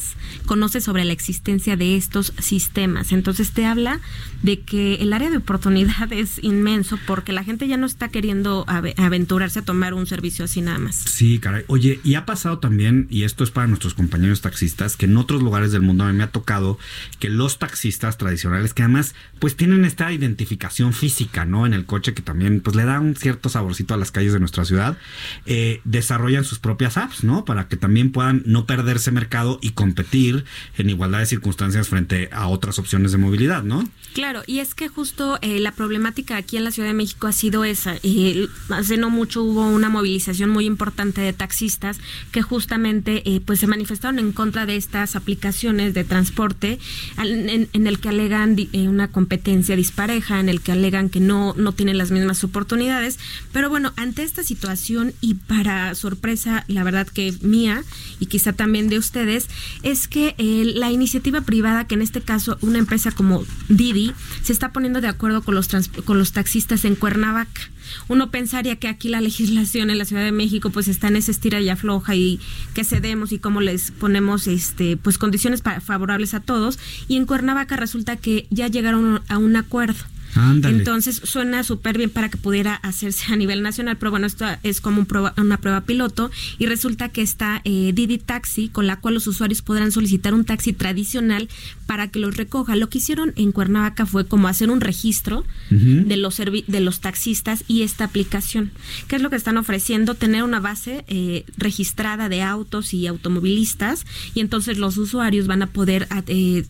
conoce 0.46 0.80
sobre 0.80 1.04
la 1.04 1.12
existencia 1.12 1.76
de 1.76 1.96
estos 1.96 2.32
sistemas. 2.38 3.12
Entonces 3.12 3.52
te 3.52 3.66
habla 3.66 4.00
de 4.42 4.60
que 4.60 4.94
el 4.96 5.12
área 5.12 5.30
de 5.30 5.38
oportunidad 5.38 6.12
es 6.12 6.42
inmenso 6.42 6.98
porque 7.06 7.32
la 7.32 7.44
gente 7.44 7.68
ya 7.68 7.76
no 7.76 7.86
está 7.86 8.08
queriendo 8.08 8.64
aventurarse 8.96 9.60
a 9.60 9.62
tomar 9.62 9.94
un 9.94 10.06
servicio 10.06 10.44
así 10.44 10.60
nada 10.60 10.78
más. 10.78 10.96
Sí, 10.96 11.35
Oye, 11.68 12.00
y 12.04 12.14
ha 12.14 12.26
pasado 12.26 12.58
también, 12.58 13.06
y 13.10 13.24
esto 13.24 13.44
es 13.44 13.50
para 13.50 13.66
nuestros 13.66 13.94
compañeros 13.94 14.40
taxistas, 14.40 14.96
que 14.96 15.06
en 15.06 15.16
otros 15.16 15.42
lugares 15.42 15.72
del 15.72 15.82
mundo 15.82 16.04
a 16.04 16.08
mí 16.08 16.16
me 16.16 16.24
ha 16.24 16.30
tocado 16.30 16.78
que 17.18 17.28
los 17.28 17.58
taxistas 17.58 18.18
tradicionales, 18.18 18.74
que 18.74 18.82
además 18.82 19.14
pues 19.38 19.56
tienen 19.56 19.84
esta 19.84 20.12
identificación 20.12 20.92
física, 20.92 21.44
¿no? 21.44 21.66
En 21.66 21.74
el 21.74 21.86
coche 21.86 22.14
que 22.14 22.22
también 22.22 22.60
pues 22.60 22.76
le 22.76 22.84
da 22.84 23.00
un 23.00 23.16
cierto 23.16 23.48
saborcito 23.48 23.94
a 23.94 23.96
las 23.96 24.10
calles 24.10 24.32
de 24.32 24.40
nuestra 24.40 24.64
ciudad, 24.64 24.98
eh, 25.46 25.80
desarrollan 25.84 26.44
sus 26.44 26.58
propias 26.58 26.96
apps, 26.96 27.24
¿no? 27.24 27.44
Para 27.44 27.68
que 27.68 27.76
también 27.76 28.12
puedan 28.12 28.42
no 28.46 28.66
perderse 28.66 29.10
mercado 29.10 29.58
y 29.62 29.70
competir 29.70 30.44
en 30.76 30.90
igualdad 30.90 31.20
de 31.20 31.26
circunstancias 31.26 31.88
frente 31.88 32.28
a 32.32 32.48
otras 32.48 32.78
opciones 32.78 33.12
de 33.12 33.18
movilidad, 33.18 33.62
¿no? 33.62 33.88
Claro, 34.16 34.42
y 34.46 34.60
es 34.60 34.74
que 34.74 34.88
justo 34.88 35.38
eh, 35.42 35.60
la 35.60 35.72
problemática 35.72 36.38
aquí 36.38 36.56
en 36.56 36.64
la 36.64 36.70
Ciudad 36.70 36.88
de 36.88 36.94
México 36.94 37.26
ha 37.26 37.32
sido 37.32 37.64
esa. 37.64 37.96
Eh, 38.02 38.48
hace 38.70 38.96
no 38.96 39.10
mucho 39.10 39.42
hubo 39.42 39.68
una 39.68 39.90
movilización 39.90 40.48
muy 40.48 40.64
importante 40.64 41.20
de 41.20 41.34
taxistas 41.34 41.98
que 42.32 42.40
justamente 42.40 43.22
eh, 43.26 43.42
pues 43.44 43.60
se 43.60 43.66
manifestaron 43.66 44.18
en 44.18 44.32
contra 44.32 44.64
de 44.64 44.76
estas 44.76 45.16
aplicaciones 45.16 45.92
de 45.92 46.04
transporte 46.04 46.78
en, 47.18 47.86
el 47.86 47.98
que 47.98 48.08
alegan 48.08 48.56
una 48.72 49.08
competencia 49.08 49.76
dispareja, 49.76 50.40
en 50.40 50.48
el 50.48 50.62
que 50.62 50.72
alegan 50.72 51.10
que 51.10 51.20
no, 51.20 51.52
no 51.54 51.72
tienen 51.72 51.98
las 51.98 52.10
mismas 52.10 52.42
oportunidades. 52.42 53.18
Pero 53.52 53.68
bueno, 53.68 53.92
ante 53.96 54.22
esta 54.22 54.42
situación 54.42 55.12
y 55.20 55.34
para 55.34 55.94
sorpresa, 55.94 56.64
la 56.68 56.84
verdad 56.84 57.06
que 57.06 57.34
mía 57.42 57.84
y 58.18 58.26
quizá 58.26 58.54
también 58.54 58.88
de 58.88 58.96
ustedes, 58.96 59.48
es 59.82 60.08
que 60.08 60.34
la 60.38 60.90
iniciativa 60.90 61.42
privada, 61.42 61.86
que 61.86 61.96
en 61.96 62.00
este 62.00 62.22
caso 62.22 62.56
una 62.62 62.78
empresa 62.78 63.10
como 63.10 63.44
Didi, 63.68 64.05
se 64.42 64.52
está 64.52 64.72
poniendo 64.72 65.00
de 65.00 65.08
acuerdo 65.08 65.42
con 65.42 65.54
los, 65.54 65.68
con 66.04 66.18
los 66.18 66.32
taxistas 66.32 66.84
en 66.84 66.94
Cuernavaca. 66.94 67.60
Uno 68.08 68.30
pensaría 68.30 68.76
que 68.76 68.88
aquí 68.88 69.08
la 69.08 69.20
legislación 69.26 69.90
en 69.90 69.98
la 69.98 70.04
Ciudad 70.04 70.24
de 70.24 70.32
México 70.32 70.70
pues 70.70 70.88
está 70.88 71.08
en 71.08 71.16
esa 71.16 71.30
estira 71.30 71.60
y 71.60 71.68
afloja 71.68 72.14
y 72.14 72.40
que 72.74 72.84
cedemos 72.84 73.32
y 73.32 73.38
cómo 73.38 73.60
les 73.60 73.90
ponemos 73.90 74.46
este 74.46 74.96
pues 74.96 75.18
condiciones 75.18 75.62
favorables 75.62 76.34
a 76.34 76.40
todos. 76.40 76.78
Y 77.08 77.16
en 77.16 77.26
Cuernavaca 77.26 77.76
resulta 77.76 78.16
que 78.16 78.46
ya 78.50 78.68
llegaron 78.68 79.22
a 79.28 79.38
un 79.38 79.56
acuerdo 79.56 80.04
entonces 80.36 81.20
suena 81.24 81.62
súper 81.62 81.98
bien 81.98 82.10
para 82.10 82.28
que 82.28 82.36
pudiera 82.36 82.74
hacerse 82.74 83.32
a 83.32 83.36
nivel 83.36 83.62
nacional, 83.62 83.96
pero 83.96 84.10
bueno, 84.10 84.26
esto 84.26 84.44
es 84.62 84.80
como 84.80 85.06
una 85.36 85.60
prueba 85.60 85.80
piloto 85.82 86.30
y 86.58 86.66
resulta 86.66 87.08
que 87.08 87.22
está 87.22 87.60
eh, 87.64 87.92
Didi 87.94 88.18
Taxi, 88.18 88.68
con 88.68 88.86
la 88.86 89.00
cual 89.00 89.14
los 89.14 89.26
usuarios 89.26 89.62
podrán 89.62 89.92
solicitar 89.92 90.34
un 90.34 90.44
taxi 90.44 90.72
tradicional 90.72 91.48
para 91.86 92.08
que 92.08 92.18
los 92.18 92.36
recoja. 92.36 92.76
Lo 92.76 92.88
que 92.88 92.98
hicieron 92.98 93.32
en 93.36 93.52
Cuernavaca 93.52 94.06
fue 94.06 94.26
como 94.26 94.48
hacer 94.48 94.70
un 94.70 94.80
registro 94.80 95.44
de, 95.70 96.16
los 96.16 96.36
de 96.36 96.80
los 96.80 97.00
taxistas 97.00 97.64
y 97.66 97.82
esta 97.82 98.04
aplicación. 98.04 98.72
¿Qué 99.08 99.16
es 99.16 99.22
lo 99.22 99.30
que 99.30 99.36
están 99.36 99.56
ofreciendo? 99.56 100.14
Tener 100.14 100.42
una 100.42 100.60
base 100.60 101.04
eh, 101.08 101.44
registrada 101.56 102.28
de 102.28 102.42
autos 102.42 102.92
y 102.94 103.06
automovilistas 103.06 104.04
y 104.34 104.40
entonces 104.40 104.78
los 104.78 104.96
usuarios 104.98 105.46
van 105.46 105.62
a 105.62 105.66
poder... 105.66 106.08
Eh, 106.26 106.64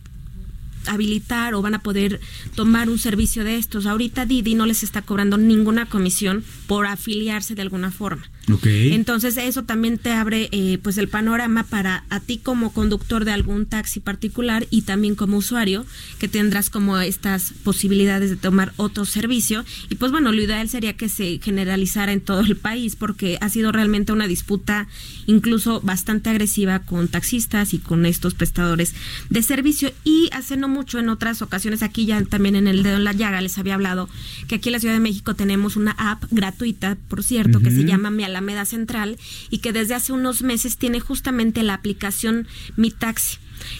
habilitar 0.87 1.53
o 1.53 1.61
van 1.61 1.75
a 1.75 1.79
poder 1.79 2.19
tomar 2.55 2.89
un 2.89 2.99
servicio 2.99 3.43
de 3.43 3.57
estos. 3.57 3.85
Ahorita 3.85 4.25
Didi 4.25 4.55
no 4.55 4.65
les 4.65 4.83
está 4.83 5.01
cobrando 5.01 5.37
ninguna 5.37 5.87
comisión 5.87 6.43
por 6.67 6.85
afiliarse 6.85 7.55
de 7.55 7.61
alguna 7.61 7.91
forma. 7.91 8.23
Entonces 8.63 9.35
eso 9.35 9.63
también 9.63 9.97
te 9.97 10.11
abre 10.11 10.47
eh, 10.53 10.79
pues 10.81 10.97
el 10.97 11.09
panorama 11.09 11.63
para 11.63 12.05
a 12.09 12.21
ti 12.21 12.37
como 12.37 12.71
conductor 12.71 13.25
de 13.25 13.31
algún 13.31 13.65
taxi 13.65 13.99
particular 13.99 14.67
y 14.69 14.83
también 14.83 15.15
como 15.15 15.37
usuario 15.37 15.85
que 16.17 16.29
tendrás 16.29 16.69
como 16.69 16.97
estas 16.97 17.53
posibilidades 17.63 18.29
de 18.29 18.37
tomar 18.37 18.71
otro 18.77 19.03
servicio 19.03 19.65
y 19.89 19.95
pues 19.95 20.13
bueno 20.13 20.31
lo 20.31 20.41
ideal 20.41 20.69
sería 20.69 20.95
que 20.95 21.09
se 21.09 21.41
generalizara 21.43 22.13
en 22.13 22.21
todo 22.21 22.39
el 22.39 22.55
país 22.55 22.95
porque 22.95 23.37
ha 23.41 23.49
sido 23.49 23.73
realmente 23.73 24.13
una 24.13 24.27
disputa 24.27 24.87
incluso 25.25 25.81
bastante 25.81 26.29
agresiva 26.29 26.79
con 26.79 27.09
taxistas 27.09 27.73
y 27.73 27.79
con 27.79 28.05
estos 28.05 28.33
prestadores 28.33 28.95
de 29.29 29.43
servicio 29.43 29.91
y 30.05 30.29
hace 30.31 30.55
no 30.55 30.69
mucho 30.77 30.99
en 30.99 31.09
otras 31.09 31.41
ocasiones 31.41 31.81
aquí 31.81 32.05
ya 32.05 32.21
también 32.23 32.55
en 32.55 32.67
el 32.67 32.83
dedo 32.83 32.97
en 32.97 33.03
la 33.03 33.13
llaga 33.13 33.41
les 33.41 33.57
había 33.57 33.73
hablado 33.73 34.07
que 34.47 34.55
aquí 34.55 34.69
en 34.69 34.73
la 34.73 34.79
Ciudad 34.79 34.93
de 34.93 34.99
México 34.99 35.33
tenemos 35.33 35.75
una 35.75 35.91
app 35.97 36.23
gratuita 36.29 36.97
por 37.07 37.23
cierto 37.23 37.59
que 37.59 37.71
se 37.71 37.83
llama 37.83 38.11
Mi 38.11 38.23
Alameda 38.23 38.65
Central 38.65 39.17
y 39.49 39.57
que 39.57 39.73
desde 39.73 39.95
hace 39.95 40.13
unos 40.13 40.43
meses 40.43 40.77
tiene 40.77 40.99
justamente 40.99 41.63
la 41.63 41.73
aplicación 41.73 42.47
Mi 42.75 42.91
Taxi 42.91 43.37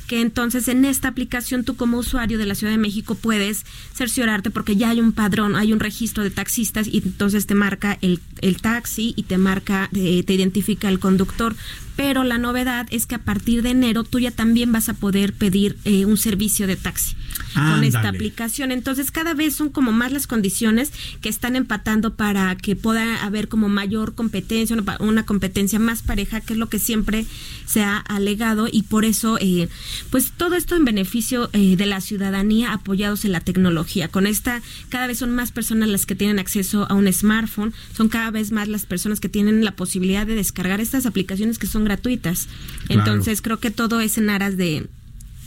que 0.08 0.22
entonces 0.22 0.68
en 0.68 0.86
esta 0.86 1.08
aplicación 1.08 1.64
tú 1.64 1.76
como 1.76 1.98
usuario 1.98 2.40
de 2.40 2.46
la 2.46 2.56
Ciudad 2.56 2.74
de 2.74 2.80
México 2.80 3.16
puedes 3.16 3.64
cerciorarte 3.94 4.50
porque 4.50 4.76
ya 4.76 4.90
hay 4.90 5.00
un 5.00 5.12
padrón, 5.12 5.56
hay 5.56 5.72
un 5.72 5.80
registro 5.80 6.24
de 6.24 6.32
taxistas 6.32 6.88
y 6.88 6.98
entonces 7.06 7.46
te 7.46 7.54
marca 7.54 7.98
el, 8.02 8.20
el 8.42 8.60
taxi 8.60 9.14
y 9.16 9.24
te 9.24 9.38
marca, 9.38 9.90
eh, 9.94 10.24
te 10.24 10.34
identifica 10.34 10.90
el 10.90 11.00
conductor 11.00 11.56
pero 11.98 12.24
la 12.24 12.38
novedad 12.38 12.88
es 12.92 13.08
que 13.08 13.16
a 13.16 13.20
partir 13.20 13.64
de 13.64 13.72
enero 13.72 14.04
tú 14.04 14.20
ya 14.20 14.32
también 14.32 14.72
vas 14.72 14.88
a 14.88 14.94
poder 14.94 15.34
pedir 15.34 15.78
eh, 15.84 16.06
un 16.06 16.16
servicio 16.16 16.68
de 16.68 16.78
taxi 16.78 17.18
con 17.54 17.84
esta 17.84 18.08
aplicación. 18.08 18.72
Entonces 18.72 19.10
cada 19.10 19.34
vez 19.34 19.56
son 19.56 19.70
como 19.70 19.92
más 19.92 20.12
las 20.12 20.28
condiciones 20.28 20.92
que 21.22 21.30
están 21.30 21.56
empatando 21.56 22.16
para 22.16 22.56
que 22.56 22.76
pueda 22.76 23.24
haber 23.24 23.48
como 23.48 23.68
mayor 23.68 24.14
competencia, 24.14 24.78
una, 25.00 25.26
competencia 25.26 25.80
más 25.80 26.04
pareja, 26.04 26.40
que 26.40 26.54
es 26.54 26.60
lo 26.60 26.70
que 26.70 26.78
siempre 26.78 27.26
se 27.66 27.82
ha 27.82 27.98
alegado 27.98 28.68
y 28.72 28.84
por 28.84 29.06
eso 29.06 29.38
eh, 29.42 29.68
pues 30.12 30.32
todo 30.38 30.56
esto 30.56 30.76
en 30.76 30.86
beneficio 30.86 31.50
eh, 31.54 31.76
de 31.76 31.86
la 31.88 32.00
ciudadanía 32.00 32.74
apoyados 32.74 33.26
en 33.26 33.32
la 33.32 33.42
tecnología. 33.42 34.08
Con 34.08 34.28
esta 34.28 34.62
cada 34.90 35.08
vez 35.08 35.18
son 35.18 35.32
más 35.32 35.52
personas 35.52 35.90
las 35.90 36.06
que 36.06 36.16
tienen 36.16 36.38
acceso 36.38 36.86
a 36.90 36.94
un 36.94 37.12
smartphone, 37.12 37.74
son 37.96 38.08
cada 38.10 38.30
vez 38.30 38.52
más 38.52 38.68
las 38.68 38.86
personas 38.86 39.20
que 39.20 39.30
tienen 39.30 39.66
la 39.66 39.72
posibilidad 39.72 40.28
de 40.28 40.36
descargar 40.36 40.80
estas 40.80 41.08
aplicaciones 41.08 41.58
que 41.58 41.66
son 41.66 41.87
gratuitas. 41.88 42.48
Entonces 42.90 43.42
creo 43.42 43.60
que 43.60 43.72
todo 43.72 44.02
es 44.02 44.18
en 44.18 44.30
aras 44.30 44.58
de, 44.58 44.88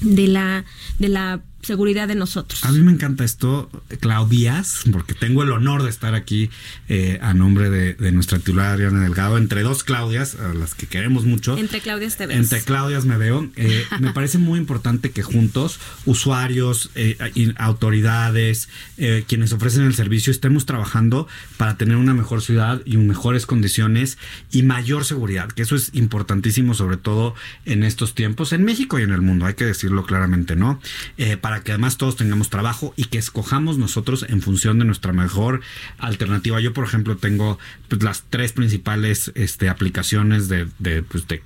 de 0.00 0.26
la 0.26 0.64
de 0.98 1.08
la 1.08 1.42
seguridad 1.62 2.08
de 2.08 2.14
nosotros. 2.14 2.64
A 2.64 2.72
mí 2.72 2.80
me 2.80 2.92
encanta 2.92 3.24
esto, 3.24 3.70
Claudías, 4.00 4.82
porque 4.90 5.14
tengo 5.14 5.42
el 5.42 5.52
honor 5.52 5.82
de 5.82 5.90
estar 5.90 6.14
aquí 6.14 6.50
eh, 6.88 7.18
a 7.22 7.34
nombre 7.34 7.70
de, 7.70 8.12
nuestra 8.12 8.38
titular 8.38 8.72
Ariana 8.72 9.00
Delgado, 9.02 9.38
entre 9.38 9.62
dos 9.62 9.84
Claudias, 9.84 10.36
a 10.36 10.54
las 10.54 10.74
que 10.74 10.86
queremos 10.86 11.24
mucho. 11.24 11.56
Entre 11.58 11.80
Claudias 11.80 12.16
te 12.16 12.26
ves. 12.26 12.36
Entre 12.36 12.62
Claudias 12.62 13.04
me 13.04 13.16
veo. 13.16 13.48
Eh, 13.56 13.84
me 14.00 14.12
parece 14.14 14.38
muy 14.38 14.58
importante 14.58 15.10
que 15.10 15.22
juntos, 15.22 15.78
usuarios, 16.06 16.90
eh, 16.94 17.16
autoridades, 17.56 18.68
quienes 19.26 19.52
ofrecen 19.52 19.84
el 19.84 19.94
servicio, 19.94 20.30
estemos 20.30 20.66
trabajando 20.66 21.26
para 21.56 21.76
tener 21.76 21.96
una 21.96 22.14
mejor 22.14 22.42
ciudad 22.42 22.80
y 22.84 22.96
mejores 22.96 23.46
condiciones 23.46 24.18
y 24.50 24.62
mayor 24.62 25.04
seguridad, 25.04 25.48
que 25.50 25.62
eso 25.62 25.76
es 25.76 25.90
importantísimo, 25.94 26.74
sobre 26.74 26.96
todo 26.96 27.34
en 27.64 27.82
estos 27.82 28.14
tiempos, 28.14 28.52
en 28.52 28.64
México 28.64 28.98
y 28.98 29.02
en 29.02 29.10
el 29.10 29.20
mundo, 29.20 29.46
hay 29.46 29.54
que 29.54 29.64
decirlo 29.64 30.04
claramente, 30.04 30.56
¿no? 30.56 30.80
para 31.40 31.49
que 31.58 31.72
además 31.72 31.98
todos 31.98 32.14
tengamos 32.14 32.50
trabajo 32.50 32.94
y 32.96 33.06
que 33.06 33.18
escojamos 33.18 33.78
nosotros 33.78 34.24
en 34.28 34.40
función 34.40 34.78
de 34.78 34.84
nuestra 34.84 35.12
mejor 35.12 35.60
alternativa. 35.98 36.60
Yo, 36.60 36.72
por 36.72 36.84
ejemplo, 36.84 37.16
tengo 37.16 37.58
pues, 37.88 38.04
las 38.04 38.22
tres 38.30 38.52
principales 38.52 39.32
este, 39.34 39.68
aplicaciones 39.68 40.48
de, 40.48 40.68
de, 40.78 41.02
pues, 41.02 41.26
de 41.26 41.42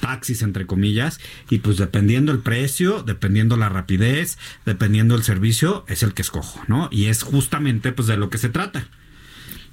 taxis 0.00 0.42
entre 0.42 0.66
comillas 0.66 1.18
y 1.50 1.58
pues 1.58 1.76
dependiendo 1.76 2.30
el 2.30 2.38
precio, 2.38 3.02
dependiendo 3.02 3.56
la 3.56 3.68
rapidez, 3.68 4.38
dependiendo 4.64 5.16
el 5.16 5.22
servicio, 5.22 5.84
es 5.88 6.02
el 6.02 6.14
que 6.14 6.22
escojo, 6.22 6.60
¿no? 6.68 6.88
Y 6.92 7.06
es 7.06 7.22
justamente 7.22 7.92
pues 7.92 8.06
de 8.06 8.16
lo 8.16 8.30
que 8.30 8.38
se 8.38 8.48
trata. 8.48 8.86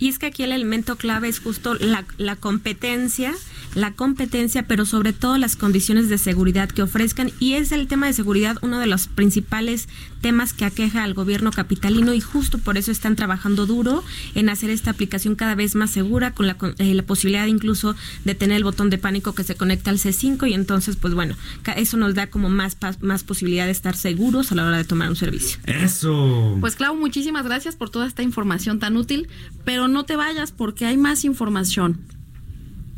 Y 0.02 0.10
es 0.10 0.20
que 0.20 0.26
aquí 0.26 0.44
el 0.44 0.52
elemento 0.52 0.98
clave 0.98 1.30
es 1.30 1.40
justo 1.40 1.76
la, 1.76 2.04
la 2.18 2.36
competencia 2.36 3.34
la 3.76 3.94
competencia, 3.94 4.64
pero 4.64 4.86
sobre 4.86 5.14
todo 5.14 5.38
las 5.38 5.56
condiciones 5.56 6.10
de 6.10 6.18
seguridad 6.18 6.70
que 6.70 6.82
ofrezcan. 6.82 7.32
Y 7.40 7.54
es 7.54 7.72
el 7.72 7.88
tema 7.88 8.08
de 8.08 8.14
seguridad 8.14 8.58
uno 8.62 8.80
de 8.80 8.88
los 8.88 9.08
principales 9.08 9.88
temas 10.22 10.54
que 10.54 10.66
aqueja 10.66 11.04
al 11.04 11.14
gobierno 11.14 11.52
capitalino 11.52 12.14
y 12.14 12.22
justo 12.22 12.58
por 12.60 12.78
eso 12.78 12.92
están 12.92 13.16
trabajando 13.16 13.66
duro 13.66 14.04
en 14.36 14.50
hacer 14.50 14.70
esta 14.70 14.92
aplicación 14.92 15.36
cada 15.36 15.56
vez 15.56 15.76
más 15.76 15.92
segura, 15.92 16.34
con 16.34 16.48
la, 16.48 16.56
eh, 16.78 16.94
la 16.94 17.04
posibilidad 17.04 17.48
incluso 17.48 17.96
de 18.24 18.36
tener 18.36 18.58
el 18.58 18.64
botón 18.64 18.90
de 18.90 18.98
pánico 18.98 19.34
que 19.34 19.44
se 19.44 19.56
conecta 19.56 19.90
al 19.90 19.98
C5 19.98 20.50
y 20.50 20.54
entonces, 20.54 20.96
pues 20.96 21.14
bueno, 21.14 21.36
eso 21.76 21.98
nos 21.98 22.16
da 22.16 22.28
como 22.28 22.50
más, 22.50 22.78
más 23.02 23.24
posibilidad 23.24 23.66
de 23.66 23.72
estar 23.72 23.96
seguros 23.96 24.52
a 24.52 24.56
la 24.56 24.66
hora 24.66 24.78
de 24.78 24.84
tomar 24.84 25.10
un 25.10 25.16
servicio. 25.16 25.60
Eso. 25.66 26.58
Pues 26.60 26.76
Clau, 26.76 26.96
muchísimas 26.96 27.46
gracias 27.46 27.76
por 27.76 27.90
toda 27.90 28.08
esta 28.08 28.24
información 28.24 28.80
tan 28.80 28.98
útil, 28.98 29.28
pero 29.66 29.88
no 29.88 30.04
te 30.06 30.16
vayas 30.16 30.52
porque 30.52 30.86
hay 30.86 30.98
más 30.98 31.26
información. 31.26 32.00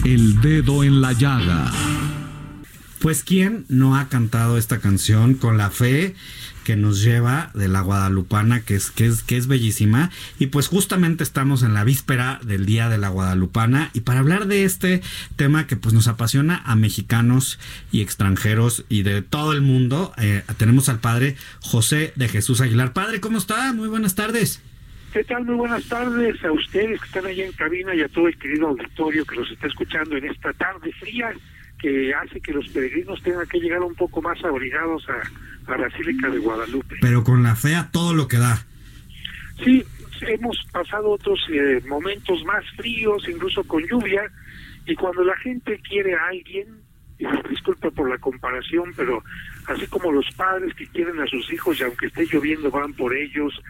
El 0.03 0.41
dedo 0.41 0.83
en 0.83 1.01
la 1.01 1.13
llaga. 1.13 1.71
Pues 3.03 3.25
quién 3.25 3.65
no 3.67 3.97
ha 3.97 4.07
cantado 4.07 4.57
esta 4.57 4.79
canción 4.79 5.33
con 5.33 5.57
la 5.57 5.69
fe 5.71 6.15
que 6.63 6.77
nos 6.77 7.03
lleva 7.03 7.51
de 7.53 7.67
la 7.67 7.81
Guadalupana, 7.81 8.61
que 8.61 8.75
es, 8.75 8.91
que 8.91 9.07
es, 9.07 9.23
que 9.23 9.35
es 9.35 9.47
bellísima. 9.47 10.09
Y 10.39 10.47
pues 10.47 10.69
justamente 10.69 11.21
estamos 11.21 11.63
en 11.63 11.73
la 11.73 11.83
víspera 11.83 12.39
del 12.45 12.65
Día 12.65 12.87
de 12.87 12.97
la 12.97 13.09
Guadalupana. 13.09 13.89
Y 13.91 13.99
para 13.99 14.19
hablar 14.19 14.47
de 14.47 14.63
este 14.63 15.01
tema 15.35 15.67
que 15.67 15.75
pues 15.75 15.93
nos 15.93 16.07
apasiona 16.07 16.61
a 16.63 16.77
mexicanos 16.77 17.59
y 17.91 17.99
extranjeros 17.99 18.85
y 18.87 19.03
de 19.03 19.21
todo 19.21 19.51
el 19.51 19.59
mundo, 19.59 20.13
eh, 20.17 20.43
tenemos 20.55 20.87
al 20.87 20.99
padre 20.99 21.35
José 21.59 22.13
de 22.15 22.29
Jesús 22.29 22.61
Aguilar. 22.61 22.93
Padre, 22.93 23.19
¿cómo 23.19 23.37
está? 23.37 23.73
Muy 23.73 23.89
buenas 23.89 24.15
tardes. 24.15 24.61
¿Qué 25.11 25.25
tal? 25.25 25.43
Muy 25.43 25.55
buenas 25.55 25.83
tardes 25.89 26.41
a 26.45 26.53
ustedes 26.53 27.01
que 27.01 27.05
están 27.07 27.25
allá 27.25 27.45
en 27.45 27.51
cabina 27.51 27.93
y 27.93 28.01
a 28.01 28.07
todo 28.07 28.29
el 28.29 28.37
querido 28.37 28.69
auditorio 28.69 29.25
que 29.25 29.35
los 29.35 29.51
está 29.51 29.67
escuchando 29.67 30.15
en 30.15 30.23
esta 30.23 30.53
tarde 30.53 30.89
fría 30.93 31.33
que 31.83 32.13
hace 32.13 32.39
que 32.39 32.53
los 32.53 32.65
peregrinos 32.69 33.21
tengan 33.23 33.45
que 33.45 33.59
llegar 33.59 33.81
un 33.81 33.93
poco 33.93 34.21
más 34.21 34.41
abrigados 34.41 35.05
a 35.09 35.69
la 35.69 35.75
Basílica 35.75 36.29
de 36.29 36.39
Guadalupe. 36.39 36.95
Pero 37.01 37.25
con 37.25 37.43
la 37.43 37.57
fe 37.57 37.75
a 37.75 37.91
todo 37.91 38.13
lo 38.13 38.25
que 38.25 38.37
da. 38.37 38.65
Sí, 39.61 39.83
hemos 40.21 40.57
pasado 40.71 41.09
otros 41.11 41.45
eh, 41.51 41.81
momentos 41.85 42.41
más 42.45 42.63
fríos, 42.77 43.27
incluso 43.27 43.65
con 43.65 43.85
lluvia, 43.85 44.23
y 44.85 44.95
cuando 44.95 45.25
la 45.25 45.35
gente 45.39 45.77
quiere 45.79 46.15
a 46.15 46.27
alguien, 46.27 46.67
y 47.19 47.25
disculpa 47.49 47.91
por 47.91 48.09
la 48.09 48.17
comparación, 48.17 48.93
pero 48.95 49.21
así 49.67 49.85
como 49.87 50.09
los 50.09 50.25
padres 50.37 50.73
que 50.75 50.87
quieren 50.87 51.19
a 51.19 51.27
sus 51.27 51.51
hijos 51.51 51.81
y 51.81 51.83
aunque 51.83 52.05
esté 52.05 52.25
lloviendo 52.31 52.71
van 52.71 52.93
por 52.93 53.13
ellos, 53.13 53.61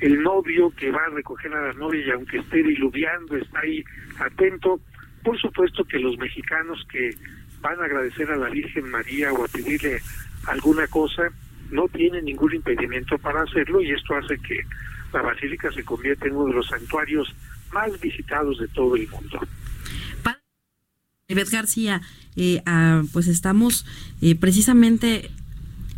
el 0.00 0.22
novio 0.22 0.70
que 0.76 0.90
va 0.90 1.00
a 1.06 1.14
recoger 1.14 1.54
a 1.54 1.68
la 1.68 1.72
novia 1.72 2.06
y 2.06 2.10
aunque 2.10 2.36
esté 2.36 2.62
diluviando 2.62 3.34
está 3.34 3.60
ahí 3.60 3.82
atento. 4.18 4.78
Por 5.22 5.40
supuesto 5.40 5.84
que 5.84 6.00
los 6.00 6.18
mexicanos 6.18 6.84
que 6.90 7.10
van 7.62 7.80
a 7.80 7.84
agradecer 7.84 8.30
a 8.30 8.36
la 8.36 8.50
Virgen 8.50 8.90
María 8.90 9.32
o 9.32 9.44
a 9.44 9.48
pedirle 9.48 10.02
alguna 10.46 10.86
cosa 10.88 11.30
no 11.70 11.88
tienen 11.88 12.26
ningún 12.26 12.54
impedimento 12.54 13.16
para 13.18 13.42
hacerlo 13.42 13.80
y 13.80 13.92
esto 13.92 14.14
hace 14.14 14.36
que 14.38 14.60
la 15.12 15.22
basílica 15.22 15.72
se 15.72 15.84
convierta 15.84 16.26
en 16.26 16.36
uno 16.36 16.48
de 16.48 16.54
los 16.54 16.66
santuarios 16.66 17.34
más 17.72 17.98
visitados 18.00 18.58
de 18.58 18.68
todo 18.68 18.96
el 18.96 19.08
mundo. 19.08 19.40
Ivette 21.28 21.50
García, 21.50 22.02
eh, 22.36 22.60
ah, 22.66 23.02
pues 23.12 23.26
estamos 23.26 23.86
eh, 24.20 24.34
precisamente 24.34 25.30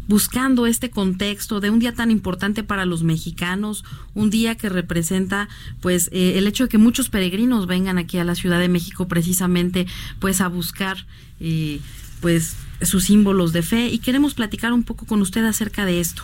buscando 0.09 0.66
este 0.66 0.90
contexto 0.90 1.61
de 1.61 1.70
un 1.70 1.78
día 1.78 1.94
tan 1.94 2.11
importante 2.11 2.62
para 2.62 2.84
los 2.84 3.02
mexicanos, 3.02 3.84
un 4.14 4.30
día 4.30 4.57
que 4.57 4.68
representa 4.68 5.48
pues 5.80 6.09
eh, 6.12 6.38
el 6.38 6.46
hecho 6.46 6.64
de 6.64 6.68
que 6.70 6.78
muchos 6.78 7.09
peregrinos 7.09 7.66
vengan 7.66 7.98
aquí 7.98 8.18
a 8.18 8.24
la 8.24 8.34
Ciudad 8.34 8.59
de 8.59 8.68
México 8.68 9.09
precisamente 9.09 9.86
pues 10.18 10.40
a 10.40 10.48
buscar 10.48 10.96
eh, 11.40 11.80
pues 12.20 12.57
sus 12.82 13.05
símbolos 13.05 13.52
de 13.52 13.62
fe 13.62 13.88
y 13.88 13.98
queremos 13.98 14.34
platicar 14.34 14.72
un 14.72 14.82
poco 14.82 15.07
con 15.07 15.20
usted 15.20 15.44
acerca 15.44 15.84
de 15.84 16.00
esto. 16.00 16.22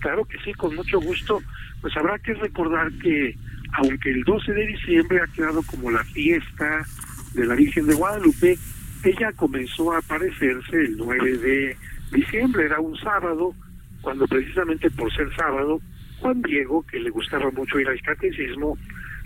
Claro 0.00 0.24
que 0.24 0.38
sí, 0.44 0.52
con 0.54 0.74
mucho 0.74 1.00
gusto. 1.00 1.42
Pues 1.80 1.96
habrá 1.96 2.18
que 2.18 2.34
recordar 2.34 2.92
que 2.92 3.36
aunque 3.72 4.10
el 4.10 4.24
12 4.24 4.52
de 4.52 4.66
diciembre 4.66 5.20
ha 5.20 5.26
quedado 5.32 5.62
como 5.62 5.90
la 5.90 6.04
fiesta 6.04 6.86
de 7.34 7.46
la 7.46 7.54
Virgen 7.54 7.86
de 7.86 7.94
Guadalupe, 7.94 8.58
ella 9.04 9.32
comenzó 9.32 9.92
a 9.92 9.98
aparecerse 9.98 10.76
el 10.76 10.96
9 10.96 11.38
de 11.38 11.76
diciembre, 12.10 12.66
era 12.66 12.80
un 12.80 12.96
sábado, 12.96 13.54
cuando 14.00 14.26
precisamente 14.26 14.90
por 14.90 15.12
ser 15.12 15.34
sábado, 15.34 15.80
Juan 16.20 16.42
Diego, 16.42 16.84
que 16.86 16.98
le 16.98 17.10
gustaba 17.10 17.50
mucho 17.50 17.78
ir 17.78 17.88
al 17.88 18.00
catecismo, 18.02 18.76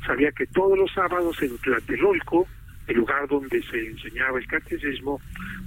sabía 0.06 0.30
que 0.32 0.46
todos 0.46 0.78
los 0.78 0.92
sábados 0.92 1.40
en 1.42 1.56
Tlatelolco, 1.58 2.46
el 2.86 2.96
lugar 2.96 3.28
donde 3.28 3.62
se 3.62 3.86
enseñaba 3.86 4.38
el 4.38 4.46
catecismo, 4.46 5.20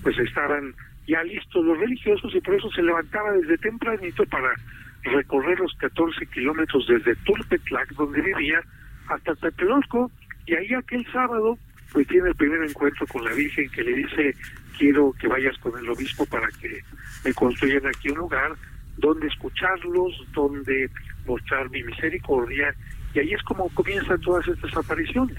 pues 0.04 0.18
estaban 0.20 0.74
ya 1.08 1.24
listos 1.24 1.64
los 1.64 1.78
religiosos 1.78 2.34
y 2.36 2.42
por 2.42 2.56
eso 2.56 2.70
se 2.72 2.82
levantaba 2.82 3.32
desde 3.34 3.58
tempranito 3.58 4.26
para 4.26 4.50
recorrer 5.04 5.60
los 5.60 5.74
14 5.76 6.26
kilómetros 6.28 6.88
desde 6.88 7.16
Tulpetlac, 7.18 7.90
donde 7.94 8.22
vivía, 8.22 8.62
hasta 9.08 9.36
Tlatelolco, 9.36 10.12
y 10.48 10.56
ahí 10.56 10.74
aquel 10.74 11.06
sábado 11.12 11.58
pues 11.92 12.08
tiene 12.08 12.30
el 12.30 12.36
primer 12.36 12.62
encuentro 12.64 13.08
con 13.08 13.24
la 13.24 13.32
Virgen 13.34 13.70
que 13.70 13.84
le 13.84 13.94
dice 13.94 14.36
quiero 14.78 15.14
que 15.20 15.28
vayas 15.28 15.58
con 15.60 15.78
el 15.78 15.90
obispo 15.90 16.26
para 16.26 16.48
que 16.50 16.82
me 17.24 17.34
construyan 17.34 17.86
aquí 17.88 18.10
un 18.10 18.18
lugar 18.18 18.56
donde 18.98 19.28
escucharlos, 19.28 20.14
donde 20.34 20.90
mostrar 21.26 21.70
mi 21.70 21.84
misericordia, 21.84 22.74
y 23.14 23.20
ahí 23.20 23.34
es 23.34 23.42
como 23.44 23.70
comienzan 23.70 24.20
todas 24.22 24.48
estas 24.48 24.76
apariciones. 24.76 25.38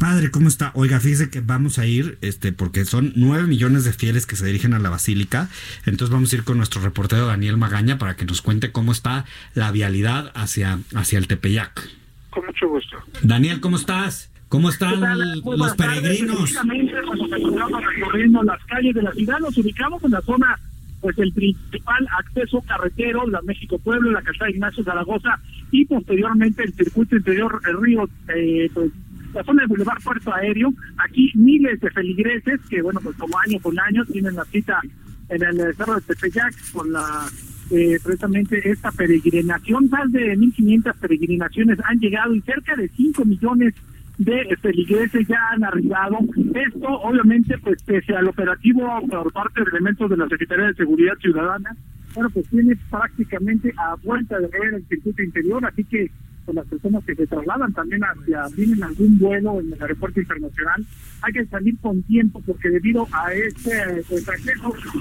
Padre, 0.00 0.32
¿cómo 0.32 0.48
está? 0.48 0.72
Oiga, 0.74 0.98
fíjese 0.98 1.30
que 1.30 1.40
vamos 1.40 1.78
a 1.78 1.86
ir, 1.86 2.18
este, 2.20 2.52
porque 2.52 2.84
son 2.84 3.12
nueve 3.14 3.46
millones 3.46 3.84
de 3.84 3.92
fieles 3.92 4.26
que 4.26 4.34
se 4.34 4.44
dirigen 4.44 4.74
a 4.74 4.80
la 4.80 4.90
basílica. 4.90 5.48
Entonces 5.84 6.10
vamos 6.10 6.32
a 6.32 6.36
ir 6.36 6.44
con 6.44 6.56
nuestro 6.56 6.82
reportero 6.82 7.26
Daniel 7.26 7.56
Magaña 7.56 7.96
para 7.96 8.16
que 8.16 8.24
nos 8.24 8.42
cuente 8.42 8.72
cómo 8.72 8.90
está 8.90 9.26
la 9.54 9.70
vialidad 9.70 10.32
hacia, 10.34 10.80
hacia 10.94 11.18
el 11.18 11.28
Tepeyac. 11.28 11.88
Con 12.30 12.46
mucho 12.46 12.68
gusto. 12.68 12.96
Daniel, 13.22 13.60
¿cómo 13.60 13.76
estás? 13.76 14.28
¿Cómo 14.48 14.68
están 14.68 15.00
los 15.00 15.74
peregrinos? 15.74 16.54
Cuando 16.54 17.80
recorriendo 17.80 18.42
las 18.44 18.64
calles 18.64 18.94
de 18.94 19.02
la 19.02 19.12
ciudad, 19.12 19.38
nos 19.40 19.58
ubicamos 19.58 20.02
en 20.04 20.10
la 20.12 20.20
zona 20.22 20.58
pues 21.00 21.18
el 21.18 21.32
principal 21.32 22.06
acceso 22.18 22.62
carretero, 22.62 23.26
la 23.28 23.42
México 23.42 23.78
Pueblo, 23.78 24.10
la 24.10 24.22
calzada 24.22 24.50
Ignacio 24.50 24.82
Zaragoza 24.82 25.38
y 25.70 25.84
posteriormente 25.84 26.62
el 26.62 26.72
circuito 26.72 27.16
interior 27.16 27.60
el 27.68 27.80
río, 27.80 28.08
eh, 28.34 28.70
pues 28.72 28.90
la 29.34 29.44
zona 29.44 29.62
del 29.62 29.68
Boulevard 29.68 30.02
Puerto 30.02 30.32
Aéreo. 30.32 30.72
Aquí 30.98 31.30
miles 31.34 31.80
de 31.80 31.90
feligreses 31.90 32.60
que, 32.70 32.82
bueno, 32.82 33.00
pues 33.02 33.16
como 33.16 33.38
año 33.38 33.60
con 33.60 33.78
año 33.78 34.04
tienen 34.06 34.34
la 34.34 34.44
cita 34.46 34.80
en 35.28 35.42
el 35.42 35.76
cerro 35.76 35.96
de 35.96 36.00
Tepeyac 36.02 36.54
con 36.72 36.92
la 36.92 37.26
eh, 37.70 37.98
precisamente 38.02 38.70
esta 38.70 38.90
peregrinación. 38.92 39.88
Más 39.90 40.10
de 40.12 40.36
1.500 40.36 40.94
peregrinaciones 40.98 41.78
han 41.84 41.98
llegado 41.98 42.34
y 42.34 42.40
cerca 42.42 42.76
de 42.76 42.88
5 42.88 43.24
millones 43.24 43.74
de 43.74 43.95
feligreses 44.60 45.26
ya 45.28 45.38
han 45.52 45.64
arribado. 45.64 46.18
Esto, 46.54 46.88
obviamente, 46.88 47.58
pues 47.58 47.82
pese 47.82 48.14
al 48.14 48.28
operativo 48.28 48.82
por 49.08 49.32
parte 49.32 49.60
de 49.62 49.70
elementos 49.70 50.10
de 50.10 50.16
la 50.16 50.28
Secretaría 50.28 50.66
de 50.66 50.74
Seguridad 50.74 51.14
Ciudadana, 51.20 51.76
bueno, 52.14 52.30
pues 52.30 52.48
tiene 52.48 52.74
prácticamente 52.90 53.72
a 53.76 53.94
vuelta 53.96 54.38
de 54.38 54.48
ver 54.48 54.74
el 54.74 54.86
circuito 54.86 55.22
interior, 55.22 55.64
así 55.66 55.84
que 55.84 56.10
pues, 56.46 56.54
las 56.54 56.66
personas 56.66 57.04
que 57.04 57.14
se 57.14 57.26
trasladan 57.26 57.72
también 57.74 58.02
hacia, 58.04 58.46
vienen 58.56 58.82
algún 58.82 59.18
vuelo 59.18 59.60
en 59.60 59.72
el 59.72 59.82
aeropuerto 59.82 60.20
internacional, 60.20 60.86
hay 61.20 61.32
que 61.32 61.44
salir 61.46 61.76
con 61.78 62.02
tiempo 62.04 62.40
porque 62.46 62.70
debido 62.70 63.06
a 63.12 63.34
este 63.34 64.02
pues, 64.08 64.24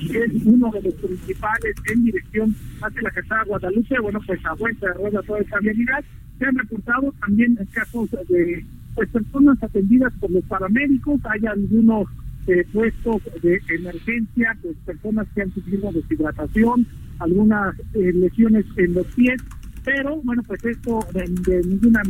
que 0.09 0.17
es 0.17 0.31
uno 0.43 0.71
de 0.71 0.81
los 0.81 0.93
principales 0.95 1.75
en 1.85 2.03
dirección 2.03 2.55
hacia 2.81 3.01
la 3.01 3.11
casada 3.11 3.43
Guadalupe, 3.43 3.99
bueno, 3.99 4.19
pues 4.25 4.45
a 4.45 4.53
vuelta 4.55 4.87
de 4.87 4.93
rueda 4.95 5.21
toda 5.21 5.39
esta 5.39 5.59
vialidad, 5.59 6.03
se 6.37 6.45
han 6.45 6.55
reportado 6.55 7.13
también 7.21 7.57
casos 7.71 8.09
de 8.27 8.65
pues 8.95 9.09
personas 9.09 9.61
atendidas 9.61 10.13
por 10.19 10.31
los 10.31 10.43
paramédicos, 10.45 11.19
hay 11.25 11.45
algunos 11.45 12.07
eh, 12.47 12.65
puestos 12.71 13.21
de 13.41 13.61
emergencia, 13.69 14.57
pues 14.61 14.75
personas 14.85 15.27
que 15.35 15.41
han 15.41 15.53
sufrido 15.53 15.91
deshidratación, 15.91 16.87
algunas 17.19 17.75
eh, 17.93 18.11
lesiones 18.13 18.65
en 18.77 18.93
los 18.93 19.05
pies, 19.07 19.41
pero 19.83 20.21
bueno, 20.23 20.41
pues 20.47 20.63
esto 20.65 20.99
de, 21.13 21.61
ninguna 21.67 22.01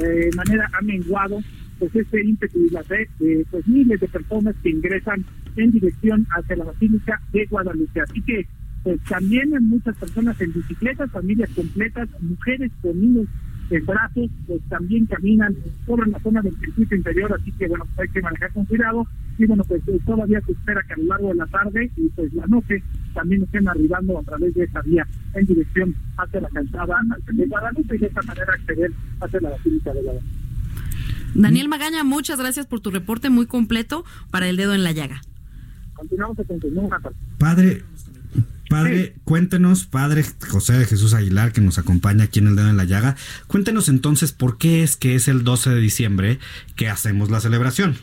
eh, 0.00 0.30
manera 0.36 0.70
ha 0.72 0.82
menguado 0.82 1.40
pues 1.78 1.94
este 1.96 2.24
ímpetu 2.24 2.58
y 2.60 2.70
la 2.70 2.84
fe 2.84 3.08
de 3.18 3.44
pues 3.50 3.66
miles 3.66 3.98
de 4.00 4.08
personas 4.08 4.54
que 4.62 4.70
ingresan 4.70 5.24
en 5.56 5.70
dirección 5.72 6.26
hacia 6.30 6.56
la 6.56 6.64
Basílica 6.64 7.20
de 7.32 7.46
Guadalupe. 7.46 8.00
Así 8.00 8.20
que 8.22 8.46
pues 8.84 9.00
también 9.08 9.54
hay 9.54 9.62
muchas 9.62 9.96
personas 9.96 10.40
en 10.40 10.52
bicicletas, 10.52 11.10
familias 11.10 11.50
completas, 11.50 12.08
mujeres 12.20 12.70
con 12.82 13.00
niños 13.00 13.26
en 13.70 13.86
brazos, 13.86 14.30
pues 14.46 14.60
también 14.68 15.06
caminan 15.06 15.56
sobre 15.86 16.10
la 16.10 16.20
zona 16.20 16.42
del 16.42 16.56
circuito 16.58 16.94
interior, 16.94 17.32
así 17.32 17.52
que 17.52 17.68
bueno, 17.68 17.84
pues 17.94 18.08
hay 18.08 18.14
que 18.14 18.22
manejar 18.22 18.52
con 18.52 18.64
cuidado 18.66 19.06
y 19.38 19.46
bueno, 19.46 19.64
pues 19.64 19.82
eh, 19.88 19.98
todavía 20.04 20.40
se 20.42 20.52
espera 20.52 20.82
que 20.86 20.94
a 20.94 20.96
lo 20.96 21.04
largo 21.04 21.28
de 21.28 21.34
la 21.34 21.46
tarde 21.46 21.90
y 21.96 22.08
pues 22.10 22.32
la 22.34 22.46
noche 22.46 22.82
también 23.14 23.42
estén 23.42 23.66
arribando 23.68 24.18
a 24.18 24.22
través 24.22 24.54
de 24.54 24.64
esa 24.64 24.80
vía 24.82 25.06
en 25.34 25.46
dirección 25.46 25.94
hacia 26.16 26.40
la 26.40 26.48
calzada 26.50 27.00
de 27.32 27.46
Guadalupe 27.46 27.96
y 27.96 27.98
de 27.98 28.06
esta 28.06 28.22
manera 28.22 28.52
acceder 28.52 28.92
hacia 29.20 29.40
la 29.40 29.50
Basílica 29.50 29.92
de 29.92 30.02
Guadalupe. 30.02 30.26
Daniel 31.34 31.68
Magaña, 31.68 32.04
muchas 32.04 32.38
gracias 32.38 32.66
por 32.66 32.80
tu 32.80 32.90
reporte 32.90 33.28
muy 33.28 33.46
completo 33.46 34.04
para 34.30 34.48
el 34.48 34.56
dedo 34.56 34.74
en 34.74 34.84
la 34.84 34.92
llaga. 34.92 35.20
Continuamos 35.94 36.38
a 36.38 36.44
continuar. 36.44 37.00
Padre, 37.38 37.82
Padre, 38.74 39.12
cuéntenos, 39.22 39.86
Padre 39.86 40.24
José 40.50 40.72
de 40.72 40.84
Jesús 40.84 41.14
Aguilar, 41.14 41.52
que 41.52 41.60
nos 41.60 41.78
acompaña 41.78 42.24
aquí 42.24 42.40
en 42.40 42.48
el 42.48 42.56
dedo 42.56 42.70
en 42.70 42.76
la 42.76 42.82
llaga, 42.82 43.14
cuéntenos 43.46 43.88
entonces 43.88 44.32
por 44.32 44.58
qué 44.58 44.82
es 44.82 44.96
que 44.96 45.14
es 45.14 45.28
el 45.28 45.44
12 45.44 45.70
de 45.70 45.80
diciembre 45.80 46.38
que 46.74 46.88
hacemos 46.88 47.30
la 47.30 47.38
celebración. 47.38 47.94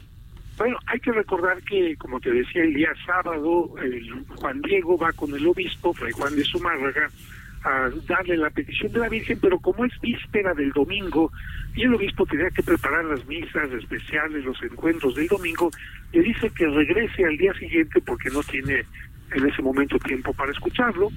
Bueno, 0.57 0.77
hay 0.85 1.01
que 1.01 1.11
recordar 1.11 1.61
que, 1.63 1.97
como 1.97 2.21
te 2.21 2.31
decía, 2.31 2.63
el 2.63 2.73
día 2.73 2.87
sábado, 3.05 3.75
el 3.83 4.23
Juan 4.37 4.61
Diego 4.61 4.97
va 4.97 5.11
con 5.11 5.35
el 5.35 5.45
obispo, 5.45 5.93
Fray 5.93 6.13
Juan 6.13 6.37
de 6.37 6.45
Zumárraga, 6.45 7.09
a 7.65 7.89
darle 8.07 8.37
la 8.37 8.49
petición 8.49 8.93
de 8.93 8.99
la 8.99 9.09
Virgen, 9.09 9.39
pero 9.41 9.59
como 9.59 9.83
es 9.83 9.91
víspera 9.99 10.53
del 10.53 10.71
domingo 10.71 11.33
y 11.75 11.83
el 11.83 11.93
obispo 11.93 12.25
tenía 12.25 12.49
que 12.49 12.63
preparar 12.63 13.03
las 13.03 13.25
misas 13.27 13.69
especiales, 13.73 14.45
los 14.45 14.63
encuentros 14.63 15.15
del 15.15 15.27
domingo, 15.27 15.69
le 16.13 16.21
dice 16.21 16.49
que 16.49 16.65
regrese 16.65 17.25
al 17.25 17.37
día 17.37 17.53
siguiente 17.55 17.99
porque 17.99 18.29
no 18.29 18.41
tiene 18.43 18.85
en 19.33 19.47
ese 19.47 19.61
momento 19.61 19.97
tiempo 19.99 20.33
para 20.33 20.51
escucharlo. 20.51 21.09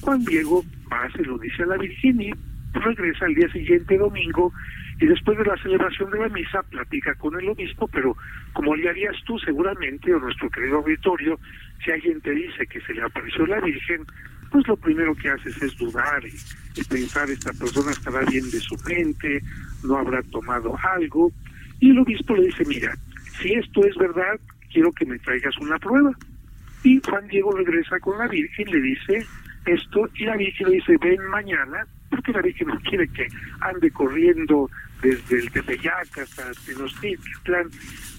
Juan 0.00 0.24
Diego 0.24 0.64
va, 0.92 1.10
se 1.10 1.22
lo 1.22 1.38
dice 1.38 1.62
a 1.62 1.66
la 1.66 1.76
Virgen 1.76 2.20
y 2.20 2.30
regresa 2.72 3.26
al 3.26 3.34
día 3.34 3.50
siguiente 3.50 3.96
domingo 3.96 4.52
y 5.00 5.06
después 5.06 5.38
de 5.38 5.44
la 5.44 5.56
celebración 5.58 6.10
de 6.10 6.18
la 6.18 6.28
misa 6.28 6.62
platica 6.64 7.14
con 7.14 7.38
el 7.38 7.48
obispo, 7.48 7.88
pero 7.88 8.16
como 8.52 8.74
le 8.74 8.88
harías 8.88 9.14
tú 9.24 9.38
seguramente, 9.38 10.12
o 10.12 10.18
nuestro 10.18 10.50
querido 10.50 10.78
auditorio, 10.78 11.38
si 11.84 11.92
alguien 11.92 12.20
te 12.20 12.32
dice 12.32 12.66
que 12.66 12.80
se 12.80 12.94
le 12.94 13.02
apareció 13.02 13.46
la 13.46 13.60
Virgen, 13.60 14.04
pues 14.50 14.66
lo 14.66 14.76
primero 14.76 15.14
que 15.14 15.28
haces 15.28 15.60
es 15.62 15.76
dudar 15.76 16.22
y, 16.26 16.82
pensar, 16.84 17.30
esta 17.30 17.52
persona 17.52 17.92
estará 17.92 18.20
bien 18.24 18.50
de 18.50 18.58
su 18.58 18.76
mente, 18.88 19.42
no 19.84 19.98
habrá 19.98 20.22
tomado 20.24 20.76
algo, 20.94 21.30
y 21.80 21.90
el 21.90 21.98
obispo 22.00 22.34
le 22.34 22.46
dice, 22.46 22.64
mira, 22.66 22.96
si 23.40 23.52
esto 23.52 23.84
es 23.84 23.94
verdad, 23.96 24.40
quiero 24.72 24.90
que 24.92 25.06
me 25.06 25.18
traigas 25.20 25.56
una 25.58 25.78
prueba. 25.78 26.10
Y 26.82 27.00
Juan 27.04 27.26
Diego 27.28 27.52
regresa 27.52 27.98
con 28.00 28.18
la 28.18 28.28
Virgen, 28.28 28.70
le 28.70 28.80
dice 28.80 29.26
esto, 29.66 30.08
y 30.14 30.24
la 30.24 30.36
Virgen 30.36 30.68
le 30.70 30.76
dice, 30.76 30.96
ven 31.00 31.22
mañana, 31.26 31.86
porque 32.10 32.32
la 32.32 32.42
Virgen 32.42 32.68
no 32.68 32.80
quiere 32.80 33.08
que 33.08 33.26
ande 33.60 33.90
corriendo 33.90 34.70
desde 35.02 35.38
el 35.38 35.50
Tepeyac 35.50 36.18
hasta 36.18 36.50
Tenochtitlan. 36.66 37.68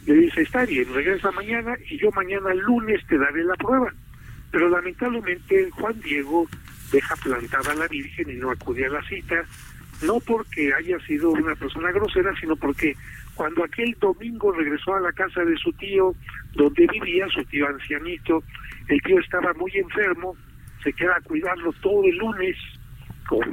Le 0.06 0.14
dice, 0.14 0.42
está 0.42 0.66
bien, 0.66 0.94
regresa 0.94 1.32
mañana 1.32 1.76
y 1.90 1.98
yo 1.98 2.12
mañana 2.12 2.54
lunes 2.54 3.06
te 3.08 3.18
daré 3.18 3.44
la 3.44 3.56
prueba. 3.56 3.94
Pero 4.52 4.70
lamentablemente 4.70 5.70
Juan 5.72 6.00
Diego 6.02 6.48
deja 6.92 7.16
plantada 7.18 7.72
a 7.72 7.76
la 7.76 7.88
Virgen 7.88 8.30
y 8.30 8.36
no 8.36 8.52
acude 8.52 8.86
a 8.86 8.90
la 8.90 9.04
cita, 9.04 9.44
no 10.02 10.20
porque 10.20 10.74
haya 10.74 11.00
sido 11.02 11.32
una 11.32 11.56
persona 11.56 11.92
grosera, 11.92 12.32
sino 12.40 12.56
porque 12.56 12.96
cuando 13.40 13.64
aquel 13.64 13.96
domingo 14.02 14.52
regresó 14.52 14.96
a 14.96 15.00
la 15.00 15.14
casa 15.14 15.40
de 15.46 15.56
su 15.56 15.72
tío, 15.72 16.14
donde 16.56 16.86
vivía 16.88 17.26
su 17.30 17.42
tío 17.46 17.70
ancianito, 17.70 18.44
el 18.90 19.02
tío 19.02 19.18
estaba 19.18 19.54
muy 19.54 19.72
enfermo, 19.76 20.36
se 20.84 20.92
queda 20.92 21.16
a 21.16 21.22
cuidarlo 21.22 21.72
todo 21.82 22.04
el 22.04 22.18
lunes, 22.18 22.58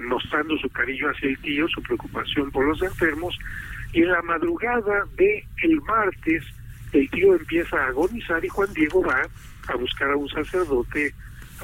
mostrando 0.09 0.59
su 0.59 0.69
cariño 0.71 1.07
hacia 1.09 1.29
el 1.29 1.39
tío, 1.39 1.69
su 1.69 1.81
preocupación 1.83 2.51
por 2.51 2.67
los 2.67 2.83
enfermos, 2.83 3.39
y 3.93 4.03
en 4.03 4.11
la 4.11 4.23
madrugada 4.23 5.05
de 5.17 5.47
el 5.63 5.81
martes, 5.83 6.43
el 6.93 7.09
tío 7.11 7.37
empieza 7.37 7.77
a 7.77 7.87
agonizar 7.87 8.45
y 8.45 8.49
Juan 8.49 8.73
Diego 8.75 9.05
va 9.05 9.23
a 9.69 9.77
buscar 9.77 10.11
a 10.11 10.17
un 10.17 10.29
sacerdote 10.29 11.15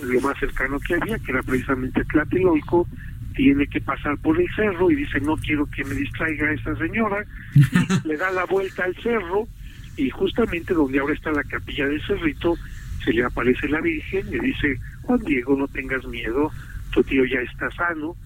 lo 0.00 0.20
más 0.20 0.38
cercano 0.38 0.78
que 0.86 0.94
había, 0.94 1.18
que 1.18 1.32
era 1.32 1.42
precisamente 1.42 2.04
Tlatelolco, 2.04 2.86
tiene 3.32 3.66
que 3.66 3.80
pasar 3.80 4.16
por 4.18 4.40
el 4.40 4.48
cerro 4.54 4.90
y 4.90 4.96
dice, 4.96 5.20
no 5.20 5.36
quiero 5.36 5.66
que 5.66 5.84
me 5.84 5.94
distraiga 5.94 6.52
esta 6.52 6.76
señora, 6.76 7.24
le 8.04 8.16
da 8.16 8.30
la 8.30 8.44
vuelta 8.44 8.84
al 8.84 8.94
cerro 8.96 9.48
y 9.96 10.10
justamente 10.10 10.74
donde 10.74 10.98
ahora 10.98 11.14
está 11.14 11.30
la 11.32 11.44
capilla 11.44 11.86
del 11.86 12.04
cerrito, 12.06 12.56
se 13.04 13.12
le 13.12 13.24
aparece 13.24 13.68
la 13.68 13.80
Virgen, 13.80 14.30
le 14.30 14.38
dice, 14.38 14.78
Juan 15.02 15.20
Diego, 15.20 15.56
no 15.56 15.68
tengas 15.68 16.06
miedo, 16.06 16.50
tu 16.92 17.02
tío 17.02 17.24
ya 17.24 17.40
está 17.40 17.70
sano 17.72 18.16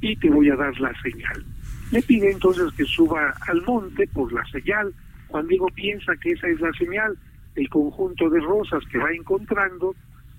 y 0.00 0.16
te 0.16 0.30
voy 0.30 0.50
a 0.50 0.56
dar 0.56 0.78
la 0.80 0.92
señal. 1.00 1.44
Le 1.90 2.02
pide 2.02 2.30
entonces 2.30 2.70
que 2.76 2.84
suba 2.84 3.34
al 3.46 3.62
monte 3.62 4.06
por 4.08 4.32
la 4.32 4.44
señal. 4.46 4.92
Juan 5.28 5.46
Diego 5.46 5.68
piensa 5.74 6.14
que 6.16 6.30
esa 6.30 6.48
es 6.48 6.60
la 6.60 6.72
señal, 6.72 7.16
el 7.54 7.68
conjunto 7.68 8.28
de 8.28 8.40
rosas 8.40 8.84
que 8.90 8.98
va 8.98 9.12
encontrando, 9.12 9.94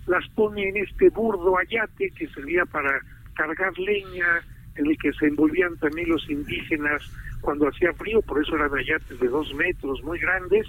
las 0.08 0.28
pone 0.30 0.70
en 0.70 0.78
este 0.78 1.10
burdo 1.10 1.58
ayate 1.58 2.12
que 2.12 2.28
servía 2.30 2.66
para 2.66 3.02
cargar 3.40 3.72
leña, 3.80 4.42
en 4.76 4.86
el 4.86 4.98
que 4.98 5.14
se 5.14 5.28
envolvían 5.28 5.78
también 5.78 6.10
los 6.10 6.30
indígenas 6.30 7.02
cuando 7.40 7.70
hacía 7.70 7.94
frío, 7.94 8.22
por 8.22 8.42
eso 8.42 8.56
eran 8.56 8.78
ayates 8.78 9.18
de 9.18 9.28
dos 9.30 9.54
metros 9.54 10.04
muy 10.04 10.20
grandes. 10.20 10.68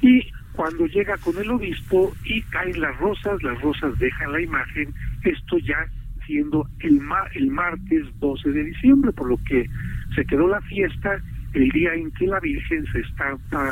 Y 0.00 0.22
cuando 0.54 0.86
llega 0.86 1.18
con 1.18 1.36
el 1.36 1.50
obispo 1.50 2.14
y 2.24 2.40
caen 2.44 2.80
las 2.80 2.96
rosas, 2.98 3.42
las 3.42 3.60
rosas 3.60 3.98
dejan 3.98 4.32
la 4.32 4.40
imagen, 4.40 4.94
esto 5.22 5.58
ya 5.58 5.86
siendo 6.24 6.66
el, 6.80 6.98
el 7.34 7.50
martes 7.50 8.06
12 8.20 8.50
de 8.50 8.64
diciembre, 8.64 9.12
por 9.12 9.28
lo 9.28 9.36
que 9.44 9.68
se 10.14 10.24
quedó 10.24 10.48
la 10.48 10.62
fiesta 10.62 11.20
el 11.52 11.68
día 11.70 11.92
en 11.92 12.10
que 12.12 12.26
la 12.26 12.40
Virgen 12.40 12.86
se 12.90 13.00
estaba 13.00 13.70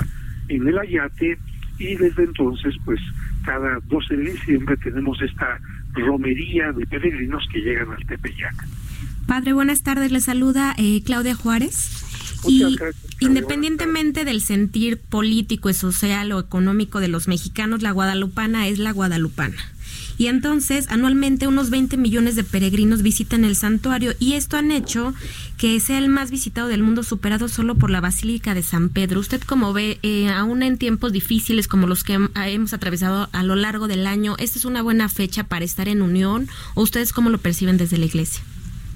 en 0.49 0.69
el 0.69 0.79
ayate 0.79 1.39
y 1.79 1.95
desde 1.97 2.25
entonces 2.25 2.75
pues 2.85 3.01
cada 3.47 3.79
12 3.85 4.17
de 4.17 4.31
diciembre 4.33 4.77
tenemos 4.77 5.21
esta 5.23 5.59
romería 5.95 6.73
de 6.73 6.87
peregrinos 6.87 7.45
que 7.53 7.61
llegan 7.61 7.91
al 7.91 8.07
Tepeyac. 8.07 8.55
Padre, 9.27 9.53
buenas 9.53 9.83
tardes. 9.83 10.13
Le 10.13 10.21
saluda 10.21 10.75
eh, 10.79 11.03
Claudia 11.05 11.35
Juárez. 11.35 12.05
y 12.47 12.77
independientemente 13.21 14.25
del 14.25 14.41
sentir 14.41 14.99
político, 14.99 15.73
social 15.73 16.33
o 16.33 16.41
económico 16.41 17.01
de 17.01 17.09
los 17.09 17.29
mexicanos, 17.29 17.83
la 17.83 17.93
guadalupana 17.93 18.67
es 18.67 18.79
la 18.79 18.93
guadalupana. 18.93 19.57
Y 20.19 20.27
entonces, 20.27 20.87
anualmente 20.89 21.47
unos 21.47 21.71
20 21.71 21.97
millones 21.97 22.37
de 22.37 22.45
peregrinos 22.45 23.03
visitan 23.03 23.45
el 23.45 23.57
santuario 23.57 24.13
y 24.19 24.35
esto 24.35 24.57
han 24.57 24.71
hecho 24.71 25.15
que 25.57 25.79
sea 25.81 25.99
el 25.99 26.09
más 26.09 26.31
visitado 26.31 26.69
del 26.69 26.83
mundo, 26.83 27.03
superado 27.03 27.49
solo 27.49 27.75
por 27.75 27.91
la 27.91 28.01
Basílica 28.01 28.55
de 28.55 28.63
San 28.63 28.89
Pedro. 28.89 29.21
Usted 29.21 29.41
como 29.43 29.73
ve, 29.73 29.99
eh, 30.03 30.29
aún 30.29 30.63
en 30.63 30.79
tiempos 30.79 31.13
difíciles 31.13 31.69
como 31.69 31.87
los 31.87 32.05
que 32.05 32.19
hemos 32.35 32.73
atravesado 32.73 33.29
a 33.33 33.43
lo 33.43 33.55
largo 33.55 33.89
del 33.89 34.07
año, 34.07 34.37
¿esta 34.39 34.59
es 34.59 34.65
una 34.65 34.83
buena 34.83 35.09
fecha 35.09 35.45
para 35.45 35.65
estar 35.65 35.89
en 35.89 36.03
unión 36.03 36.49
o 36.75 36.83
ustedes 36.83 37.13
cómo 37.13 37.31
lo 37.31 37.39
perciben 37.39 37.77
desde 37.77 37.99
la 37.99 38.07
iglesia? 38.07 38.43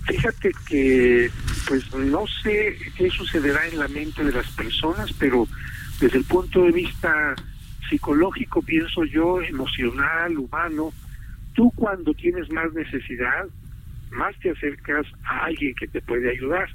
Fíjate 0.07 0.53
que, 0.69 1.31
pues 1.67 1.93
no 1.93 2.25
sé 2.43 2.79
qué 2.97 3.11
sucederá 3.11 3.67
en 3.67 3.79
la 3.79 3.89
mente 3.89 4.23
de 4.23 4.33
las 4.33 4.49
personas, 4.53 5.13
pero 5.19 5.49
desde 6.01 6.19
el 6.19 6.25
punto 6.25 6.63
de 6.63 6.71
vista 6.71 7.35
psicológico, 7.89 8.63
pienso 8.63 9.05
yo, 9.05 9.41
emocional, 9.43 10.39
humano, 10.39 10.93
tú 11.57 11.73
cuando 11.75 12.15
tienes 12.15 12.49
más 12.53 12.73
necesidad, 12.75 13.47
más 14.11 14.39
te 14.39 14.51
acercas 14.51 15.07
a 15.25 15.47
alguien 15.47 15.75
que 15.75 15.89
te 15.89 16.01
puede 16.03 16.31
ayudar. 16.31 16.69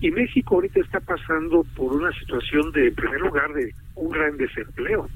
Y 0.00 0.10
México 0.10 0.56
ahorita 0.56 0.80
está 0.80 1.00
pasando 1.00 1.64
por 1.76 1.92
una 1.92 2.10
situación 2.12 2.72
de, 2.72 2.88
en 2.88 2.94
primer 2.94 3.20
lugar, 3.20 3.52
de 3.52 3.72
un 3.94 4.10
gran 4.10 4.36
desempleo. 4.36 5.08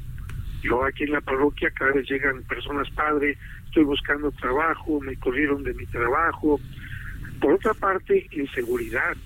Yo 0.62 0.84
aquí 0.84 1.04
en 1.04 1.12
la 1.12 1.20
parroquia 1.20 1.70
cada 1.70 1.92
vez 1.92 2.08
llegan 2.08 2.42
personas 2.44 2.88
padre, 2.90 3.36
estoy 3.64 3.84
buscando 3.84 4.30
trabajo, 4.32 5.00
me 5.00 5.16
corrieron 5.16 5.64
de 5.64 5.74
mi 5.74 5.86
trabajo, 5.86 6.60
por 7.40 7.54
otra 7.54 7.74
parte, 7.74 8.26
inseguridad. 8.30 9.16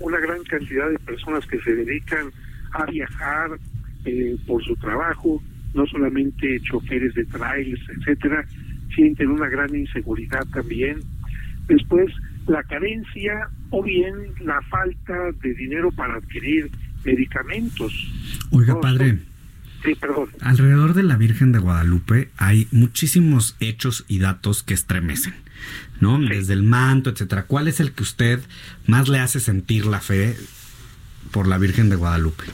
Una 0.00 0.18
gran 0.18 0.42
cantidad 0.44 0.90
de 0.90 0.98
personas 0.98 1.46
que 1.46 1.58
se 1.60 1.74
dedican 1.74 2.30
a 2.72 2.84
viajar 2.84 3.58
eh, 4.04 4.36
por 4.46 4.62
su 4.64 4.76
trabajo, 4.76 5.42
no 5.72 5.86
solamente 5.86 6.60
choferes 6.60 7.14
de 7.14 7.24
trailers, 7.26 7.82
etcétera, 7.88 8.44
sienten 8.96 9.30
una 9.30 9.48
gran 9.48 9.72
inseguridad 9.76 10.44
también. 10.52 11.00
Después, 11.68 12.12
la 12.48 12.64
carencia 12.64 13.48
o 13.70 13.82
bien 13.82 14.14
la 14.40 14.60
falta 14.62 15.30
de 15.40 15.54
dinero 15.54 15.92
para 15.92 16.16
adquirir 16.16 16.70
medicamentos. 17.04 17.92
Oiga, 18.50 18.80
padre. 18.80 19.18
Sí, 19.84 19.94
perdón. 19.94 20.30
Alrededor 20.40 20.94
de 20.94 21.04
la 21.04 21.16
Virgen 21.16 21.52
de 21.52 21.60
Guadalupe 21.60 22.30
hay 22.36 22.66
muchísimos 22.72 23.56
hechos 23.60 24.04
y 24.08 24.18
datos 24.18 24.64
que 24.64 24.74
estremecen. 24.74 25.34
¿no? 26.00 26.18
Desde 26.18 26.52
el 26.52 26.62
manto, 26.62 27.10
etcétera. 27.10 27.44
¿Cuál 27.44 27.68
es 27.68 27.80
el 27.80 27.92
que 27.92 28.02
usted 28.02 28.40
más 28.86 29.08
le 29.08 29.18
hace 29.18 29.40
sentir 29.40 29.86
la 29.86 30.00
fe 30.00 30.36
por 31.30 31.46
la 31.46 31.58
Virgen 31.58 31.88
de 31.88 31.96
Guadalupe? 31.96 32.44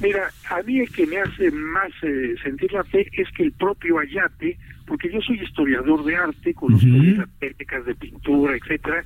Mira, 0.00 0.30
a 0.48 0.62
mí 0.62 0.80
el 0.80 0.90
que 0.90 1.06
me 1.06 1.18
hace 1.18 1.50
más 1.50 1.90
eh, 2.02 2.34
sentir 2.42 2.72
la 2.72 2.84
fe 2.84 3.06
es 3.12 3.28
que 3.36 3.42
el 3.42 3.52
propio 3.52 3.98
Ayate, 3.98 4.58
porque 4.90 5.08
yo 5.08 5.20
soy 5.20 5.40
historiador 5.40 6.04
de 6.04 6.16
arte, 6.16 6.52
conozco 6.52 6.88
las 6.88 7.30
técnicas 7.38 7.86
de 7.86 7.94
pintura, 7.94 8.56
etcétera, 8.56 9.04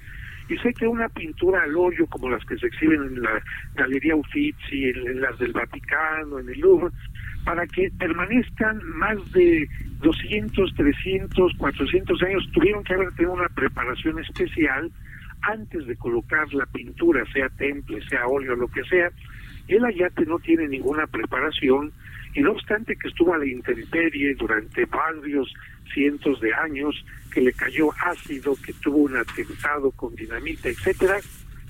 y 0.48 0.56
sé 0.56 0.72
que 0.72 0.86
una 0.86 1.10
pintura 1.10 1.62
al 1.62 1.76
óleo 1.76 2.06
como 2.06 2.30
las 2.30 2.42
que 2.46 2.56
se 2.56 2.68
exhiben 2.68 3.02
en 3.02 3.20
la 3.20 3.42
Galería 3.74 4.16
Uffizi, 4.16 4.84
en 4.84 5.20
las 5.20 5.38
del 5.38 5.52
Vaticano, 5.52 6.38
en 6.38 6.48
el 6.48 6.58
Louvre, 6.58 6.88
para 7.44 7.66
que 7.66 7.90
permanezcan 7.98 8.80
más 8.96 9.30
de 9.32 9.68
200, 10.00 10.74
300, 10.74 11.52
400 11.58 12.22
años, 12.22 12.50
tuvieron 12.54 12.82
que 12.82 12.94
haber 12.94 13.12
tenido 13.12 13.34
una 13.34 13.50
preparación 13.50 14.18
especial 14.20 14.90
antes 15.42 15.86
de 15.86 15.96
colocar 15.96 16.50
la 16.54 16.64
pintura, 16.64 17.26
sea 17.30 17.50
temple, 17.50 18.00
sea 18.08 18.26
óleo, 18.26 18.56
lo 18.56 18.68
que 18.68 18.84
sea. 18.84 19.10
El 19.68 19.84
ayate 19.84 20.24
no 20.24 20.38
tiene 20.38 20.66
ninguna 20.66 21.06
preparación 21.06 21.92
y 22.34 22.40
no 22.40 22.52
obstante 22.52 22.96
que 22.96 23.08
estuvo 23.08 23.32
a 23.32 23.38
la 23.38 23.46
intemperie 23.46 24.34
durante 24.34 24.84
varios 24.86 25.52
cientos 25.92 26.40
de 26.40 26.54
años, 26.54 27.04
que 27.30 27.40
le 27.40 27.52
cayó 27.52 27.90
ácido, 28.00 28.56
que 28.64 28.72
tuvo 28.74 28.98
un 28.98 29.16
atentado 29.16 29.90
con 29.92 30.14
dinamita, 30.14 30.68
etcétera, 30.68 31.20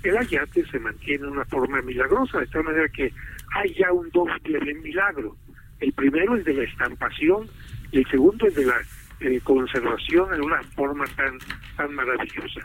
el 0.03 0.17
ayate 0.17 0.65
se 0.71 0.79
mantiene 0.79 1.25
de 1.25 1.31
una 1.31 1.45
forma 1.47 1.81
milagrosa, 1.83 2.41
de 2.41 2.47
tal 2.47 2.65
manera 2.65 2.89
que 2.89 3.13
hay 3.55 3.75
ya 3.75 3.91
un 3.93 4.11
doble 4.11 4.75
milagro. 4.75 5.37
El 5.81 5.93
primero 5.93 6.37
es 6.37 6.45
de 6.45 6.55
la 6.55 6.65
estampación 6.65 7.49
y 7.91 7.99
el 7.99 8.07
segundo 8.09 8.47
es 8.47 8.55
de 8.55 8.67
la 8.67 8.77
eh, 9.21 9.41
conservación 9.43 10.35
en 10.35 10.43
una 10.43 10.63
forma 10.75 11.07
tan, 11.17 11.39
tan 11.77 11.95
maravillosa. 11.95 12.61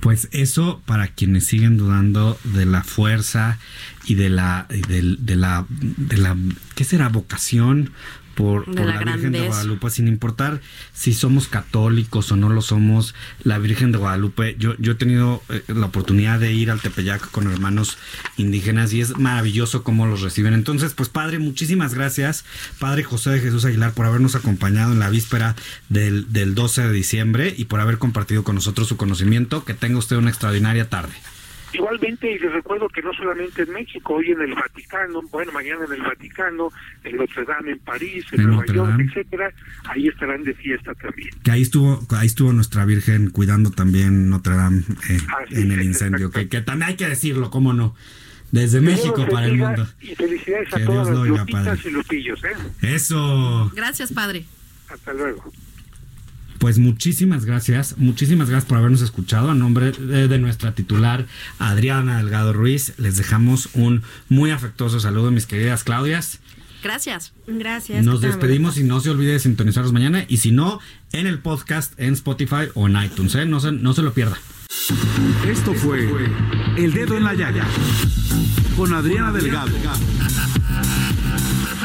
Pues 0.00 0.28
eso 0.32 0.82
para 0.86 1.08
quienes 1.08 1.46
siguen 1.46 1.78
dudando 1.78 2.38
de 2.44 2.66
la 2.66 2.84
fuerza 2.84 3.58
y 4.04 4.14
de 4.16 4.28
la 4.28 4.66
de, 4.68 5.16
de 5.18 5.36
la 5.36 5.64
de 5.68 6.18
la 6.18 6.36
¿qué 6.74 6.84
será? 6.84 7.08
vocación 7.08 7.90
por, 8.34 8.68
la, 8.68 8.98
Virgen 8.98 9.32
de 9.32 9.46
Guadalupe, 9.46 9.90
sin 9.90 10.08
importar 10.08 10.60
si 10.92 11.14
somos 11.14 11.48
católicos 11.48 12.30
o 12.32 12.36
no 12.36 12.48
lo 12.48 12.62
somos, 12.62 13.14
la 13.42 13.58
Virgen 13.58 13.92
de 13.92 13.98
Guadalupe, 13.98 14.56
yo, 14.58 14.74
yo 14.78 14.92
he 14.92 14.94
tenido 14.94 15.42
eh, 15.48 15.62
la 15.68 15.86
oportunidad 15.86 16.40
de 16.40 16.52
ir 16.52 16.70
al 16.70 16.80
Tepeyac 16.80 17.30
con 17.30 17.50
hermanos 17.50 17.98
indígenas 18.36 18.92
y 18.92 19.00
es 19.00 19.16
maravilloso 19.18 19.82
cómo 19.82 20.06
los 20.06 20.22
reciben. 20.22 20.54
Entonces, 20.54 20.94
pues 20.94 21.08
Padre, 21.08 21.38
muchísimas 21.38 21.94
gracias, 21.94 22.44
Padre 22.78 23.04
José 23.04 23.30
de 23.30 23.40
Jesús 23.40 23.64
Aguilar, 23.64 23.92
por 23.92 24.06
habernos 24.06 24.34
acompañado 24.34 24.92
en 24.92 24.98
la 24.98 25.10
víspera 25.10 25.56
del, 25.88 26.32
del 26.32 26.54
12 26.54 26.82
de 26.82 26.92
diciembre 26.92 27.54
y 27.56 27.66
por 27.66 27.80
haber 27.80 27.98
compartido 27.98 28.44
con 28.44 28.54
nosotros 28.54 28.88
su 28.88 28.96
conocimiento. 28.96 29.64
Que 29.64 29.74
tenga 29.74 29.98
usted 29.98 30.16
una 30.16 30.30
extraordinaria 30.30 30.88
tarde. 30.88 31.14
Igualmente, 31.74 32.30
y 32.30 32.38
les 32.38 32.52
recuerdo 32.52 32.88
que 32.88 33.02
no 33.02 33.12
solamente 33.12 33.62
en 33.62 33.72
México, 33.72 34.14
hoy 34.14 34.30
en 34.30 34.40
el 34.40 34.54
Vaticano, 34.54 35.22
bueno, 35.22 35.50
mañana 35.50 35.84
en 35.84 35.92
el 35.92 36.02
Vaticano, 36.02 36.70
en 37.02 37.16
Notre 37.16 37.44
Dame 37.44 37.72
en 37.72 37.78
París, 37.80 38.24
en, 38.30 38.46
Nueva 38.46 38.64
York, 38.66 39.00
etcétera, 39.00 39.52
ahí 39.84 40.06
estarán 40.06 40.44
de 40.44 40.54
fiesta 40.54 40.94
también. 40.94 41.30
Que 41.42 41.50
ahí 41.50 41.62
estuvo, 41.62 42.06
ahí 42.10 42.26
estuvo 42.26 42.52
nuestra 42.52 42.84
Virgen 42.84 43.30
cuidando 43.30 43.72
también 43.72 44.30
Notre 44.30 44.54
Dame 44.54 44.82
eh, 45.10 45.18
en 45.50 45.72
el 45.72 45.82
incendio, 45.82 46.30
que, 46.30 46.48
que, 46.48 46.60
también 46.60 46.90
hay 46.90 46.96
que 46.96 47.08
decirlo, 47.08 47.50
cómo 47.50 47.72
no. 47.72 47.96
Desde 48.52 48.80
México 48.80 49.26
para 49.28 49.46
el 49.46 49.56
mundo. 49.56 49.84
Y 50.00 50.14
felicidades 50.14 50.72
a 50.72 50.84
todos 50.84 51.10
los 51.10 51.26
lupitas 51.26 51.84
y 51.84 51.90
lupillos, 51.90 52.44
¿eh? 52.44 52.54
Eso. 52.82 53.72
Gracias, 53.74 54.12
padre. 54.12 54.44
Hasta 54.88 55.12
luego. 55.12 55.52
Pues 56.64 56.78
muchísimas 56.78 57.44
gracias, 57.44 57.98
muchísimas 57.98 58.48
gracias 58.48 58.66
por 58.66 58.78
habernos 58.78 59.02
escuchado. 59.02 59.50
A 59.50 59.54
nombre 59.54 59.92
de, 59.92 60.38
nuestra 60.38 60.74
titular 60.74 61.26
Adriana 61.58 62.16
Delgado 62.16 62.54
Ruiz, 62.54 62.94
les 62.96 63.18
dejamos 63.18 63.68
un 63.74 64.02
muy 64.30 64.50
afectuoso 64.50 64.98
saludo, 64.98 65.30
mis 65.30 65.44
queridas 65.44 65.84
Claudias. 65.84 66.40
Gracias. 66.82 67.34
Gracias. 67.46 68.02
Nos 68.02 68.22
despedimos 68.22 68.78
y 68.78 68.82
no 68.82 69.00
se 69.00 69.10
olvide 69.10 69.32
de 69.32 69.40
sintonizarnos 69.40 69.92
mañana 69.92 70.24
y 70.26 70.38
si 70.38 70.52
no, 70.52 70.80
en 71.12 71.26
el 71.26 71.38
podcast, 71.38 71.92
en 72.00 72.14
Spotify 72.14 72.70
o 72.72 72.88
en 72.88 72.96
iTunes. 72.96 73.34
¿eh? 73.34 73.44
No, 73.44 73.60
se, 73.60 73.70
no 73.70 73.92
se 73.92 74.00
lo 74.00 74.14
pierda. 74.14 74.38
Esto 75.46 75.74
fue 75.74 76.08
El 76.78 76.94
Dedo 76.94 77.18
en 77.18 77.24
la 77.24 77.34
Yaya 77.34 77.66
con 78.74 78.94
Adriana 78.94 79.32
Delgado. 79.32 79.70